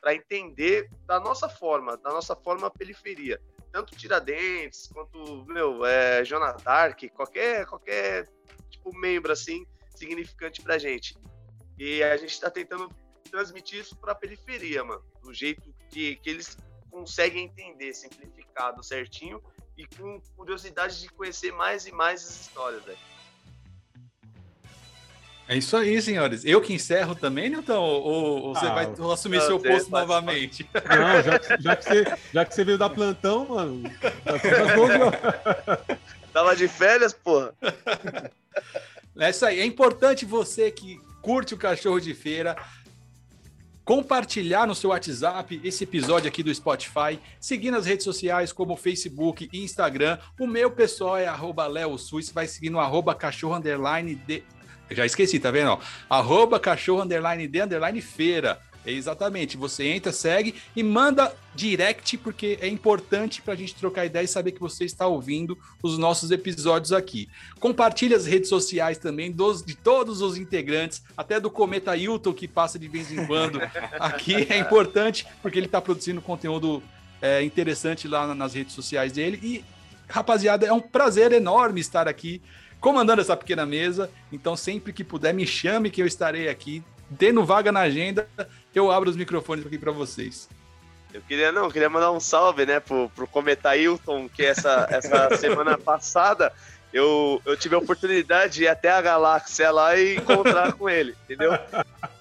Para 0.00 0.14
entender 0.14 0.90
da 1.06 1.18
nossa 1.18 1.48
forma, 1.48 1.96
da 1.96 2.10
nossa 2.10 2.36
forma 2.36 2.70
periferia 2.70 3.40
tanto 3.76 3.94
Tiradentes 3.94 4.86
quanto, 4.86 5.44
meu, 5.46 5.84
é, 5.84 6.24
Jonas 6.24 6.62
Dark, 6.62 6.98
qualquer, 7.14 7.66
qualquer 7.66 8.26
tipo, 8.70 8.90
membro 8.96 9.30
assim 9.30 9.66
significante 9.94 10.62
pra 10.62 10.78
gente. 10.78 11.14
E 11.78 12.02
a 12.02 12.16
gente 12.16 12.30
está 12.30 12.50
tentando 12.50 12.88
transmitir 13.26 13.80
isso 13.80 13.96
para 13.96 14.12
a 14.12 14.14
periferia, 14.14 14.82
mano, 14.84 15.02
do 15.22 15.32
jeito 15.32 15.62
que, 15.90 16.16
que 16.16 16.30
eles 16.30 16.56
conseguem 16.90 17.44
entender, 17.44 17.92
simplificado, 17.92 18.82
certinho 18.82 19.42
e 19.76 19.86
com 19.86 20.20
curiosidade 20.36 21.00
de 21.00 21.08
conhecer 21.08 21.52
mais 21.52 21.86
e 21.86 21.92
mais 21.92 22.22
as 22.22 22.40
histórias, 22.40 22.82
velho. 22.84 22.98
É 25.48 25.56
isso 25.56 25.76
aí, 25.76 26.02
senhores. 26.02 26.44
Eu 26.44 26.60
que 26.60 26.72
encerro 26.72 27.14
também, 27.14 27.48
Nilton? 27.48 27.78
Ou, 27.78 28.42
ou 28.46 28.54
você 28.54 28.66
ah, 28.66 28.74
vai 28.74 29.12
assumir 29.12 29.40
seu 29.42 29.60
posto 29.60 29.90
novamente? 29.90 30.68
Não, 30.74 31.22
já 31.22 31.38
que, 31.38 31.62
já, 31.62 31.76
que 31.76 31.84
você, 31.84 32.04
já 32.32 32.44
que 32.44 32.54
você 32.54 32.64
veio 32.64 32.78
dar 32.78 32.90
plantão, 32.90 33.46
mano. 33.46 33.82
Tava 36.32 36.56
de 36.56 36.66
férias, 36.66 37.12
porra. 37.12 37.54
É 39.18 39.30
isso 39.30 39.46
aí. 39.46 39.60
É 39.60 39.64
importante 39.64 40.24
você 40.24 40.70
que 40.70 41.00
curte 41.22 41.54
o 41.54 41.58
cachorro 41.58 42.00
de 42.00 42.12
feira 42.12 42.56
compartilhar 43.86 44.66
no 44.66 44.74
seu 44.74 44.90
WhatsApp 44.90 45.60
esse 45.62 45.84
episódio 45.84 46.26
aqui 46.28 46.42
do 46.42 46.52
Spotify, 46.52 47.20
seguir 47.38 47.70
nas 47.70 47.86
redes 47.86 48.02
sociais 48.02 48.52
como 48.52 48.76
Facebook 48.76 49.48
e 49.52 49.62
Instagram. 49.62 50.18
O 50.40 50.46
meu 50.46 50.72
pessoal 50.72 51.16
é 51.16 51.28
arroba 51.28 51.68
Leo 51.68 51.96
Sus, 51.96 52.30
vai 52.30 52.48
seguir 52.48 52.68
no 52.68 52.80
arroba 52.80 53.14
cachorro 53.14 53.54
underline 53.54 54.16
de 54.16 54.42
já 54.90 55.04
esqueci, 55.04 55.40
tá 55.40 55.50
vendo? 55.50 55.78
Arroba 56.08 56.60
cachorro 56.60 57.02
underline 57.02 57.48
de 57.48 57.60
underline 57.60 58.00
feira. 58.00 58.60
Exatamente. 58.86 59.56
Você 59.56 59.84
entra, 59.84 60.12
segue 60.12 60.54
e 60.74 60.82
manda 60.82 61.34
direct, 61.54 62.16
porque 62.18 62.58
é 62.60 62.68
importante 62.68 63.42
para 63.42 63.54
a 63.54 63.56
gente 63.56 63.74
trocar 63.74 64.06
ideia 64.06 64.24
e 64.24 64.28
saber 64.28 64.52
que 64.52 64.60
você 64.60 64.84
está 64.84 65.06
ouvindo 65.06 65.58
os 65.82 65.98
nossos 65.98 66.30
episódios 66.30 66.92
aqui. 66.92 67.28
Compartilhe 67.58 68.14
as 68.14 68.26
redes 68.26 68.48
sociais 68.48 68.98
também 68.98 69.32
dos, 69.32 69.62
de 69.62 69.74
todos 69.74 70.20
os 70.20 70.36
integrantes, 70.36 71.02
até 71.16 71.40
do 71.40 71.50
Cometa 71.50 71.96
Hilton, 71.96 72.32
que 72.32 72.46
passa 72.46 72.78
de 72.78 72.88
vez 72.88 73.10
em 73.10 73.26
quando 73.26 73.60
aqui. 73.98 74.46
É 74.48 74.58
importante, 74.58 75.26
porque 75.42 75.58
ele 75.58 75.66
está 75.66 75.80
produzindo 75.80 76.20
conteúdo 76.20 76.82
é, 77.20 77.42
interessante 77.42 78.06
lá 78.06 78.34
nas 78.34 78.54
redes 78.54 78.74
sociais 78.74 79.12
dele. 79.12 79.40
E, 79.42 79.64
rapaziada, 80.08 80.66
é 80.66 80.72
um 80.72 80.80
prazer 80.80 81.32
enorme 81.32 81.80
estar 81.80 82.06
aqui 82.06 82.40
comandando 82.80 83.20
essa 83.20 83.36
pequena 83.36 83.66
mesa. 83.66 84.10
Então, 84.32 84.56
sempre 84.56 84.92
que 84.92 85.02
puder, 85.02 85.34
me 85.34 85.46
chame 85.46 85.90
que 85.90 86.02
eu 86.02 86.06
estarei 86.06 86.48
aqui. 86.48 86.82
Tendo 87.18 87.44
vaga 87.44 87.70
na 87.70 87.80
agenda, 87.80 88.28
eu 88.78 88.90
abro 88.90 89.10
os 89.10 89.16
microfones 89.16 89.66
aqui 89.66 89.78
para 89.78 89.92
vocês. 89.92 90.48
Eu 91.12 91.22
queria, 91.22 91.50
não, 91.50 91.70
queria 91.70 91.88
mandar 91.88 92.12
um 92.12 92.20
salve, 92.20 92.66
né, 92.66 92.78
pro, 92.78 93.08
pro 93.10 93.26
Cometa 93.26 93.76
Hilton, 93.76 94.28
que 94.28 94.44
essa, 94.44 94.86
essa 94.90 95.34
semana 95.38 95.78
passada 95.78 96.52
eu, 96.92 97.40
eu 97.44 97.56
tive 97.56 97.74
a 97.74 97.78
oportunidade 97.78 98.54
de 98.54 98.62
ir 98.64 98.68
até 98.68 98.90
a 98.90 99.00
galáxia 99.00 99.70
lá 99.70 99.96
e 99.96 100.16
encontrar 100.16 100.72
com 100.74 100.88
ele, 100.88 101.16
entendeu? 101.24 101.52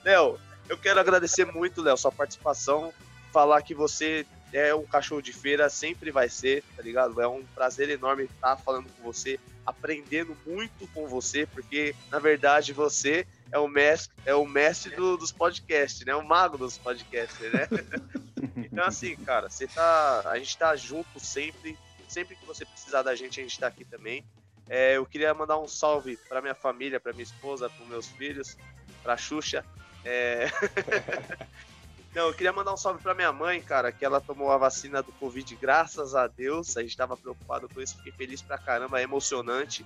Léo, 0.03 0.37
eu 0.67 0.77
quero 0.77 0.99
agradecer 0.99 1.45
muito, 1.45 1.81
Léo, 1.81 1.97
sua 1.97 2.11
participação, 2.11 2.93
falar 3.31 3.61
que 3.61 3.75
você 3.75 4.25
é 4.51 4.73
um 4.73 4.85
cachorro 4.85 5.21
de 5.21 5.33
feira, 5.33 5.69
sempre 5.69 6.11
vai 6.11 6.29
ser, 6.29 6.63
tá 6.75 6.81
ligado? 6.81 7.19
É 7.21 7.27
um 7.27 7.43
prazer 7.53 7.89
enorme 7.89 8.23
estar 8.23 8.55
falando 8.57 8.87
com 8.95 9.03
você, 9.03 9.39
aprendendo 9.65 10.37
muito 10.45 10.87
com 10.93 11.07
você, 11.07 11.45
porque 11.47 11.95
na 12.11 12.19
verdade 12.19 12.73
você 12.73 13.25
é 13.51 13.57
o 13.57 13.67
mestre, 13.67 14.15
é 14.25 14.35
o 14.35 14.45
mestre 14.45 14.95
do, 14.95 15.17
dos 15.17 15.31
podcasts, 15.31 16.05
né? 16.05 16.15
O 16.15 16.23
mago 16.23 16.57
dos 16.57 16.77
podcasts, 16.77 17.39
né? 17.51 17.67
então, 18.57 18.85
assim, 18.85 19.15
cara, 19.15 19.49
você 19.49 19.67
tá. 19.67 20.21
A 20.29 20.37
gente 20.37 20.57
tá 20.57 20.75
junto 20.75 21.19
sempre. 21.19 21.77
Sempre 22.07 22.35
que 22.35 22.45
você 22.45 22.63
precisar 22.63 23.01
da 23.01 23.15
gente, 23.15 23.39
a 23.39 23.43
gente 23.43 23.59
tá 23.59 23.67
aqui 23.67 23.83
também. 23.83 24.23
É, 24.69 24.97
eu 24.97 25.05
queria 25.05 25.33
mandar 25.33 25.59
um 25.59 25.67
salve 25.67 26.17
para 26.29 26.41
minha 26.41 26.55
família, 26.55 26.99
para 26.99 27.13
minha 27.13 27.23
esposa, 27.23 27.69
para 27.69 27.85
meus 27.85 28.07
filhos, 28.07 28.57
para 29.03 29.17
Xuxa. 29.17 29.65
É... 30.03 30.45
Não, 32.15 32.27
eu 32.27 32.33
queria 32.33 32.53
mandar 32.53 32.73
um 32.73 32.77
salve 32.77 33.03
para 33.03 33.13
minha 33.13 33.33
mãe, 33.33 33.61
cara, 33.61 33.91
que 33.91 34.05
ela 34.05 34.21
tomou 34.21 34.49
a 34.49 34.57
vacina 34.57 35.03
do 35.03 35.11
Covid, 35.11 35.53
graças 35.57 36.15
a 36.15 36.27
Deus. 36.27 36.77
A 36.77 36.81
gente 36.81 36.95
tava 36.95 37.17
preocupado 37.17 37.67
com 37.67 37.81
isso, 37.81 37.97
fiquei 37.97 38.13
feliz 38.13 38.41
pra 38.41 38.57
caramba, 38.57 39.01
é 39.01 39.03
emocionante. 39.03 39.85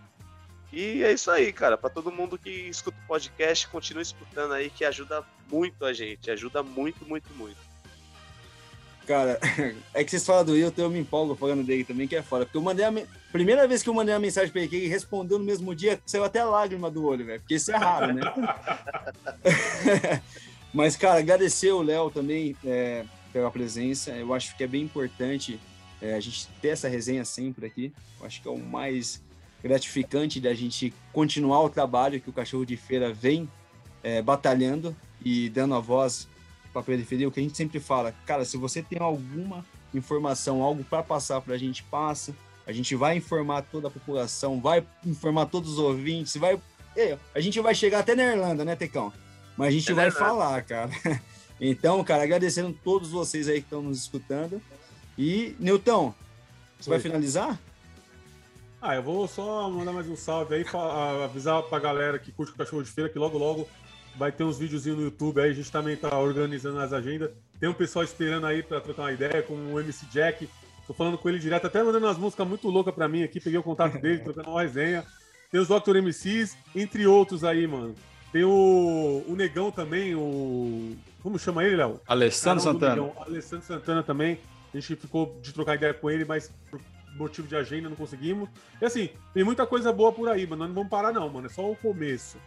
E 0.71 1.03
é 1.03 1.11
isso 1.11 1.31
aí, 1.31 1.51
cara. 1.51 1.75
Para 1.75 1.89
todo 1.89 2.11
mundo 2.11 2.37
que 2.37 2.51
escuta 2.51 2.95
o 3.03 3.07
podcast, 3.07 3.67
continue 3.69 4.03
escutando 4.03 4.53
aí, 4.53 4.69
que 4.69 4.85
ajuda 4.85 5.23
muito 5.51 5.83
a 5.83 5.91
gente. 5.91 6.29
Ajuda 6.29 6.61
muito, 6.61 7.03
muito, 7.03 7.33
muito. 7.33 7.57
Cara, 9.07 9.39
é 9.91 10.03
que 10.03 10.11
vocês 10.11 10.23
falam 10.23 10.45
do 10.45 10.51
Wilton, 10.51 10.83
eu 10.83 10.89
me 10.91 10.99
empolgo 10.99 11.35
falando 11.35 11.63
dele 11.63 11.83
também, 11.83 12.07
que 12.07 12.15
é 12.15 12.21
foda. 12.21 12.45
Porque 12.45 12.59
eu 12.59 12.61
mandei 12.61 12.85
a. 12.85 12.91
Me... 12.91 13.07
Primeira 13.31 13.67
vez 13.67 13.81
que 13.81 13.89
eu 13.89 13.93
mandei 13.95 14.13
uma 14.13 14.19
mensagem 14.19 14.51
pra 14.51 14.61
ele, 14.61 14.75
ele 14.75 14.87
respondeu 14.87 15.39
no 15.39 15.45
mesmo 15.45 15.73
dia, 15.73 15.99
saiu 16.05 16.23
até 16.23 16.41
a 16.41 16.45
lágrima 16.45 16.91
do 16.91 17.03
olho, 17.03 17.25
velho. 17.25 17.39
Porque 17.39 17.55
isso 17.55 17.71
é 17.71 17.75
raro, 17.75 18.13
né? 18.13 18.21
Mas, 20.73 20.95
cara, 20.95 21.19
agradecer 21.19 21.71
o 21.71 21.81
Léo 21.81 22.11
também 22.11 22.55
é, 22.63 23.05
pela 23.33 23.49
presença. 23.49 24.11
Eu 24.11 24.33
acho 24.33 24.55
que 24.55 24.63
é 24.63 24.67
bem 24.67 24.83
importante 24.83 25.59
é, 26.01 26.13
a 26.13 26.19
gente 26.19 26.47
ter 26.61 26.69
essa 26.69 26.87
resenha 26.87 27.25
sempre 27.25 27.65
aqui. 27.65 27.93
Eu 28.19 28.25
acho 28.25 28.41
que 28.41 28.47
é 28.47 28.51
o 28.51 28.57
mais 28.57 29.21
gratificante 29.63 30.39
da 30.39 30.53
gente 30.53 30.93
continuar 31.11 31.61
o 31.61 31.69
trabalho 31.69 32.21
que 32.21 32.29
o 32.29 32.33
Cachorro 32.33 32.65
de 32.65 32.77
Feira 32.77 33.11
vem 33.11 33.49
é, 34.03 34.21
batalhando 34.21 34.95
e 35.23 35.49
dando 35.49 35.75
a 35.75 35.79
voz 35.79 36.27
para 36.71 36.81
a 36.81 36.85
periferia. 36.85 37.27
O 37.27 37.31
que 37.31 37.39
a 37.39 37.43
gente 37.43 37.57
sempre 37.57 37.79
fala, 37.79 38.13
cara, 38.25 38.45
se 38.45 38.57
você 38.57 38.81
tem 38.81 38.99
alguma 38.99 39.65
informação, 39.93 40.61
algo 40.61 40.83
para 40.83 41.03
passar 41.03 41.41
para 41.41 41.55
a 41.55 41.57
gente, 41.57 41.83
passa. 41.83 42.33
A 42.65 42.71
gente 42.71 42.95
vai 42.95 43.17
informar 43.17 43.63
toda 43.63 43.87
a 43.87 43.91
população, 43.91 44.61
vai 44.61 44.85
informar 45.03 45.47
todos 45.47 45.73
os 45.73 45.79
ouvintes, 45.79 46.35
vai. 46.37 46.59
A 47.33 47.39
gente 47.39 47.59
vai 47.59 47.73
chegar 47.73 47.99
até 47.99 48.13
na 48.13 48.23
Irlanda, 48.23 48.63
né, 48.63 48.75
Tecão? 48.75 49.11
Mas 49.59 49.67
a 49.67 49.71
gente 49.71 49.91
é 49.91 49.93
vai 49.93 50.09
falar, 50.09 50.61
cara. 50.63 50.89
Então, 51.61 52.01
cara, 52.05 52.23
agradecendo 52.23 52.73
todos 52.85 53.09
vocês 53.11 53.49
aí 53.49 53.55
que 53.55 53.65
estão 53.65 53.81
nos 53.81 53.97
escutando. 53.97 54.61
E, 55.17 55.53
Nilton, 55.59 56.13
você 56.79 56.89
Oi. 56.89 56.95
vai 56.95 56.99
finalizar? 57.01 57.59
Ah, 58.81 58.95
eu 58.95 59.03
vou 59.03 59.27
só 59.27 59.69
mandar 59.69 59.91
mais 59.91 60.07
um 60.07 60.15
salve 60.15 60.55
aí, 60.55 60.63
pra, 60.63 61.25
avisar 61.25 61.61
pra 61.63 61.77
galera 61.77 62.17
que 62.17 62.31
curte 62.31 62.53
o 62.53 62.55
Cachorro 62.55 62.81
de 62.81 62.89
Feira 62.89 63.09
que 63.09 63.19
logo, 63.19 63.37
logo 63.37 63.67
vai 64.15 64.31
ter 64.31 64.45
uns 64.45 64.57
videozinhos 64.57 64.97
no 64.99 65.03
YouTube 65.03 65.41
aí, 65.41 65.51
a 65.51 65.53
gente 65.53 65.69
também 65.69 65.97
tá 65.97 66.17
organizando 66.17 66.79
as 66.79 66.93
agendas. 66.93 67.29
Tem 67.59 67.67
um 67.67 67.73
pessoal 67.73 68.05
esperando 68.05 68.45
aí 68.45 68.63
pra 68.63 68.79
trocar 68.79 69.01
uma 69.01 69.11
ideia, 69.11 69.43
como 69.43 69.73
o 69.73 69.81
MC 69.81 70.05
Jack. 70.05 70.49
Tô 70.87 70.93
falando 70.93 71.17
com 71.17 71.27
ele 71.27 71.39
direto, 71.39 71.67
até 71.67 71.83
mandando 71.83 72.05
umas 72.05 72.17
músicas 72.17 72.47
muito 72.47 72.69
loucas 72.69 72.95
pra 72.95 73.09
mim 73.09 73.23
aqui, 73.23 73.41
peguei 73.41 73.59
o 73.59 73.63
contato 73.63 73.99
dele, 73.99 74.19
trocando 74.19 74.49
uma 74.49 74.61
resenha. 74.61 75.05
Tem 75.51 75.59
os 75.59 75.67
Dr. 75.67 75.97
MCs, 75.97 76.55
entre 76.73 77.05
outros 77.05 77.43
aí, 77.43 77.67
mano. 77.67 77.93
Tem 78.31 78.43
o, 78.43 79.23
o 79.27 79.35
Negão 79.35 79.71
também, 79.71 80.15
o. 80.15 80.95
Como 81.21 81.37
chama 81.37 81.63
ele, 81.63 81.75
Léo? 81.77 81.99
Alessandro 82.07 82.63
Santana. 82.63 83.11
Alessandro 83.25 83.65
Santana 83.65 84.03
também. 84.03 84.39
A 84.73 84.79
gente 84.79 84.95
ficou 84.95 85.37
de 85.41 85.51
trocar 85.51 85.75
ideia 85.75 85.93
com 85.93 86.09
ele, 86.09 86.23
mas 86.25 86.51
por 86.69 86.79
motivo 87.15 87.47
de 87.47 87.55
agenda 87.55 87.89
não 87.89 87.95
conseguimos. 87.95 88.47
E 88.81 88.85
assim, 88.85 89.09
tem 89.33 89.43
muita 89.43 89.65
coisa 89.65 89.91
boa 89.91 90.11
por 90.11 90.29
aí, 90.29 90.45
mano. 90.45 90.59
Nós 90.59 90.69
não 90.69 90.75
vamos 90.75 90.89
parar, 90.89 91.11
não, 91.11 91.27
mano. 91.27 91.47
É 91.47 91.49
só 91.49 91.69
o 91.69 91.75
começo. 91.75 92.37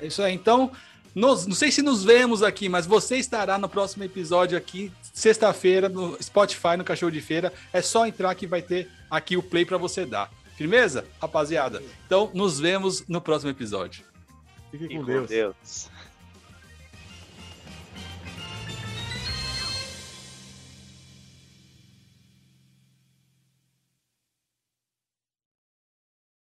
É 0.00 0.06
isso 0.06 0.22
aí. 0.22 0.34
Então, 0.34 0.72
nos, 1.14 1.46
não 1.46 1.54
sei 1.54 1.70
se 1.70 1.82
nos 1.82 2.04
vemos 2.04 2.42
aqui, 2.42 2.68
mas 2.68 2.86
você 2.86 3.16
estará 3.16 3.58
no 3.58 3.68
próximo 3.68 4.04
episódio 4.04 4.58
aqui, 4.58 4.92
sexta-feira, 5.12 5.88
no 5.88 6.20
Spotify, 6.22 6.76
no 6.76 6.84
Cachorro 6.84 7.12
de 7.12 7.20
Feira. 7.20 7.52
É 7.72 7.80
só 7.80 8.06
entrar 8.06 8.34
que 8.34 8.46
vai 8.46 8.60
ter 8.60 8.88
aqui 9.10 9.36
o 9.36 9.42
play 9.42 9.64
para 9.64 9.78
você 9.78 10.04
dar. 10.04 10.30
Firmeza, 10.56 11.06
rapaziada? 11.20 11.82
Então, 12.04 12.30
nos 12.34 12.60
vemos 12.60 13.04
no 13.08 13.20
próximo 13.20 13.50
episódio. 13.50 14.09
Fique 14.70 14.88
com, 14.88 15.00
com 15.00 15.04
Deus. 15.04 15.28
Deus. 15.28 15.90